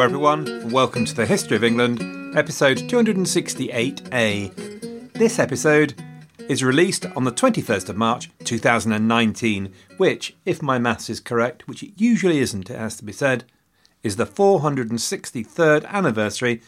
Hello, 0.00 0.08
everyone, 0.08 0.70
welcome 0.70 1.04
to 1.04 1.14
the 1.14 1.26
History 1.26 1.58
of 1.58 1.62
England, 1.62 2.00
episode 2.34 2.78
268A. 2.78 5.12
This 5.12 5.38
episode 5.38 5.92
is 6.48 6.64
released 6.64 7.04
on 7.14 7.24
the 7.24 7.30
21st 7.30 7.90
of 7.90 7.98
March 7.98 8.30
2019, 8.44 9.70
which, 9.98 10.34
if 10.46 10.62
my 10.62 10.78
maths 10.78 11.10
is 11.10 11.20
correct, 11.20 11.68
which 11.68 11.82
it 11.82 12.00
usually 12.00 12.38
isn't, 12.38 12.70
it 12.70 12.78
has 12.78 12.96
to 12.96 13.04
be 13.04 13.12
said, 13.12 13.44
is 14.02 14.16
the 14.16 14.24
463rd 14.24 15.84
anniversary 15.84 16.62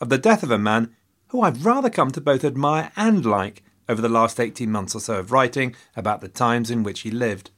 of 0.00 0.08
the 0.08 0.18
death 0.18 0.42
of 0.42 0.50
a 0.50 0.58
man 0.58 0.92
who 1.28 1.40
I've 1.40 1.64
rather 1.64 1.88
come 1.88 2.10
to 2.10 2.20
both 2.20 2.44
admire 2.44 2.90
and 2.96 3.24
like 3.24 3.62
over 3.88 4.02
the 4.02 4.08
last 4.08 4.40
18 4.40 4.68
months 4.68 4.96
or 4.96 5.00
so 5.00 5.20
of 5.20 5.30
writing 5.30 5.76
about 5.94 6.20
the 6.20 6.26
times 6.26 6.68
in 6.68 6.82
which 6.82 7.02
he 7.02 7.12
lived. 7.12 7.52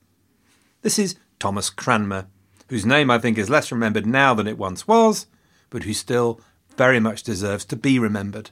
This 0.82 0.98
is 0.98 1.16
Thomas 1.38 1.70
Cranmer, 1.70 2.26
whose 2.74 2.84
name 2.84 3.08
I 3.08 3.20
think 3.20 3.38
is 3.38 3.48
less 3.48 3.70
remembered 3.70 4.04
now 4.04 4.34
than 4.34 4.48
it 4.48 4.58
once 4.58 4.88
was, 4.88 5.28
but 5.70 5.84
who 5.84 5.94
still 5.94 6.40
very 6.76 6.98
much 6.98 7.22
deserves 7.22 7.64
to 7.66 7.76
be 7.76 8.00
remembered. 8.00 8.50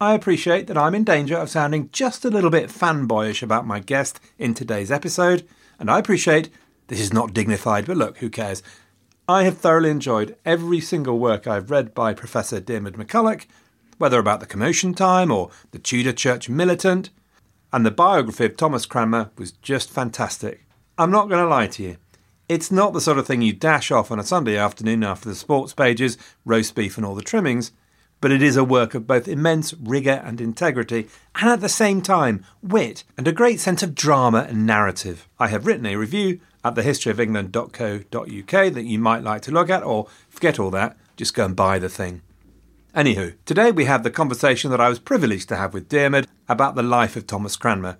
I 0.00 0.14
appreciate 0.14 0.66
that 0.66 0.78
I'm 0.78 0.94
in 0.94 1.04
danger 1.04 1.36
of 1.36 1.50
sounding 1.50 1.90
just 1.92 2.24
a 2.24 2.30
little 2.30 2.48
bit 2.48 2.70
fanboyish 2.70 3.42
about 3.42 3.66
my 3.66 3.80
guest 3.80 4.18
in 4.38 4.54
today's 4.54 4.90
episode, 4.90 5.46
and 5.78 5.90
I 5.90 5.98
appreciate 5.98 6.48
this 6.86 7.00
is 7.00 7.12
not 7.12 7.34
dignified, 7.34 7.84
but 7.84 7.98
look, 7.98 8.16
who 8.16 8.30
cares? 8.30 8.62
I 9.28 9.42
have 9.42 9.58
thoroughly 9.58 9.90
enjoyed 9.90 10.34
every 10.46 10.80
single 10.80 11.18
work 11.18 11.46
I've 11.46 11.70
read 11.70 11.92
by 11.92 12.14
Professor 12.14 12.62
Diarmaid 12.62 12.96
MacCulloch, 12.96 13.44
whether 13.98 14.18
about 14.18 14.40
the 14.40 14.46
Commotion 14.46 14.94
Time 14.94 15.30
or 15.30 15.50
the 15.72 15.78
Tudor 15.78 16.14
Church 16.14 16.48
Militant, 16.48 17.10
and 17.74 17.84
the 17.84 17.90
biography 17.90 18.46
of 18.46 18.56
Thomas 18.56 18.86
Cranmer 18.86 19.32
was 19.36 19.52
just 19.52 19.90
fantastic. 19.90 20.64
I'm 20.96 21.10
not 21.10 21.28
going 21.28 21.44
to 21.44 21.50
lie 21.50 21.66
to 21.66 21.82
you. 21.82 21.96
It's 22.48 22.72
not 22.72 22.94
the 22.94 23.00
sort 23.02 23.18
of 23.18 23.26
thing 23.26 23.42
you 23.42 23.52
dash 23.52 23.90
off 23.90 24.10
on 24.10 24.18
a 24.18 24.24
Sunday 24.24 24.56
afternoon 24.56 25.04
after 25.04 25.28
the 25.28 25.34
sports 25.34 25.74
pages, 25.74 26.16
roast 26.46 26.74
beef, 26.74 26.96
and 26.96 27.04
all 27.04 27.14
the 27.14 27.20
trimmings, 27.20 27.72
but 28.22 28.32
it 28.32 28.40
is 28.40 28.56
a 28.56 28.64
work 28.64 28.94
of 28.94 29.06
both 29.06 29.28
immense 29.28 29.74
rigour 29.74 30.22
and 30.24 30.40
integrity, 30.40 31.08
and 31.34 31.50
at 31.50 31.60
the 31.60 31.68
same 31.68 32.00
time, 32.00 32.42
wit 32.62 33.04
and 33.18 33.28
a 33.28 33.32
great 33.32 33.60
sense 33.60 33.82
of 33.82 33.94
drama 33.94 34.46
and 34.48 34.66
narrative. 34.66 35.28
I 35.38 35.48
have 35.48 35.66
written 35.66 35.84
a 35.84 35.96
review 35.96 36.40
at 36.64 36.74
thehistoryofengland.co.uk 36.74 38.72
that 38.72 38.84
you 38.84 38.98
might 38.98 39.22
like 39.22 39.42
to 39.42 39.52
look 39.52 39.68
at, 39.68 39.82
or 39.82 40.06
forget 40.30 40.58
all 40.58 40.70
that, 40.70 40.96
just 41.18 41.34
go 41.34 41.44
and 41.44 41.54
buy 41.54 41.78
the 41.78 41.90
thing. 41.90 42.22
Anywho, 42.94 43.34
today 43.44 43.70
we 43.70 43.84
have 43.84 44.04
the 44.04 44.10
conversation 44.10 44.70
that 44.70 44.80
I 44.80 44.88
was 44.88 44.98
privileged 44.98 45.50
to 45.50 45.56
have 45.56 45.74
with 45.74 45.90
Diarmaid 45.90 46.26
about 46.48 46.76
the 46.76 46.82
life 46.82 47.14
of 47.14 47.26
Thomas 47.26 47.56
Cranmer. 47.56 47.98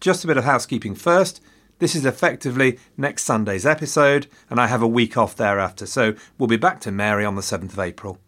Just 0.00 0.24
a 0.24 0.26
bit 0.26 0.36
of 0.38 0.44
housekeeping 0.44 0.96
first. 0.96 1.40
This 1.80 1.96
is 1.96 2.04
effectively 2.04 2.78
next 2.98 3.24
Sunday's 3.24 3.64
episode, 3.64 4.26
and 4.50 4.60
I 4.60 4.66
have 4.66 4.82
a 4.82 4.86
week 4.86 5.16
off 5.16 5.34
thereafter, 5.34 5.86
so 5.86 6.14
we'll 6.36 6.46
be 6.46 6.58
back 6.58 6.78
to 6.82 6.92
Mary 6.92 7.24
on 7.24 7.36
the 7.36 7.40
7th 7.40 7.72
of 7.72 7.78
April. 7.78 8.18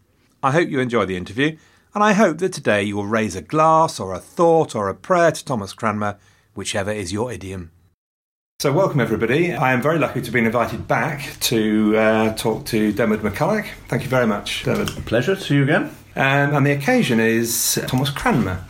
I 0.41 0.49
hope 0.49 0.69
you 0.69 0.79
enjoy 0.79 1.05
the 1.05 1.15
interview, 1.15 1.55
and 1.93 2.03
I 2.03 2.13
hope 2.13 2.39
that 2.39 2.51
today 2.51 2.81
you 2.81 2.95
will 2.95 3.05
raise 3.05 3.35
a 3.35 3.43
glass 3.43 3.99
or 3.99 4.11
a 4.11 4.19
thought 4.19 4.75
or 4.75 4.89
a 4.89 4.95
prayer 4.95 5.31
to 5.31 5.45
Thomas 5.45 5.73
Cranmer, 5.73 6.17
whichever 6.55 6.91
is 6.91 7.13
your 7.13 7.31
idiom. 7.31 7.69
So, 8.59 8.73
welcome 8.73 8.99
everybody. 8.99 9.53
I 9.53 9.71
am 9.71 9.83
very 9.83 9.99
lucky 9.99 10.23
to 10.23 10.31
be 10.31 10.39
invited 10.39 10.87
back 10.87 11.39
to 11.41 11.95
uh, 11.95 12.33
talk 12.33 12.65
to 12.67 12.91
Diarmaid 12.91 13.19
MacCulloch. 13.19 13.67
Thank 13.87 14.01
you 14.01 14.09
very 14.09 14.25
much, 14.25 14.63
Diarmaid. 14.63 15.05
Pleasure 15.05 15.35
to 15.35 15.41
see 15.41 15.55
you 15.57 15.63
again. 15.63 15.95
Um, 16.15 16.55
and 16.55 16.65
the 16.65 16.71
occasion 16.71 17.19
is 17.19 17.79
Thomas 17.87 18.09
Cranmer, 18.09 18.65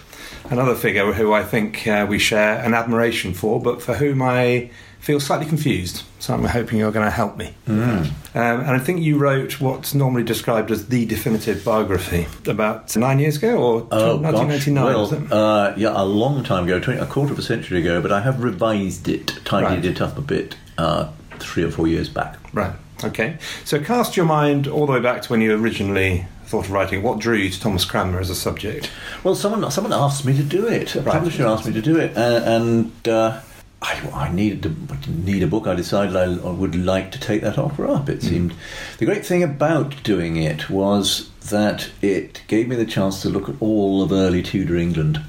another 0.50 0.76
figure 0.76 1.12
who 1.14 1.34
I 1.34 1.44
think 1.44 1.88
uh, 1.88 2.06
we 2.10 2.20
share 2.20 2.60
an 2.64 2.74
admiration 2.74 3.34
for, 3.34 3.62
but 3.62 3.82
for 3.82 3.96
whom 3.96 4.22
I 4.22 4.70
feel 5.00 5.20
slightly 5.20 5.46
confused. 5.46 6.04
So 6.20 6.34
I'm 6.34 6.46
hoping 6.46 6.80
you're 6.80 6.92
going 6.94 7.06
to 7.06 7.12
help 7.12 7.36
me. 7.36 7.54
Um, 7.68 8.10
and 8.34 8.70
I 8.70 8.80
think 8.80 9.02
you 9.02 9.18
wrote 9.18 9.60
what's 9.60 9.94
normally 9.94 10.24
described 10.24 10.72
as 10.72 10.88
the 10.88 11.06
definitive 11.06 11.66
biography 11.66 12.26
about 12.48 12.96
nine 12.96 13.20
years 13.20 13.36
ago 13.38 13.58
or 13.58 13.88
Oh, 13.92 14.18
1999. 14.18 14.84
was 14.96 15.12
gosh. 15.12 15.20
it? 15.22 15.30
Well, 15.30 15.46
uh, 15.46 15.74
yeah, 15.76 15.92
a 16.02 16.06
long 16.06 16.44
time 16.46 16.64
ago, 16.64 16.80
20, 16.80 17.00
a 17.02 17.06
quarter 17.06 17.34
of 17.34 17.40
a 17.40 17.42
century 17.42 17.80
ago, 17.82 18.02
but 18.02 18.14
I 18.14 18.22
have 18.22 18.42
revised 18.42 19.10
it, 19.10 19.34
tidied 19.44 19.66
Right. 19.84 19.86
it 19.86 20.02
up 20.02 20.18
a 20.18 20.22
bit 20.22 20.56
uh, 20.78 21.10
three 21.40 21.64
or 21.64 21.72
four 21.72 21.88
years 21.88 22.08
back. 22.08 22.38
Right. 22.54 22.72
Okay. 23.04 23.38
So 23.66 23.82
cast 23.84 24.16
your 24.16 24.26
mind 24.26 24.68
all 24.68 24.86
the 24.86 24.94
way 24.94 25.02
back 25.02 25.24
to 25.24 25.30
when 25.30 25.42
you 25.42 25.54
originally 25.62 26.26
thought 26.54 26.66
of 26.66 26.72
writing. 26.72 27.02
What 27.02 27.18
drew 27.18 27.36
you 27.36 27.50
to 27.50 27.60
Thomas 27.60 27.84
Cranmer 27.84 28.20
as 28.20 28.30
a 28.30 28.36
subject? 28.36 28.92
Well, 29.24 29.34
someone 29.34 29.70
someone 29.72 29.92
asked 29.92 30.24
me 30.24 30.38
to 30.38 30.44
do 30.44 30.68
it. 30.68 30.94
A 30.96 31.02
Right. 31.02 31.14
publisher 31.16 31.48
asked 31.48 31.66
me 31.66 31.74
to 31.74 31.82
do 31.82 31.98
it, 31.98 32.16
uh, 32.16 32.42
and 32.46 32.92
uh, 33.08 33.42
I, 33.82 34.00
I 34.14 34.32
needed 34.32 34.62
to 34.62 35.12
need 35.12 35.42
a 35.42 35.48
book. 35.48 35.66
I 35.66 35.74
decided 35.74 36.16
I, 36.16 36.26
I 36.26 36.52
would 36.52 36.76
like 36.76 37.12
to 37.14 37.20
take 37.20 37.42
that 37.42 37.58
offer 37.58 37.88
up. 37.88 38.08
It 38.08 38.22
seemed 38.22 38.54
the 39.00 39.06
great 39.06 39.26
thing 39.26 39.42
about 39.42 40.04
doing 40.04 40.36
it 40.38 40.70
was 40.70 41.32
that 41.50 41.90
it 42.04 42.44
gave 42.48 42.68
me 42.68 42.76
the 42.76 42.86
chance 42.86 43.24
to 43.24 43.30
look 43.30 43.50
at 43.50 43.56
all 43.60 44.04
of 44.04 44.12
early 44.12 44.44
Tudor 44.44 44.78
England, 44.78 45.22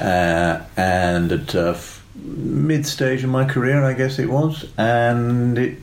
uh, 0.00 0.60
and 0.76 1.32
at 1.32 1.52
uh, 1.56 1.76
mid 2.14 2.86
stage 2.86 3.24
in 3.24 3.30
my 3.30 3.44
career, 3.44 3.82
I 3.82 3.94
guess 3.94 4.20
it 4.20 4.30
was, 4.30 4.66
and 4.78 5.58
it 5.58 5.78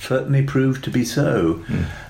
certainly 0.00 0.42
proved 0.42 0.82
to 0.84 0.90
be 0.90 1.04
so. 1.04 1.62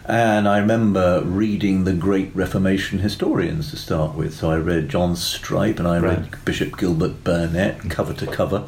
And 0.09 0.49
I 0.49 0.59
remember 0.59 1.23
reading 1.25 1.85
the 1.85 1.93
great 1.93 2.31
Reformation 2.35 3.01
historians 3.01 3.71
to 3.71 3.77
start 3.77 4.15
with. 4.15 4.35
So 4.35 4.51
I 4.51 4.57
read 4.57 4.89
John 4.89 5.17
Strype 5.17 5.79
and 5.79 5.89
I 5.89 5.99
Right. 5.99 6.19
read 6.19 6.45
Bishop 6.45 6.79
Gilbert 6.79 7.25
Burnet 7.25 7.91
cover 7.91 8.13
to 8.15 8.27
cover. 8.27 8.65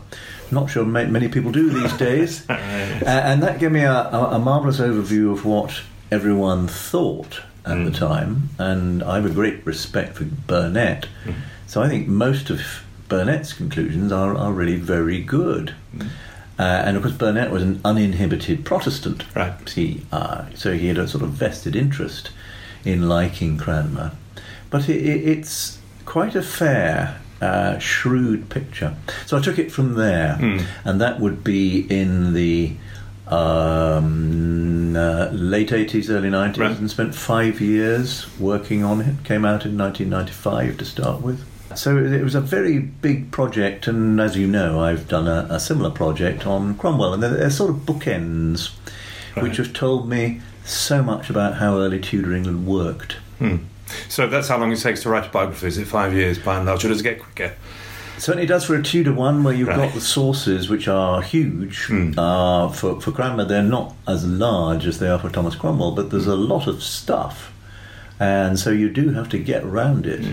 Not 0.50 0.70
sure 0.70 0.85
many 0.85 1.29
people 1.29 1.52
do 1.52 1.70
these 1.70 1.93
days. 1.96 2.44
And 2.49 3.43
that 3.43 3.61
gave 3.61 3.70
me 3.70 3.82
a, 3.82 3.93
a, 3.93 4.38
marvellous 4.38 4.81
overview 4.81 5.31
of 5.31 5.44
what 5.44 5.82
everyone 6.11 6.67
thought 6.67 7.43
at 7.64 7.85
the 7.85 7.90
mm. 7.90 7.96
time. 7.96 8.49
And 8.58 9.02
I 9.02 9.17
have 9.17 9.26
a 9.26 9.31
great 9.31 9.64
respect 9.64 10.17
for 10.17 10.25
Burnet. 10.25 11.06
Mm. 11.25 11.35
So 11.67 11.82
I 11.82 11.88
think 11.88 12.08
most 12.08 12.50
of 12.50 12.62
Burnet's 13.08 13.52
conclusions 13.52 14.11
are, 14.11 14.37
are 14.37 14.52
really 14.52 14.76
very 14.76 15.23
good. 15.23 15.75
Mm. 15.94 16.08
Uh, 16.58 16.62
and 16.84 16.96
of 16.96 17.02
course, 17.05 17.14
Burnet 17.14 17.50
was 17.50 17.62
an 17.62 17.81
uninhibited 17.84 18.64
Protestant. 18.64 19.25
Right. 19.37 19.69
He, 19.70 20.02
uh, 20.10 20.46
so 20.55 20.72
he 20.72 20.88
had 20.88 20.99
a 20.99 21.06
sort 21.06 21.22
of 21.22 21.31
vested 21.31 21.76
interest 21.76 22.31
in 22.84 23.08
liking 23.08 23.58
Cranmer. 23.58 24.12
But 24.70 24.88
it, 24.88 24.96
it, 25.06 25.28
it's 25.28 25.78
quite 26.05 26.34
a 26.34 26.43
fair, 26.43 27.20
uh, 27.40 27.78
shrewd 27.78 28.49
picture. 28.50 28.96
So 29.26 29.37
I 29.38 29.40
took 29.40 29.58
it 29.58 29.70
from 29.70 29.94
there, 29.94 30.37
and 30.84 31.00
that 31.00 31.20
would 31.20 31.44
be 31.44 31.81
in 31.88 32.32
the 32.32 32.72
um, 33.28 34.96
uh, 34.96 35.28
late 35.32 35.70
80s, 35.70 36.11
early 36.11 36.31
90s, 36.31 36.58
Right. 36.58 36.78
and 36.78 36.90
spent 36.90 37.14
five 37.14 37.61
years 37.61 38.26
working 38.38 38.82
on 38.84 39.00
it. 39.00 39.22
Came 39.25 39.44
out 39.44 39.64
in 39.64 39.76
1995 39.78 40.78
to 40.78 40.84
start 40.84 41.20
with. 41.22 41.44
So 41.75 41.99
it 41.99 42.23
was 42.23 42.35
a 42.35 42.41
very 42.41 42.79
big 42.79 43.31
project, 43.31 43.87
and 43.87 44.20
as 44.20 44.37
you 44.37 44.47
know, 44.47 44.81
I've 44.81 45.06
done 45.06 45.29
a, 45.29 45.47
a 45.50 45.61
similar 45.61 45.91
project 45.91 46.47
on 46.47 46.76
Cromwell, 46.76 47.15
and 47.15 47.23
they're, 47.23 47.37
they're 47.37 47.50
sort 47.50 47.70
of 47.70 47.76
bookends, 47.76 48.70
which 49.37 49.59
have 49.59 49.73
told 49.73 50.09
me 50.09 50.41
so 50.65 51.03
much 51.03 51.31
about 51.31 51.55
how 51.55 51.79
early 51.79 52.00
Tudor 52.00 52.35
England 52.35 52.67
worked. 52.67 53.15
Hmm. 53.38 53.56
So 54.09 54.26
that's 54.26 54.49
how 54.49 54.59
long 54.59 54.73
it 54.73 54.81
takes 54.81 55.03
to 55.03 55.11
write 55.11 55.26
a 55.26 55.29
biography. 55.29 55.67
Is 55.67 55.79
it 55.79 55.87
five 55.87 56.12
years 56.15 56.38
by 56.38 56.56
and 56.56 56.67
large, 56.67 56.85
or 56.85 56.88
does 56.88 57.00
it 57.00 57.05
get 57.05 57.20
quicker? 57.20 57.55
Certainly 58.19 58.47
does 58.47 58.64
for 58.64 58.75
a 58.75 58.82
Tudor 58.82 59.12
one, 59.12 59.44
where 59.44 59.55
you've 59.55 59.69
Right. 59.69 59.76
got 59.76 59.94
the 59.94 60.00
sources, 60.00 60.69
which 60.69 60.88
are 60.88 61.23
huge. 61.23 61.85
Hmm. 61.85 62.19
Uh, 62.19 62.69
for, 62.71 63.00
for 63.00 63.12
Cranmer, 63.12 63.44
they're 63.44 63.62
not 63.62 63.94
as 64.06 64.26
large 64.26 64.87
as 64.87 64.99
they 64.99 65.09
are 65.09 65.19
for 65.19 65.31
Thomas 65.31 65.55
Cromwell, 65.55 65.93
but 65.93 66.11
there's 66.11 66.25
hmm. 66.25 66.31
a 66.31 66.37
lot 66.37 66.67
of 66.67 66.82
stuff. 66.82 67.53
And 68.19 68.59
so 68.59 68.71
you 68.71 68.88
do 68.88 69.11
have 69.11 69.29
to 69.29 69.38
get 69.38 69.62
around 69.62 70.06
it. 70.06 70.25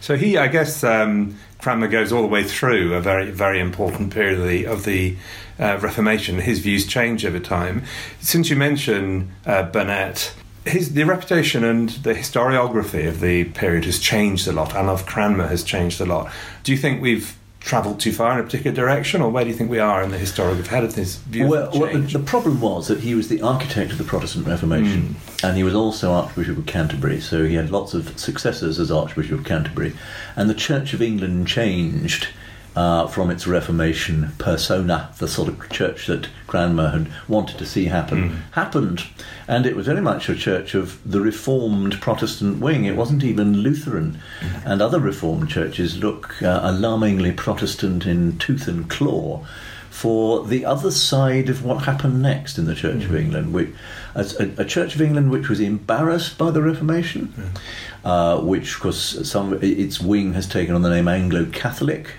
So 0.00 0.16
he, 0.16 0.36
I 0.36 0.48
guess, 0.48 0.82
um, 0.84 1.38
Cranmer 1.60 1.88
goes 1.88 2.12
all 2.12 2.22
the 2.22 2.28
way 2.28 2.44
through 2.44 2.94
a 2.94 3.00
very, 3.00 3.30
very 3.30 3.60
important 3.60 4.12
period 4.12 4.40
of 4.40 4.46
the, 4.46 4.64
of 4.66 4.84
the 4.84 5.16
uh, 5.58 5.78
Reformation. 5.80 6.38
His 6.38 6.58
views 6.58 6.86
change 6.86 7.24
over 7.24 7.38
time. 7.38 7.84
Since 8.20 8.50
you 8.50 8.56
mention 8.56 9.32
uh, 9.46 9.64
Burnet, 9.64 10.34
his 10.64 10.94
the 10.94 11.04
reputation 11.04 11.64
and 11.64 11.88
the 11.88 12.14
historiography 12.14 13.08
of 13.08 13.20
the 13.20 13.44
period 13.44 13.84
has 13.84 13.98
changed 13.98 14.46
a 14.46 14.52
lot, 14.52 14.74
and 14.76 14.88
of 14.88 15.06
Cranmer 15.06 15.48
has 15.48 15.64
changed 15.64 16.00
a 16.00 16.06
lot. 16.06 16.32
Do 16.62 16.72
you 16.72 16.78
think 16.78 17.02
we've 17.02 17.36
travelled 17.62 18.00
too 18.00 18.12
far 18.12 18.32
in 18.32 18.40
a 18.40 18.42
particular 18.42 18.74
direction, 18.74 19.22
or 19.22 19.30
where 19.30 19.44
do 19.44 19.50
you 19.50 19.56
think 19.56 19.70
we 19.70 19.78
are 19.78 20.02
in 20.02 20.10
the? 20.10 20.18
How 20.68 20.80
did 20.80 20.90
this 20.90 21.16
views 21.16 21.50
Well, 21.50 21.70
well 21.72 21.92
the, 21.92 22.18
the 22.18 22.18
problem 22.18 22.60
was 22.60 22.88
that 22.88 23.00
he 23.00 23.14
was 23.14 23.28
the 23.28 23.40
architect 23.40 23.92
of 23.92 23.98
the 23.98 24.04
Protestant 24.04 24.46
Reformation, 24.46 25.14
hmm. 25.14 25.46
and 25.46 25.56
he 25.56 25.62
was 25.62 25.74
also 25.74 26.12
Archbishop 26.12 26.58
of 26.58 26.66
Canterbury. 26.66 27.20
So 27.20 27.44
he 27.44 27.54
had 27.54 27.70
lots 27.70 27.94
of 27.94 28.18
successors 28.18 28.78
as 28.78 28.90
Archbishop 28.90 29.38
of 29.38 29.44
Canterbury, 29.44 29.94
and 30.36 30.50
the 30.50 30.54
Church 30.54 30.92
of 30.92 31.00
England 31.00 31.46
changed 31.46 32.28
uh, 32.74 33.06
from 33.06 33.30
its 33.30 33.46
Reformation 33.46 34.32
persona, 34.38 35.10
the 35.18 35.28
sort 35.28 35.48
of 35.48 35.68
church 35.70 36.06
that 36.06 36.28
Cranmer 36.46 36.90
had 36.90 37.10
wanted 37.28 37.58
to 37.58 37.66
see 37.66 37.86
happen, 37.86 38.42
happened, 38.52 39.04
and 39.46 39.66
it 39.66 39.76
was 39.76 39.86
very 39.86 40.00
much 40.00 40.28
a 40.28 40.34
church 40.34 40.74
of 40.74 40.98
the 41.10 41.20
Reformed 41.20 42.00
Protestant 42.00 42.60
wing. 42.60 42.84
It 42.84 42.96
wasn't 42.96 43.24
even 43.24 43.58
Lutheran, 43.58 44.18
and 44.64 44.80
other 44.80 45.00
Reformed 45.00 45.50
churches 45.50 45.98
look 45.98 46.42
uh, 46.42 46.60
alarmingly 46.62 47.32
Protestant 47.32 48.06
in 48.06 48.38
tooth 48.38 48.68
and 48.68 48.88
claw 48.88 49.44
for 49.90 50.46
the 50.46 50.64
other 50.64 50.90
side 50.90 51.50
of 51.50 51.62
what 51.64 51.84
happened 51.84 52.22
next 52.22 52.56
in 52.56 52.64
the 52.64 52.74
Church 52.74 53.04
of 53.04 53.14
England, 53.14 53.52
which, 53.52 53.68
a, 54.14 54.24
a, 54.58 54.64
Church 54.64 54.94
of 54.94 55.02
England 55.02 55.30
which 55.30 55.48
was 55.48 55.60
embarrassed 55.60 56.38
by 56.38 56.50
the 56.50 56.62
Reformation, 56.62 57.52
uh, 58.04 58.40
which, 58.40 58.74
of 58.74 58.80
course, 58.80 59.28
some 59.28 59.58
its 59.62 60.00
wing 60.00 60.34
has 60.34 60.46
taken 60.46 60.74
on 60.74 60.82
the 60.82 60.90
name 60.90 61.08
Anglo-Catholic 61.08 62.12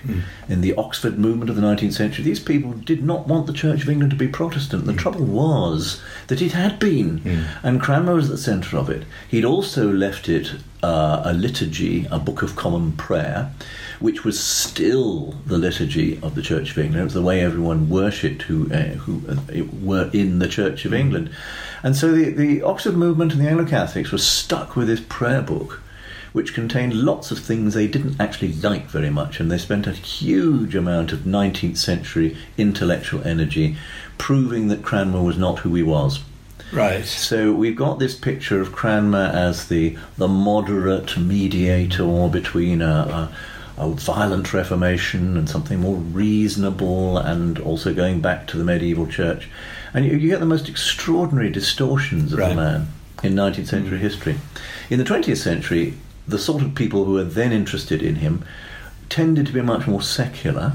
in 0.48 0.60
the 0.60 0.74
Oxford 0.74 1.18
movement 1.18 1.50
of 1.50 1.56
the 1.56 1.62
19th 1.62 1.94
century. 1.94 2.24
These 2.24 2.40
people 2.40 2.72
did 2.72 3.04
not 3.04 3.26
want 3.28 3.46
the 3.46 3.52
Church 3.52 3.82
of 3.82 3.88
England 3.88 4.10
to 4.10 4.16
be 4.16 4.28
Protestant. 4.28 4.86
The 4.86 4.94
trouble 4.94 5.24
was 5.24 6.00
that 6.28 6.42
it 6.42 6.52
had 6.52 6.78
been, 6.78 7.46
and 7.62 7.80
Cranmer 7.80 8.14
was 8.14 8.26
at 8.26 8.32
the 8.32 8.38
centre 8.38 8.76
of 8.76 8.90
it. 8.90 9.04
He'd 9.28 9.44
also 9.44 9.92
left 9.92 10.28
it 10.28 10.54
uh, 10.84 11.22
a 11.24 11.32
liturgy, 11.32 12.06
a 12.10 12.18
Book 12.18 12.42
of 12.42 12.56
Common 12.56 12.92
Prayer, 12.92 13.50
which 14.00 14.22
was 14.22 14.38
still 14.38 15.34
the 15.46 15.56
liturgy 15.56 16.20
of 16.22 16.34
the 16.34 16.42
Church 16.42 16.72
of 16.72 16.78
England. 16.78 17.00
It 17.00 17.04
was 17.04 17.14
the 17.14 17.22
way 17.22 17.40
everyone 17.40 17.88
worshipped 17.88 18.42
who 18.42 18.70
uh, 18.70 18.94
who 19.04 19.22
uh, 19.26 19.64
were 19.82 20.10
in 20.12 20.40
the 20.40 20.48
Church 20.48 20.84
of 20.84 20.92
England, 20.92 21.30
and 21.82 21.96
so 21.96 22.12
the 22.12 22.30
the 22.30 22.62
Oxford 22.62 22.96
movement 22.96 23.32
and 23.32 23.40
the 23.40 23.48
Anglo 23.48 23.66
Catholics 23.66 24.12
were 24.12 24.18
stuck 24.18 24.76
with 24.76 24.88
this 24.88 25.00
prayer 25.08 25.42
book. 25.42 25.80
Which 26.32 26.52
contained 26.52 26.94
lots 26.94 27.30
of 27.30 27.38
things 27.38 27.74
they 27.74 27.86
didn't 27.86 28.20
actually 28.20 28.54
like 28.54 28.86
very 28.88 29.08
much, 29.08 29.38
and 29.38 29.52
they 29.52 29.58
spent 29.58 29.86
a 29.86 29.92
huge 29.92 30.74
amount 30.74 31.12
of 31.12 31.20
19th 31.20 31.76
century 31.76 32.36
intellectual 32.58 33.22
energy 33.24 33.76
proving 34.18 34.66
that 34.66 34.82
Cranmer 34.82 35.22
was 35.22 35.38
not 35.38 35.60
who 35.60 35.74
he 35.76 35.82
was. 35.84 36.20
right. 36.72 37.04
So 37.04 37.52
we've 37.52 37.76
got 37.76 37.98
this 38.00 38.16
picture 38.16 38.60
of 38.60 38.72
Cranmer 38.72 39.30
as 39.32 39.68
the 39.68 39.96
the 40.16 40.26
moderate 40.28 41.16
mediator 41.16 42.28
between 42.28 42.82
a, 42.82 43.30
a, 43.78 43.82
a 43.84 43.90
violent 43.90 44.52
Reformation 44.52 45.36
and 45.36 45.48
something 45.48 45.80
more 45.80 45.96
reasonable, 45.96 47.16
and 47.18 47.58
also 47.60 47.94
going 47.94 48.20
back 48.20 48.46
to 48.48 48.56
the 48.58 48.64
medieval 48.64 49.06
church. 49.06 49.48
And 49.94 50.04
you, 50.04 50.16
you 50.16 50.28
get 50.28 50.40
the 50.40 50.46
most 50.46 50.68
extraordinary 50.68 51.50
distortions 51.50 52.32
of 52.32 52.38
the 52.40 52.54
man 52.54 52.88
in 53.22 53.34
19th 53.34 53.68
century 53.68 53.98
mm. 53.98 54.02
history. 54.02 54.36
In 54.90 54.98
the 54.98 55.04
20th 55.04 55.38
century, 55.38 55.94
the 56.26 56.38
sort 56.38 56.62
of 56.62 56.74
people 56.74 57.04
who 57.04 57.12
were 57.12 57.24
then 57.24 57.52
interested 57.52 58.02
in 58.02 58.16
him 58.16 58.44
tended 59.08 59.46
to 59.46 59.52
be 59.52 59.62
much 59.62 59.86
more 59.86 60.02
secular. 60.02 60.72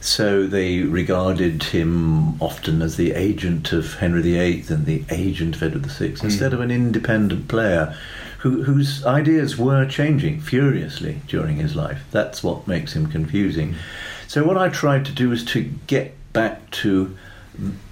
So 0.00 0.46
they 0.46 0.80
regarded 0.80 1.62
him 1.64 2.40
often 2.40 2.80
as 2.80 2.96
the 2.96 3.12
agent 3.12 3.72
of 3.72 3.94
Henry 3.96 4.22
VIII 4.22 4.64
and 4.70 4.86
the 4.86 5.04
agent 5.10 5.56
of 5.56 5.62
Edward 5.62 5.86
VI, 5.86 6.08
mm. 6.08 6.24
instead 6.24 6.54
of 6.54 6.60
an 6.60 6.70
independent 6.70 7.48
player 7.48 7.94
who, 8.38 8.62
whose 8.62 9.04
ideas 9.04 9.58
were 9.58 9.84
changing 9.84 10.40
furiously 10.40 11.20
during 11.26 11.56
his 11.56 11.76
life. 11.76 12.02
That's 12.10 12.42
what 12.42 12.66
makes 12.66 12.94
him 12.94 13.08
confusing. 13.08 13.74
Mm. 13.74 13.76
So 14.28 14.44
what 14.44 14.56
I 14.56 14.70
tried 14.70 15.04
to 15.06 15.12
do 15.12 15.28
was 15.28 15.44
to 15.46 15.62
get 15.86 16.14
back 16.32 16.70
to 16.70 17.16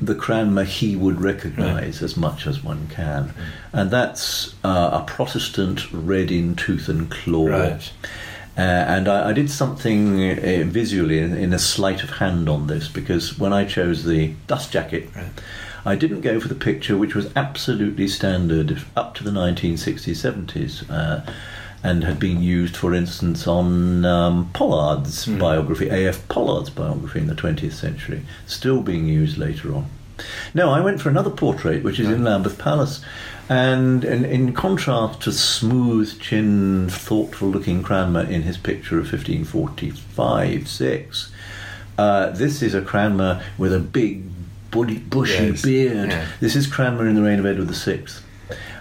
the 0.00 0.14
Cranmer 0.14 0.64
he 0.64 0.96
would 0.96 1.20
recognise 1.20 2.02
as 2.02 2.16
much 2.16 2.46
as 2.46 2.62
one 2.62 2.88
can, 2.88 3.34
and 3.72 3.90
that's 3.90 4.54
uh, 4.64 5.02
a 5.02 5.04
Protestant 5.06 5.92
red 5.92 6.30
in 6.30 6.54
tooth 6.54 6.88
and 6.88 7.10
claw. 7.10 7.46
Right. 7.46 7.92
Uh, 8.56 8.60
and 8.60 9.08
I, 9.08 9.30
I 9.30 9.32
did 9.32 9.50
something 9.50 10.20
uh, 10.20 10.64
visually 10.66 11.20
in, 11.20 11.36
in 11.36 11.52
a 11.52 11.60
sleight 11.60 12.02
of 12.02 12.10
hand 12.10 12.48
on 12.48 12.66
this 12.66 12.88
because 12.88 13.38
when 13.38 13.52
I 13.52 13.64
chose 13.64 14.04
the 14.04 14.34
dust 14.48 14.72
jacket, 14.72 15.10
Right. 15.14 15.30
I 15.84 15.96
didn't 15.96 16.20
go 16.20 16.40
for 16.40 16.48
the 16.48 16.54
picture 16.54 16.98
which 16.98 17.14
was 17.14 17.30
absolutely 17.36 18.08
standard 18.08 18.82
up 18.96 19.14
to 19.14 19.24
the 19.24 19.30
1960s, 19.30 20.16
70s, 20.16 20.90
uh, 20.90 21.24
and 21.82 22.02
had 22.04 22.18
been 22.18 22.40
used, 22.42 22.76
for 22.76 22.92
instance, 22.94 23.46
on 23.46 24.04
um, 24.04 24.50
Pollard's 24.52 25.26
biography, 25.26 25.88
A.F. 25.88 26.26
Pollard's 26.28 26.70
biography 26.70 27.20
in 27.20 27.26
the 27.28 27.34
20th 27.34 27.72
century, 27.72 28.22
still 28.46 28.82
being 28.82 29.06
used 29.06 29.38
later 29.38 29.74
on. 29.74 29.88
No, 30.52 30.70
I 30.70 30.80
went 30.80 31.00
for 31.00 31.08
another 31.08 31.30
portrait, 31.30 31.84
which 31.84 32.00
is 32.00 32.08
in 32.08 32.24
Lambeth 32.24 32.58
Palace. 32.58 33.04
And 33.48 34.04
in, 34.04 34.24
in 34.24 34.52
contrast 34.52 35.22
to 35.22 35.32
smooth 35.32 36.20
chinned, 36.20 36.92
thoughtful 36.92 37.48
looking 37.48 37.82
Cranmer 37.82 38.22
in 38.22 38.42
his 38.42 38.58
picture 38.58 38.98
of 38.98 39.04
1545 39.12 40.68
6, 40.68 41.32
uh, 41.96 42.30
this 42.30 42.62
is 42.62 42.74
a 42.74 42.82
Cranmer 42.82 43.42
with 43.56 43.72
a 43.72 43.78
big, 43.78 44.24
bushy 44.70 45.46
Yes. 45.46 45.62
beard. 45.62 46.10
Yeah. 46.10 46.26
This 46.40 46.56
is 46.56 46.66
Cranmer 46.66 47.06
in 47.06 47.14
the 47.14 47.22
reign 47.22 47.38
of 47.38 47.46
Edward 47.46 47.68
VI. 47.70 48.04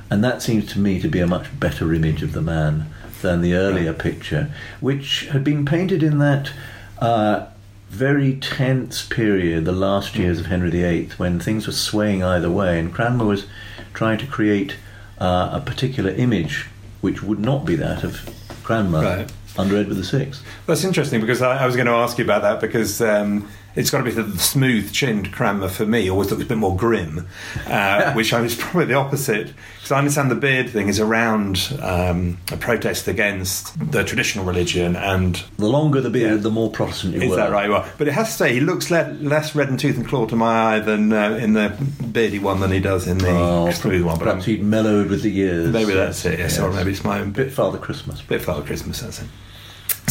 And 0.10 0.24
that 0.24 0.42
seems 0.42 0.72
to 0.74 0.80
me 0.80 1.00
to 1.02 1.08
be 1.08 1.20
a 1.20 1.28
much 1.28 1.48
better 1.60 1.94
image 1.94 2.24
of 2.24 2.34
the 2.34 2.42
man 2.42 2.88
than 3.22 3.42
the 3.42 3.54
earlier 3.54 3.94
picture, 3.94 4.50
which 4.80 5.28
had 5.28 5.44
been 5.44 5.66
painted 5.66 6.04
in 6.04 6.20
that 6.20 6.52
uh, 7.00 7.48
very 7.90 8.36
tense 8.36 9.06
period, 9.06 9.66
the 9.66 9.72
last 9.72 10.16
years 10.16 10.40
of 10.40 10.46
Henry 10.48 10.70
VIII, 10.70 11.10
when 11.18 11.40
things 11.40 11.68
were 11.68 11.74
swaying 11.74 12.24
either 12.24 12.50
way, 12.52 12.80
and 12.80 12.94
Cranmer 12.94 13.26
was 13.26 13.48
trying 13.94 14.18
to 14.20 14.28
create 14.28 14.76
uh, 15.20 15.50
a 15.54 15.62
particular 15.62 16.12
image 16.12 16.68
which 17.02 17.22
would 17.24 17.40
not 17.40 17.66
be 17.66 17.76
that 17.76 18.04
of 18.04 18.30
Cranmer 18.64 19.02
Right. 19.02 19.32
under 19.58 19.78
Edward 19.78 19.98
VI. 19.98 20.32
That's 20.66 20.84
interesting 20.84 21.22
because 21.22 21.42
I, 21.42 21.64
I 21.64 21.66
was 21.66 21.76
going 21.76 21.88
to 21.88 21.94
ask 21.94 22.18
you 22.18 22.24
about 22.24 22.42
that 22.44 22.60
because 22.62 23.02
um, 23.02 23.48
it's 23.78 23.90
got 23.90 24.00
to 24.00 24.04
be 24.04 24.12
the 24.12 24.38
smooth 24.38 24.92
chinned 24.92 25.32
Cranmer 25.32 25.70
for 25.70 25.86
me, 25.86 26.10
always 26.10 26.30
looks 26.32 26.44
a 26.44 26.46
bit 26.46 26.58
more 26.58 26.76
grim, 26.76 27.28
uh, 27.68 28.12
which 28.16 28.34
I 28.34 28.42
was 28.42 28.56
probably 28.56 28.86
the 28.86 28.96
opposite. 28.96 29.54
Because 29.78 29.92
I 29.94 30.00
understand 30.00 30.30
the 30.30 30.36
beard 30.36 30.70
thing 30.70 30.90
is 30.90 31.00
around 31.00 31.78
um, 31.82 32.40
a 32.52 32.58
protest 32.58 33.08
against 33.08 33.78
the 33.92 34.04
traditional 34.04 34.44
religion, 34.44 34.96
and 34.98 35.42
The 35.58 35.68
longer 35.68 36.02
the 36.02 36.10
beard, 36.10 36.44
the 36.44 36.50
more 36.52 36.70
Protestant 36.72 37.14
you 37.14 37.22
is 37.22 37.30
were. 37.30 37.36
that 37.38 37.52
right? 37.52 37.70
Well, 37.70 37.88
but 37.98 38.08
it 38.10 38.14
has 38.14 38.28
to 38.28 38.34
say 38.34 38.54
he 38.54 38.60
looks 38.60 38.92
le- 38.92 39.16
less 39.22 39.56
red 39.56 39.70
and 39.70 39.80
tooth 39.80 39.96
and 39.96 40.06
claw 40.08 40.26
to 40.26 40.36
my 40.36 40.76
eye 40.76 40.80
than 40.80 41.14
uh, 41.14 41.30
in 41.42 41.54
the 41.54 41.70
beardy 42.12 42.40
one 42.40 42.60
than 42.60 42.72
he 42.72 42.80
does 42.82 43.08
in 43.08 43.20
the 43.20 43.30
Oh, 43.30 43.72
smooth 43.72 44.04
one. 44.04 44.18
But 44.18 44.26
perhaps 44.26 44.46
I'm- 44.48 44.56
he'd 44.58 44.64
mellowed 44.64 45.10
with 45.10 45.22
the 45.22 45.30
years. 45.30 45.72
maybe 45.72 45.94
that's 45.94 46.26
it. 46.26 46.40
Yes, 46.40 46.60
or 46.60 46.72
maybe 46.74 46.92
it's 46.92 47.04
my 47.04 47.20
own 47.20 47.32
bit 47.32 47.52
Father 47.54 47.78
Christmas. 47.78 48.22
bit 48.22 48.42
Father 48.42 48.64
Christmas, 48.64 49.00
that's 49.02 49.22
it. 49.22 49.28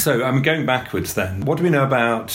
So 0.06 0.22
I'm 0.22 0.40
going 0.40 0.66
backwards 0.66 1.14
then. 1.14 1.40
What 1.40 1.58
do 1.58 1.64
we 1.64 1.70
know 1.70 1.82
about 1.82 2.28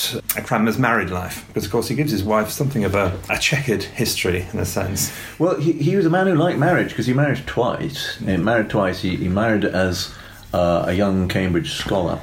Cranmer's 0.44 0.78
married 0.78 1.10
life? 1.10 1.48
Because 1.48 1.64
of 1.64 1.72
course 1.72 1.88
he 1.88 1.96
gives 1.96 2.12
his 2.12 2.22
wife 2.22 2.50
something 2.50 2.84
of 2.84 2.96
a, 2.96 3.18
a 3.30 3.38
checkered 3.38 3.82
history 3.82 4.46
in 4.52 4.60
a 4.60 4.66
sense. 4.66 5.10
Well, 5.40 5.56
he, 5.56 5.72
he 5.72 5.96
was 5.96 6.06
a 6.06 6.10
man 6.10 6.28
who 6.28 6.36
liked 6.36 6.60
marriage 6.60 6.90
because 6.90 7.06
he 7.06 7.14
married 7.14 7.48
twice. 7.48 8.18
He 8.18 8.36
married 8.36 8.70
twice. 8.70 9.02
He, 9.02 9.16
he 9.16 9.30
married 9.30 9.64
as 9.64 10.14
uh, 10.54 10.84
a 10.88 10.92
young 10.92 11.30
Cambridge 11.30 11.72
scholar, 11.72 12.20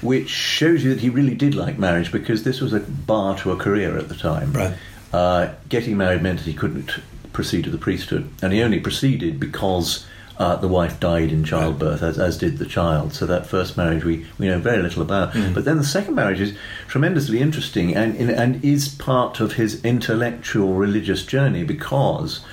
which 0.00 0.30
shows 0.30 0.82
you 0.82 0.94
that 0.94 1.00
he 1.00 1.10
really 1.10 1.34
did 1.34 1.54
like 1.54 1.78
marriage 1.78 2.10
because 2.10 2.44
this 2.44 2.62
was 2.62 2.72
a 2.72 2.80
bar 2.80 3.36
to 3.40 3.52
a 3.52 3.56
career 3.56 3.98
at 3.98 4.08
the 4.08 4.16
time. 4.16 4.54
Right. 4.54 4.74
Uh, 5.12 5.52
getting 5.68 5.98
married 5.98 6.22
meant 6.22 6.38
that 6.38 6.46
he 6.46 6.54
couldn't 6.54 6.92
proceed 7.34 7.64
to 7.64 7.70
the 7.70 7.76
priesthood, 7.76 8.30
and 8.40 8.54
he 8.54 8.62
only 8.62 8.80
proceeded 8.80 9.38
because 9.38 10.06
uh, 10.38 10.54
the 10.56 10.68
wife 10.68 11.00
died 11.00 11.32
in 11.32 11.42
childbirth, 11.42 12.02
as, 12.02 12.18
as 12.18 12.38
did 12.38 12.58
the 12.58 12.66
child. 12.66 13.12
So 13.12 13.26
that 13.26 13.46
first 13.46 13.76
marriage 13.76 14.04
we, 14.04 14.24
we 14.38 14.46
know 14.46 14.60
very 14.60 14.82
little 14.82 15.02
about. 15.02 15.34
But 15.52 15.64
then 15.64 15.78
the 15.78 15.84
second 15.84 16.14
marriage 16.14 16.40
is 16.40 16.56
tremendously 16.86 17.40
interesting 17.40 17.94
and, 17.94 18.16
and 18.16 18.64
is 18.64 18.88
part 18.88 19.40
of 19.40 19.54
his 19.54 19.84
intellectual 19.84 20.74
religious 20.74 21.26
journey 21.26 21.64
because 21.64 22.44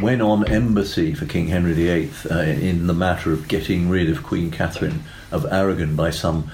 when 0.00 0.22
on 0.22 0.48
embassy 0.48 1.14
for 1.14 1.26
King 1.26 1.48
Henry 1.48 1.74
VIII 1.74 2.10
uh, 2.30 2.40
in 2.40 2.86
the 2.86 2.94
matter 2.94 3.32
of 3.32 3.48
getting 3.48 3.88
rid 3.88 4.08
of 4.08 4.22
Queen 4.22 4.50
Catherine 4.50 5.02
of 5.30 5.44
Aragon 5.52 5.96
by 5.96 6.10
some 6.10 6.50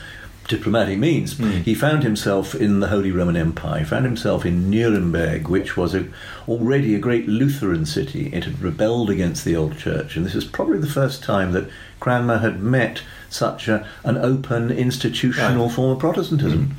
diplomatic 0.48 0.98
means, 0.98 1.36
hmm. 1.36 1.50
he 1.60 1.74
found 1.74 2.02
himself 2.02 2.54
in 2.54 2.80
the 2.80 2.88
Holy 2.88 3.12
Roman 3.12 3.36
Empire. 3.36 3.80
He 3.80 3.84
found 3.84 4.04
himself 4.04 4.44
in 4.44 4.70
Nuremberg, 4.70 5.48
which 5.48 5.76
was 5.76 5.94
a, 5.94 6.06
already 6.48 6.94
a 6.94 6.98
great 6.98 7.28
Lutheran 7.28 7.86
city. 7.86 8.30
It 8.32 8.44
had 8.44 8.60
rebelled 8.60 9.10
against 9.10 9.44
the 9.44 9.54
old 9.54 9.78
church, 9.78 10.16
and 10.16 10.26
this 10.26 10.34
was 10.34 10.44
probably 10.44 10.78
the 10.78 10.86
first 10.86 11.22
time 11.22 11.52
that 11.52 11.68
Cranmer 12.00 12.38
had 12.38 12.60
met 12.62 13.02
such 13.28 13.68
a, 13.68 13.86
an 14.04 14.16
open 14.16 14.70
institutional 14.70 15.66
Right. 15.66 15.74
form 15.74 15.92
of 15.92 15.98
Protestantism. 15.98 16.66
Hmm. 16.66 16.72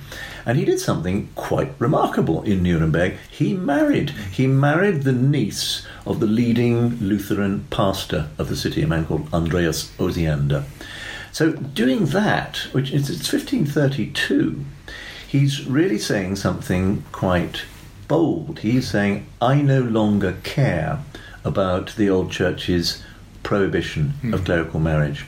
And 0.46 0.58
he 0.58 0.66
did 0.66 0.80
something 0.80 1.30
quite 1.36 1.74
remarkable 1.78 2.42
in 2.42 2.64
Nuremberg. 2.64 3.18
He 3.30 3.54
married. 3.54 4.10
He 4.32 4.48
married 4.48 5.04
the 5.04 5.12
niece 5.12 5.86
of 6.08 6.20
the 6.20 6.26
leading 6.26 6.98
Lutheran 7.00 7.68
pastor 7.70 8.30
of 8.40 8.50
the 8.50 8.56
city, 8.56 8.82
a 8.82 8.88
man 8.88 9.06
called 9.06 9.32
Andreas 9.32 9.92
Osiander. 10.00 10.64
So, 11.40 11.54
doing 11.54 12.08
that, 12.08 12.68
which 12.74 12.92
is 12.92 13.10
it's 13.10 13.32
1532, 13.32 14.66
he's 15.26 15.66
really 15.66 15.98
saying 15.98 16.36
something 16.36 17.06
quite 17.14 17.62
bold. 18.10 18.60
He's 18.60 18.90
saying, 18.90 19.26
I 19.42 19.62
no 19.62 19.80
longer 19.80 20.36
care 20.44 21.00
about 21.46 21.96
the 21.96 22.10
old 22.10 22.30
church's 22.30 23.02
prohibition 23.42 24.16
of 24.34 24.40
hmm. 24.42 24.46
clerical 24.48 24.82
marriage. 24.82 25.28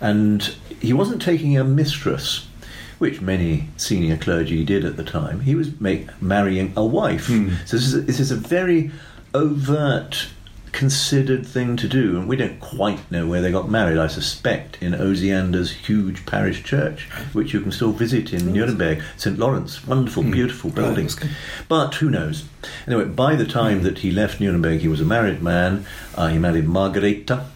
And 0.00 0.42
he 0.80 0.94
wasn't 0.94 1.20
taking 1.20 1.58
a 1.58 1.64
mistress, 1.64 2.48
which 2.98 3.20
many 3.20 3.68
senior 3.76 4.16
clergy 4.16 4.64
did 4.64 4.86
at 4.86 4.96
the 4.96 5.04
time. 5.04 5.40
He 5.40 5.54
was 5.54 5.78
make, 5.78 6.08
marrying 6.22 6.72
a 6.78 6.84
wife. 6.86 7.26
Hmm. 7.26 7.50
So 7.66 7.76
this 7.76 7.88
is, 7.88 7.94
a, 7.94 8.00
this 8.00 8.20
is 8.20 8.30
a 8.30 8.36
very 8.36 8.90
overt, 9.34 10.28
considered 10.72 11.46
thing 11.46 11.76
to 11.76 11.86
do, 11.86 12.16
and 12.16 12.26
we 12.26 12.36
don't 12.36 12.58
quite 12.58 13.10
know 13.10 13.26
where 13.26 13.42
they 13.42 13.52
got 13.52 13.70
married. 13.70 13.98
I 13.98 14.06
suspect 14.06 14.82
in 14.82 14.92
Osiander's 14.92 15.70
huge 15.70 16.26
parish 16.26 16.64
church, 16.64 17.04
which 17.32 17.52
you 17.52 17.60
can 17.60 17.70
still 17.70 17.92
visit 17.92 18.32
in 18.32 18.52
Nuremberg, 18.52 19.02
St. 19.16 19.38
Lawrence. 19.38 19.86
Wonderful, 19.86 20.22
hmm. 20.22 20.30
beautiful 20.30 20.70
building. 20.70 21.04
that's 21.04 21.14
good. 21.14 21.30
But 21.68 21.94
who 21.96 22.10
knows? 22.10 22.44
Anyway, 22.86 23.04
by 23.04 23.36
the 23.36 23.46
time 23.46 23.78
hmm. 23.78 23.84
that 23.84 23.98
he 23.98 24.10
left 24.10 24.40
Nuremberg, 24.40 24.80
he 24.80 24.88
was 24.88 25.00
a 25.00 25.04
married 25.04 25.42
man. 25.42 25.84
Uh, 26.14 26.28
he 26.28 26.38
married 26.38 26.66
Margareta. 26.66 27.46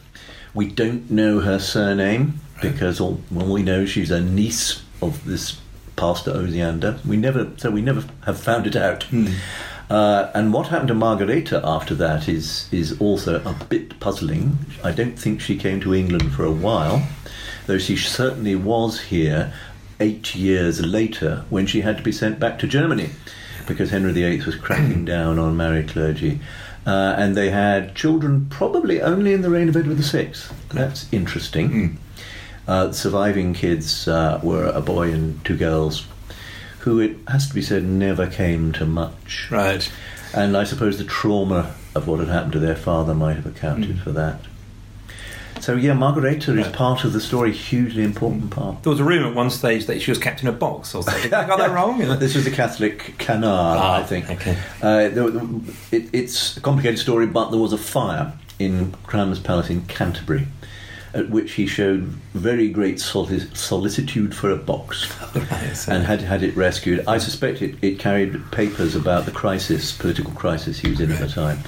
We 0.55 0.69
don't 0.69 1.11
know 1.11 1.41
her 1.41 1.59
surname 1.59 2.41
because 2.63 3.01
all, 3.01 3.21
we 3.31 3.63
know 3.63 3.85
she's 3.85 4.11
a 4.11 4.21
niece 4.21 4.83
of 5.03 5.25
this 5.25 5.59
pastor 5.97 6.33
Osiander. 6.33 7.05
We 7.05 7.17
never, 7.17 7.51
so 7.57 7.71
we 7.71 7.83
never 7.83 8.05
have 8.25 8.39
found 8.39 8.67
it 8.67 8.77
out. 8.77 9.05
Hmm. 9.05 9.29
Uh, 9.89 10.31
and 10.35 10.53
what 10.53 10.69
happened 10.69 10.89
to 10.89 10.95
Margareta 10.95 11.61
after 11.65 11.95
that 11.95 12.29
is 12.29 12.69
is 12.73 13.01
also 13.01 13.43
a 13.45 13.55
bit 13.69 13.99
puzzling. 14.01 14.59
I 14.83 14.91
don't 14.91 15.19
think 15.19 15.41
she 15.41 15.57
came 15.57 15.81
to 15.81 15.95
England 15.95 16.33
for 16.33 16.45
a 16.45 16.51
while, 16.51 17.07
though 17.67 17.79
she 17.79 17.97
certainly 17.97 18.57
was 18.57 19.01
here 19.01 19.53
eight 20.01 20.35
years 20.35 20.85
later 20.85 21.45
when 21.51 21.67
she 21.67 21.81
had 21.83 21.97
to 21.99 22.03
be 22.03 22.13
sent 22.13 22.39
back 22.41 22.59
to 22.59 22.67
Germany 22.67 23.11
because 23.67 23.91
Henry 23.91 24.13
VIII 24.13 24.43
was 24.43 24.57
cracking 24.57 25.05
down 25.17 25.39
on 25.39 25.57
married 25.57 25.89
clergy. 25.89 26.41
Uh, 26.87 27.15
and 27.19 27.37
they 27.37 27.51
had 27.51 27.97
children 27.97 28.47
probably 28.49 29.01
only 29.03 29.33
in 29.33 29.43
the 29.43 29.51
reign 29.51 29.69
of 29.69 29.77
Edward 29.77 29.99
VI. 29.99 30.33
That's 30.73 31.13
interesting. 31.13 31.99
Uh, 32.69 32.93
surviving 32.93 33.55
kids 33.55 34.07
uh, 34.07 34.41
were 34.43 34.67
a 34.67 34.81
boy 34.81 35.13
and 35.13 35.45
two 35.45 35.57
girls 35.57 36.07
who, 36.87 37.01
it 37.01 37.17
has 37.27 37.49
to 37.49 37.55
be 37.55 37.61
said, 37.63 37.83
never 37.83 38.29
came 38.29 38.71
to 38.71 38.87
much. 38.87 39.49
Right. 39.51 39.91
And 40.33 40.57
I 40.57 40.63
suppose 40.63 40.99
the 40.99 41.05
trauma 41.05 41.75
of 41.97 42.07
what 42.07 42.21
had 42.21 42.29
happened 42.29 42.53
to 42.53 42.61
their 42.61 42.77
father 42.77 43.13
might 43.13 43.35
have 43.35 43.45
accounted 43.45 43.99
for 44.01 44.13
that. 44.13 44.39
So, 45.61 45.75
yeah, 45.75 45.95
Margareta 45.95 46.57
is 46.57 46.69
part 46.69 47.03
of 47.03 47.13
the 47.13 47.21
story, 47.21 47.51
hugely 47.51 48.05
important 48.05 48.51
part. 48.53 48.85
There 48.85 48.91
was 48.91 49.01
a 49.01 49.05
rumour 49.05 49.31
at 49.31 49.35
one 49.35 49.51
stage 49.51 49.87
that 49.87 50.01
she 50.01 50.13
was 50.13 50.19
kept 50.19 50.43
in 50.43 50.49
a 50.49 50.53
box 50.53 50.95
or 50.95 51.03
something. 51.03 51.35
I 51.35 51.45
got 51.45 51.59
that 51.59 51.73
wrong? 51.73 51.99
This 52.21 52.37
was 52.37 52.47
a 52.47 52.53
Catholic 52.53 53.17
canard, 53.19 53.79
Ah, 53.81 53.97
I 53.97 54.03
think. 54.05 54.31
okay. 54.31 54.57
Uh, 54.81 55.09
there, 55.09 55.29
it, 55.91 56.09
it's 56.13 56.57
a 56.57 56.61
complicated 56.61 57.01
story, 57.01 57.27
but 57.27 57.51
there 57.51 57.59
was 57.59 57.73
a 57.73 57.79
fire 57.79 58.33
in 58.61 58.93
Cranmer's 59.07 59.41
Palace 59.41 59.69
in 59.71 59.83
Canterbury, 59.87 60.47
at 61.17 61.31
which 61.31 61.53
he 61.53 61.67
showed 61.67 62.03
very 62.35 62.69
great 62.69 62.97
solic- 62.97 63.57
solicitude 63.57 64.35
for 64.35 64.51
a 64.51 64.57
box 64.57 65.11
Right, 65.35 65.89
and 65.89 66.05
had 66.05 66.21
had 66.21 66.43
it 66.43 66.55
rescued. 66.57 67.03
I 67.07 67.19
suspect 67.19 67.63
it, 67.63 67.77
it 67.81 67.99
carried 67.99 68.51
papers 68.53 68.95
about 68.95 69.25
the 69.25 69.31
crisis, 69.31 69.93
political 69.97 70.33
crisis 70.33 70.79
he 70.79 70.91
was 70.91 71.01
in 71.01 71.11
at 71.11 71.19
the 71.19 71.29
time. 71.29 71.61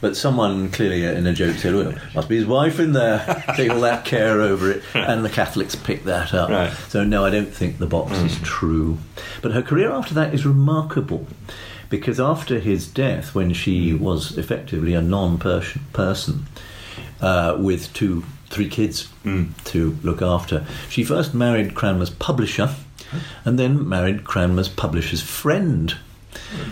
But 0.00 0.16
someone 0.16 0.70
clearly 0.70 1.06
uh, 1.06 1.12
in 1.12 1.26
a 1.26 1.32
joke 1.32 1.56
said, 1.56 1.74
well, 1.74 1.94
must 2.14 2.28
be 2.28 2.36
his 2.36 2.46
wife 2.46 2.80
in 2.80 2.92
there, 2.92 3.44
take 3.56 3.70
all 3.70 3.80
that 3.80 4.04
care 4.04 4.40
over 4.40 4.70
it. 4.70 4.82
And 4.94 5.24
the 5.24 5.30
Catholics 5.30 5.74
picked 5.76 6.04
that 6.06 6.34
up. 6.34 6.50
Right. 6.50 6.72
So, 6.88 7.04
no, 7.04 7.24
I 7.24 7.30
don't 7.30 7.52
think 7.52 7.78
the 7.78 7.86
box 7.86 8.12
is 8.18 8.38
true. 8.40 8.98
But 9.40 9.52
her 9.52 9.62
career 9.62 9.90
after 9.92 10.14
that 10.14 10.34
is 10.34 10.44
remarkable. 10.44 11.26
Because 11.88 12.18
after 12.18 12.58
his 12.58 12.88
death, 12.88 13.34
when 13.34 13.52
she 13.52 13.94
was 13.94 14.36
effectively 14.36 14.94
a 14.94 15.00
non 15.00 15.38
person 15.38 16.46
uh, 17.20 17.56
with 17.58 17.92
two, 17.92 18.24
three 18.50 18.68
kids 18.68 19.08
to 19.64 19.96
look 20.02 20.22
after, 20.22 20.64
she 20.88 21.04
first 21.04 21.34
married 21.34 21.74
Cranmer's 21.74 22.10
publisher 22.10 22.74
and 23.44 23.58
then 23.58 23.88
married 23.88 24.24
Cranmer's 24.24 24.68
publisher's 24.68 25.22
friend. 25.22 25.94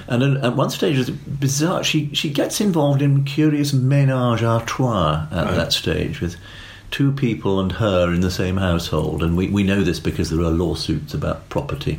And 0.06 0.22
at, 0.44 0.56
one 0.56 0.70
stage, 0.70 0.98
it's 0.98 1.10
bizarre. 1.10 1.82
She 1.82 2.10
she 2.14 2.30
gets 2.30 2.60
involved 2.60 3.00
in 3.02 3.24
curious 3.24 3.72
ménage 3.72 4.42
à 4.42 4.64
trois 4.66 5.26
at 5.30 5.54
that 5.56 5.72
stage 5.72 6.20
with 6.20 6.36
two 6.90 7.10
people 7.12 7.58
and 7.58 7.72
her 7.72 8.12
in 8.12 8.20
the 8.20 8.30
same 8.30 8.58
household, 8.58 9.22
and 9.22 9.36
we, 9.36 9.48
we 9.48 9.62
know 9.64 9.82
this 9.82 9.98
because 9.98 10.30
there 10.30 10.44
are 10.44 10.50
lawsuits 10.50 11.14
about 11.14 11.48
property. 11.48 11.98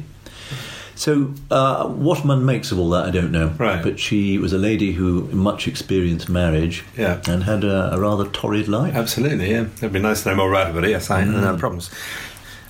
So, 0.96 1.34
uh, 1.52 1.88
what 1.90 2.26
one 2.26 2.46
makes 2.46 2.72
of 2.72 2.80
all 2.80 2.90
that, 2.92 3.06
I 3.06 3.12
don't 3.12 3.32
know. 3.32 3.48
Right. 3.58 3.84
But 3.84 4.00
she 4.00 4.38
was 4.38 4.54
a 4.54 4.58
lady 4.58 4.94
who 4.94 5.24
much 5.32 5.68
experienced 5.68 6.30
marriage 6.30 6.84
Yeah. 6.98 7.22
and 7.28 7.44
had 7.44 7.64
a, 7.66 7.94
a 7.94 8.00
rather 8.00 8.26
torrid 8.28 8.68
life. 8.70 8.96
Absolutely, 8.96 9.52
yeah. 9.52 9.66
It'd 9.78 9.92
be 9.92 10.00
nice 10.00 10.24
to 10.24 10.30
know 10.30 10.36
more 10.38 10.50
about 10.50 10.70
it, 10.70 10.74
but 10.80 10.90
yes, 10.90 11.10
I 11.10 11.24
Mm. 11.24 11.42
no 11.42 11.58
problems. 11.58 11.90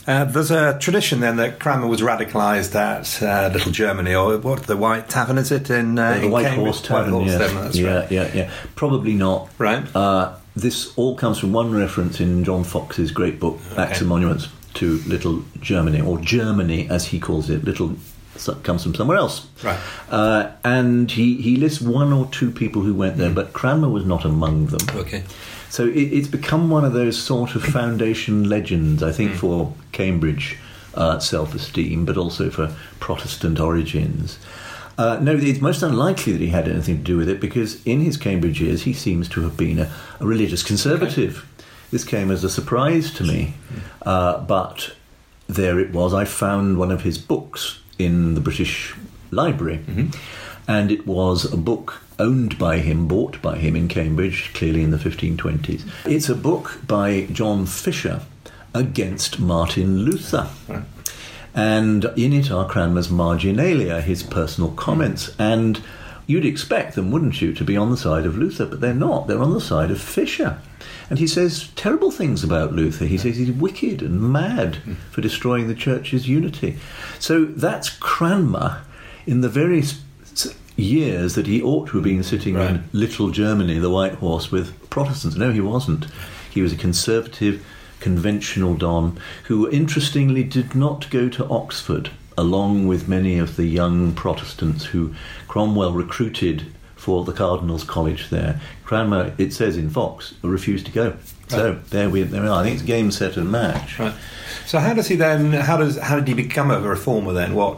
Uh, 0.08 0.24
there's 0.26 0.52
a 0.52 0.78
tradition 0.80 1.20
then 1.20 1.36
that 1.38 1.60
Cranmer 1.60 1.88
was 1.88 2.02
radicalised 2.02 2.76
at 2.76 3.22
uh, 3.24 3.52
Little 3.54 3.72
Germany, 3.72 4.14
or 4.14 4.38
what, 4.38 4.64
the 4.64 4.78
White 4.78 5.10
Tavern 5.10 5.38
is 5.40 5.52
it? 5.52 5.70
In, 5.72 5.98
uh, 5.98 6.14
the 6.14 6.26
in 6.26 6.32
White 6.32 6.46
Cambridge? 6.46 6.64
Horse 6.66 6.82
Tavern, 6.82 7.14
White 7.14 7.20
Horse 7.22 7.32
yes. 7.32 7.42
Tavern, 7.42 7.64
that's 7.64 7.78
yeah, 7.78 7.96
right. 8.00 8.12
yeah, 8.12 8.32
yeah. 8.36 8.52
Probably 8.76 9.14
not. 9.14 9.50
Right. 9.58 9.84
Uh, 9.96 10.34
this 10.56 10.94
all 10.96 11.16
comes 11.16 11.40
from 11.40 11.54
one 11.54 11.74
reference 11.74 12.20
in 12.20 12.44
John 12.44 12.64
Foxe's 12.64 13.12
great 13.12 13.40
book, 13.40 13.60
Acts 13.78 14.00
and 14.00 14.10
Monuments, 14.10 14.48
to 14.76 15.00
Little 15.08 15.44
Germany, 15.60 16.02
or 16.02 16.20
Germany 16.20 16.88
as 16.90 17.08
he 17.08 17.20
calls 17.20 17.50
it. 17.50 17.64
Little 17.64 17.96
comes 18.64 18.84
from 18.84 18.96
somewhere 18.96 19.18
else. 19.18 19.48
Right. 19.64 19.80
Uh, 20.10 20.52
and 20.64 21.10
he, 21.12 21.42
he 21.42 21.56
lists 21.56 21.82
one 21.82 22.12
or 22.14 22.26
two 22.28 22.52
people 22.52 22.82
who 22.82 22.94
went 22.94 23.16
Mm. 23.16 23.20
there, 23.20 23.30
but 23.32 23.54
Cranmer 23.54 23.90
was 23.90 24.06
not 24.06 24.26
among 24.26 24.68
them. 24.68 24.82
Okay. 24.96 25.24
So 25.70 25.86
it, 25.86 25.98
it's 26.14 26.28
become 26.28 26.70
one 26.70 26.86
of 26.86 26.94
those 26.94 27.22
sort 27.22 27.56
of 27.56 27.64
foundation 27.64 28.48
legends, 28.50 29.02
I 29.04 29.12
think, 29.12 29.34
for 29.36 29.74
Cambridge 29.92 30.58
uh, 30.94 31.20
self-esteem, 31.20 32.06
but 32.06 32.18
also 32.18 32.50
for 32.50 32.74
Protestant 33.00 33.60
origins. 33.60 34.38
Uh, 34.98 35.20
no, 35.22 35.34
it's 35.36 35.60
most 35.60 35.82
unlikely 35.84 36.32
that 36.34 36.40
he 36.42 36.48
had 36.48 36.68
anything 36.70 36.98
to 37.00 37.04
do 37.04 37.18
with 37.18 37.28
it 37.28 37.42
because 37.42 37.84
in 37.86 38.00
his 38.00 38.16
Cambridge 38.16 38.62
years 38.62 38.84
he 38.84 38.94
seems 38.94 39.28
to 39.30 39.42
have 39.42 39.58
been 39.58 39.80
a, 39.80 39.92
a 40.22 40.26
religious 40.26 40.64
conservative. 40.64 41.46
This 41.92 42.06
came 42.06 42.32
as 42.32 42.44
a 42.46 42.50
surprise 42.50 43.12
to 43.16 43.24
me, 43.26 43.56
uh, 44.04 44.40
but 44.42 44.94
there 45.48 45.80
it 45.80 45.92
was. 45.92 46.14
I 46.14 46.24
found 46.26 46.78
one 46.78 46.92
of 46.92 47.02
his 47.02 47.18
books 47.18 47.80
in 47.98 48.36
the 48.36 48.42
British 48.42 48.96
Library, 49.32 49.80
mm-hmm. 49.80 50.10
and 50.68 50.92
it 50.92 51.06
was 51.08 51.52
a 51.52 51.58
book 51.58 52.02
owned 52.20 52.58
by 52.58 52.80
him, 52.80 53.08
bought 53.08 53.42
by 53.42 53.58
him 53.58 53.76
in 53.76 53.88
Cambridge, 53.88 54.52
clearly 54.54 54.82
in 54.82 54.92
the 54.92 54.98
1520s. 54.98 55.84
It's 56.06 56.30
a 56.30 56.36
book 56.36 56.82
by 56.88 57.28
John 57.32 57.66
Fisher 57.66 58.22
against 58.74 59.40
Martin 59.40 60.00
Luther. 60.00 60.50
And 61.54 62.06
in 62.18 62.34
it 62.34 62.52
are 62.52 62.68
Cranmer's 62.68 63.10
marginalia, 63.10 64.02
his 64.02 64.24
personal 64.24 64.72
comments. 64.72 65.34
And 65.40 65.82
you'd 66.28 66.46
expect 66.46 66.96
them, 66.96 67.12
wouldn't 67.12 67.42
you, 67.42 67.54
to 67.54 67.64
be 67.64 67.78
on 67.78 67.92
the 67.92 67.98
side 67.98 68.26
of 68.26 68.38
Luther, 68.38 68.66
but 68.66 68.82
they're 68.82 68.94
not. 68.94 69.28
They're 69.28 69.42
on 69.42 69.54
the 69.54 69.62
side 69.62 69.92
of 69.92 70.02
Fisher. 70.02 70.60
And 71.10 71.20
he 71.20 71.28
says 71.28 71.70
terrible 71.76 72.12
things 72.12 72.44
about 72.44 72.74
Luther. 72.74 73.06
He 73.06 73.18
says 73.18 73.38
he's 73.38 73.52
wicked 73.52 74.02
and 74.02 74.22
mad 74.22 74.78
for 75.12 75.22
destroying 75.22 75.68
the 75.68 75.76
church's 75.76 76.28
unity. 76.28 76.78
So 77.20 77.46
that's 77.46 77.90
Cranmer 77.90 78.82
in 79.28 79.42
the 79.42 79.50
very 79.50 79.84
years 80.78 81.36
that 81.36 81.48
he 81.48 81.62
ought 81.62 81.88
to 81.90 81.98
have 81.98 82.04
been 82.04 82.24
sitting 82.24 82.56
in 82.56 82.84
little 82.92 83.30
Germany, 83.30 83.80
the 83.80 83.90
White 83.90 84.16
Horse, 84.16 84.52
with 84.52 84.90
Protestants. 84.90 85.38
No, 85.38 85.52
he 85.52 85.62
wasn't. 85.62 86.08
He 86.50 86.62
was 86.62 86.74
a 86.74 86.78
conservative, 86.78 87.66
conventional 88.00 88.76
Don 88.76 89.20
who, 89.46 89.70
interestingly, 89.70 90.44
did 90.44 90.76
not 90.76 91.10
go 91.10 91.30
to 91.30 91.48
Oxford, 91.48 92.12
along 92.38 92.88
with 92.88 93.08
many 93.08 93.38
of 93.38 93.56
the 93.56 93.66
young 93.66 94.14
Protestants 94.14 94.86
who 94.86 95.14
Cromwell 95.56 95.94
recruited 95.94 96.66
for 96.98 97.24
the 97.24 97.32
Cardinals' 97.32 97.86
College 97.86 98.30
there. 98.30 98.60
Cranmer, 98.84 99.34
it 99.38 99.54
says 99.54 99.78
in 99.78 99.90
Foxe, 99.90 100.34
refused 100.42 100.86
to 100.88 100.92
go. 100.92 101.16
So 101.48 101.76
there 101.92 102.10
we 102.10 102.24
there 102.24 102.42
we 102.42 102.50
are. 102.50 102.60
I 102.60 102.64
think 102.64 102.76
it's 102.76 102.84
game, 102.84 103.10
set, 103.10 103.38
and 103.38 103.50
match. 103.50 103.98
Right. 103.98 104.14
So 104.66 104.80
how 104.80 104.94
does 104.94 105.08
he 105.08 105.16
then? 105.16 105.54
How 105.54 105.78
does 105.78 105.98
how 105.98 106.18
did 106.18 106.28
he 106.28 106.34
become 106.34 106.72
a 106.72 106.82
reformer 106.82 107.32
then? 107.32 107.56
What 107.56 107.78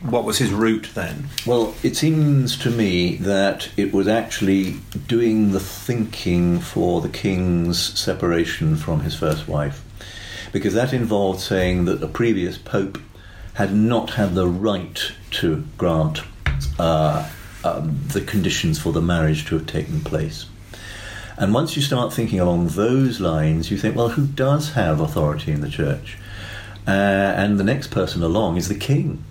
what 0.00 0.24
was 0.24 0.38
his 0.38 0.54
route 0.54 0.88
then? 0.94 1.28
Well, 1.44 1.74
it 1.82 1.98
seems 1.98 2.56
to 2.60 2.70
me 2.70 3.16
that 3.16 3.68
it 3.76 3.92
was 3.92 4.08
actually 4.08 4.76
doing 5.06 5.52
the 5.52 5.60
thinking 5.60 6.60
for 6.60 7.02
the 7.02 7.10
king's 7.10 7.78
separation 7.78 8.74
from 8.74 9.00
his 9.00 9.14
first 9.14 9.46
wife, 9.46 9.84
because 10.50 10.72
that 10.72 10.94
involved 10.94 11.40
saying 11.40 11.84
that 11.84 12.00
the 12.00 12.08
previous 12.08 12.56
pope 12.56 12.98
had 13.52 13.74
not 13.74 14.12
had 14.12 14.34
the 14.34 14.48
right 14.48 15.12
to 15.32 15.62
grant 15.76 16.22
uh, 16.78 17.28
um, 17.64 18.00
the 18.08 18.20
conditions 18.20 18.78
for 18.78 18.92
the 18.92 19.02
marriage 19.02 19.46
to 19.46 19.56
have 19.56 19.66
taken 19.66 20.00
place. 20.00 20.46
And 21.38 21.52
once 21.52 21.76
you 21.76 21.82
start 21.82 22.12
thinking 22.12 22.40
along 22.40 22.68
those 22.68 23.20
lines, 23.20 23.70
you 23.70 23.76
think, 23.76 23.94
well, 23.94 24.10
who 24.10 24.26
does 24.26 24.72
have 24.72 25.00
authority 25.00 25.52
in 25.52 25.60
the 25.60 25.68
church? 25.68 26.16
Uh, 26.86 26.90
and 26.90 27.58
the 27.58 27.64
next 27.64 27.90
person 27.90 28.22
along 28.22 28.56
is 28.56 28.68
the 28.68 28.74
king. 28.74 29.22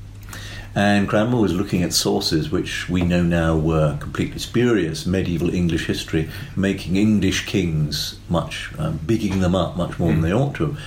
And 0.76 1.08
Cranmer 1.08 1.40
was 1.40 1.54
looking 1.54 1.84
at 1.84 1.94
sources 1.94 2.52
which 2.52 2.90
we 2.90 3.02
know 3.02 3.24
now 3.24 3.58
were 3.58 3.98
completely 4.02 4.40
spurious, 4.40 5.06
medieval 5.06 5.50
English 5.50 5.88
history, 5.88 6.30
making 6.56 6.98
English 6.98 7.46
kings 7.46 8.20
much, 8.28 8.72
um, 8.78 9.00
bigging 9.06 9.40
them 9.40 9.56
up 9.56 9.78
much 9.78 9.98
more 9.98 10.10
mm. 10.10 10.16
than 10.16 10.22
they 10.22 10.34
ought 10.34 10.54
to 10.56 10.66
have. 10.66 10.80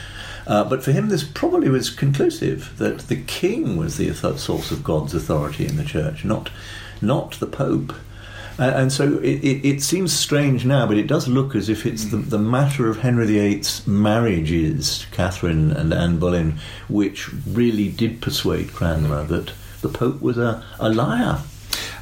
Uh, 0.49 0.65
but 0.65 0.83
for 0.83 0.93
him, 0.93 1.11
this 1.11 1.23
probably 1.23 1.69
was 1.69 1.91
conclusive 1.91 2.73
that 2.79 3.01
the 3.01 3.23
king 3.23 3.77
was 3.77 3.99
the 3.99 4.15
source 4.15 4.71
of 4.71 4.83
God's 4.83 5.15
authority 5.15 5.67
in 5.67 5.77
the 5.77 5.85
church, 5.85 6.25
not, 6.25 6.51
not 7.03 7.33
the 7.33 7.47
pope. 7.47 7.93
Uh, 8.59 8.73
and 8.75 8.91
so 8.91 9.19
it, 9.19 9.45
it, 9.45 9.65
it, 9.65 9.83
seems 9.83 10.13
strange 10.13 10.65
now, 10.65 10.87
but 10.87 10.97
it 10.97 11.07
does 11.07 11.29
look 11.29 11.55
as 11.55 11.69
if 11.69 11.87
it's 11.87 12.07
the, 12.07 12.17
the 12.17 12.39
matter 12.39 12.89
of 12.89 13.01
Henry 13.01 13.27
VIII's 13.27 13.87
marriages, 13.87 15.07
Catherine 15.13 15.71
and 15.71 15.93
Anne 15.93 16.19
Boleyn, 16.19 16.59
which 16.89 17.33
really 17.47 17.89
did 17.89 18.21
persuade 18.21 18.73
Cranmer 18.73 19.25
that 19.25 19.53
the 19.83 19.89
Pope 19.89 20.21
was 20.21 20.39
a, 20.39 20.65
a 20.81 20.89
liar. 20.89 21.41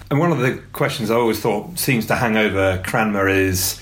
And 0.08 0.20
one 0.20 0.30
of 0.30 0.38
the 0.38 0.62
questions 0.72 1.10
I 1.10 1.16
always 1.16 1.40
thought 1.40 1.78
seems 1.78 2.06
to 2.06 2.14
hang 2.14 2.36
over 2.36 2.80
Cranmer 2.86 3.28
is 3.28 3.78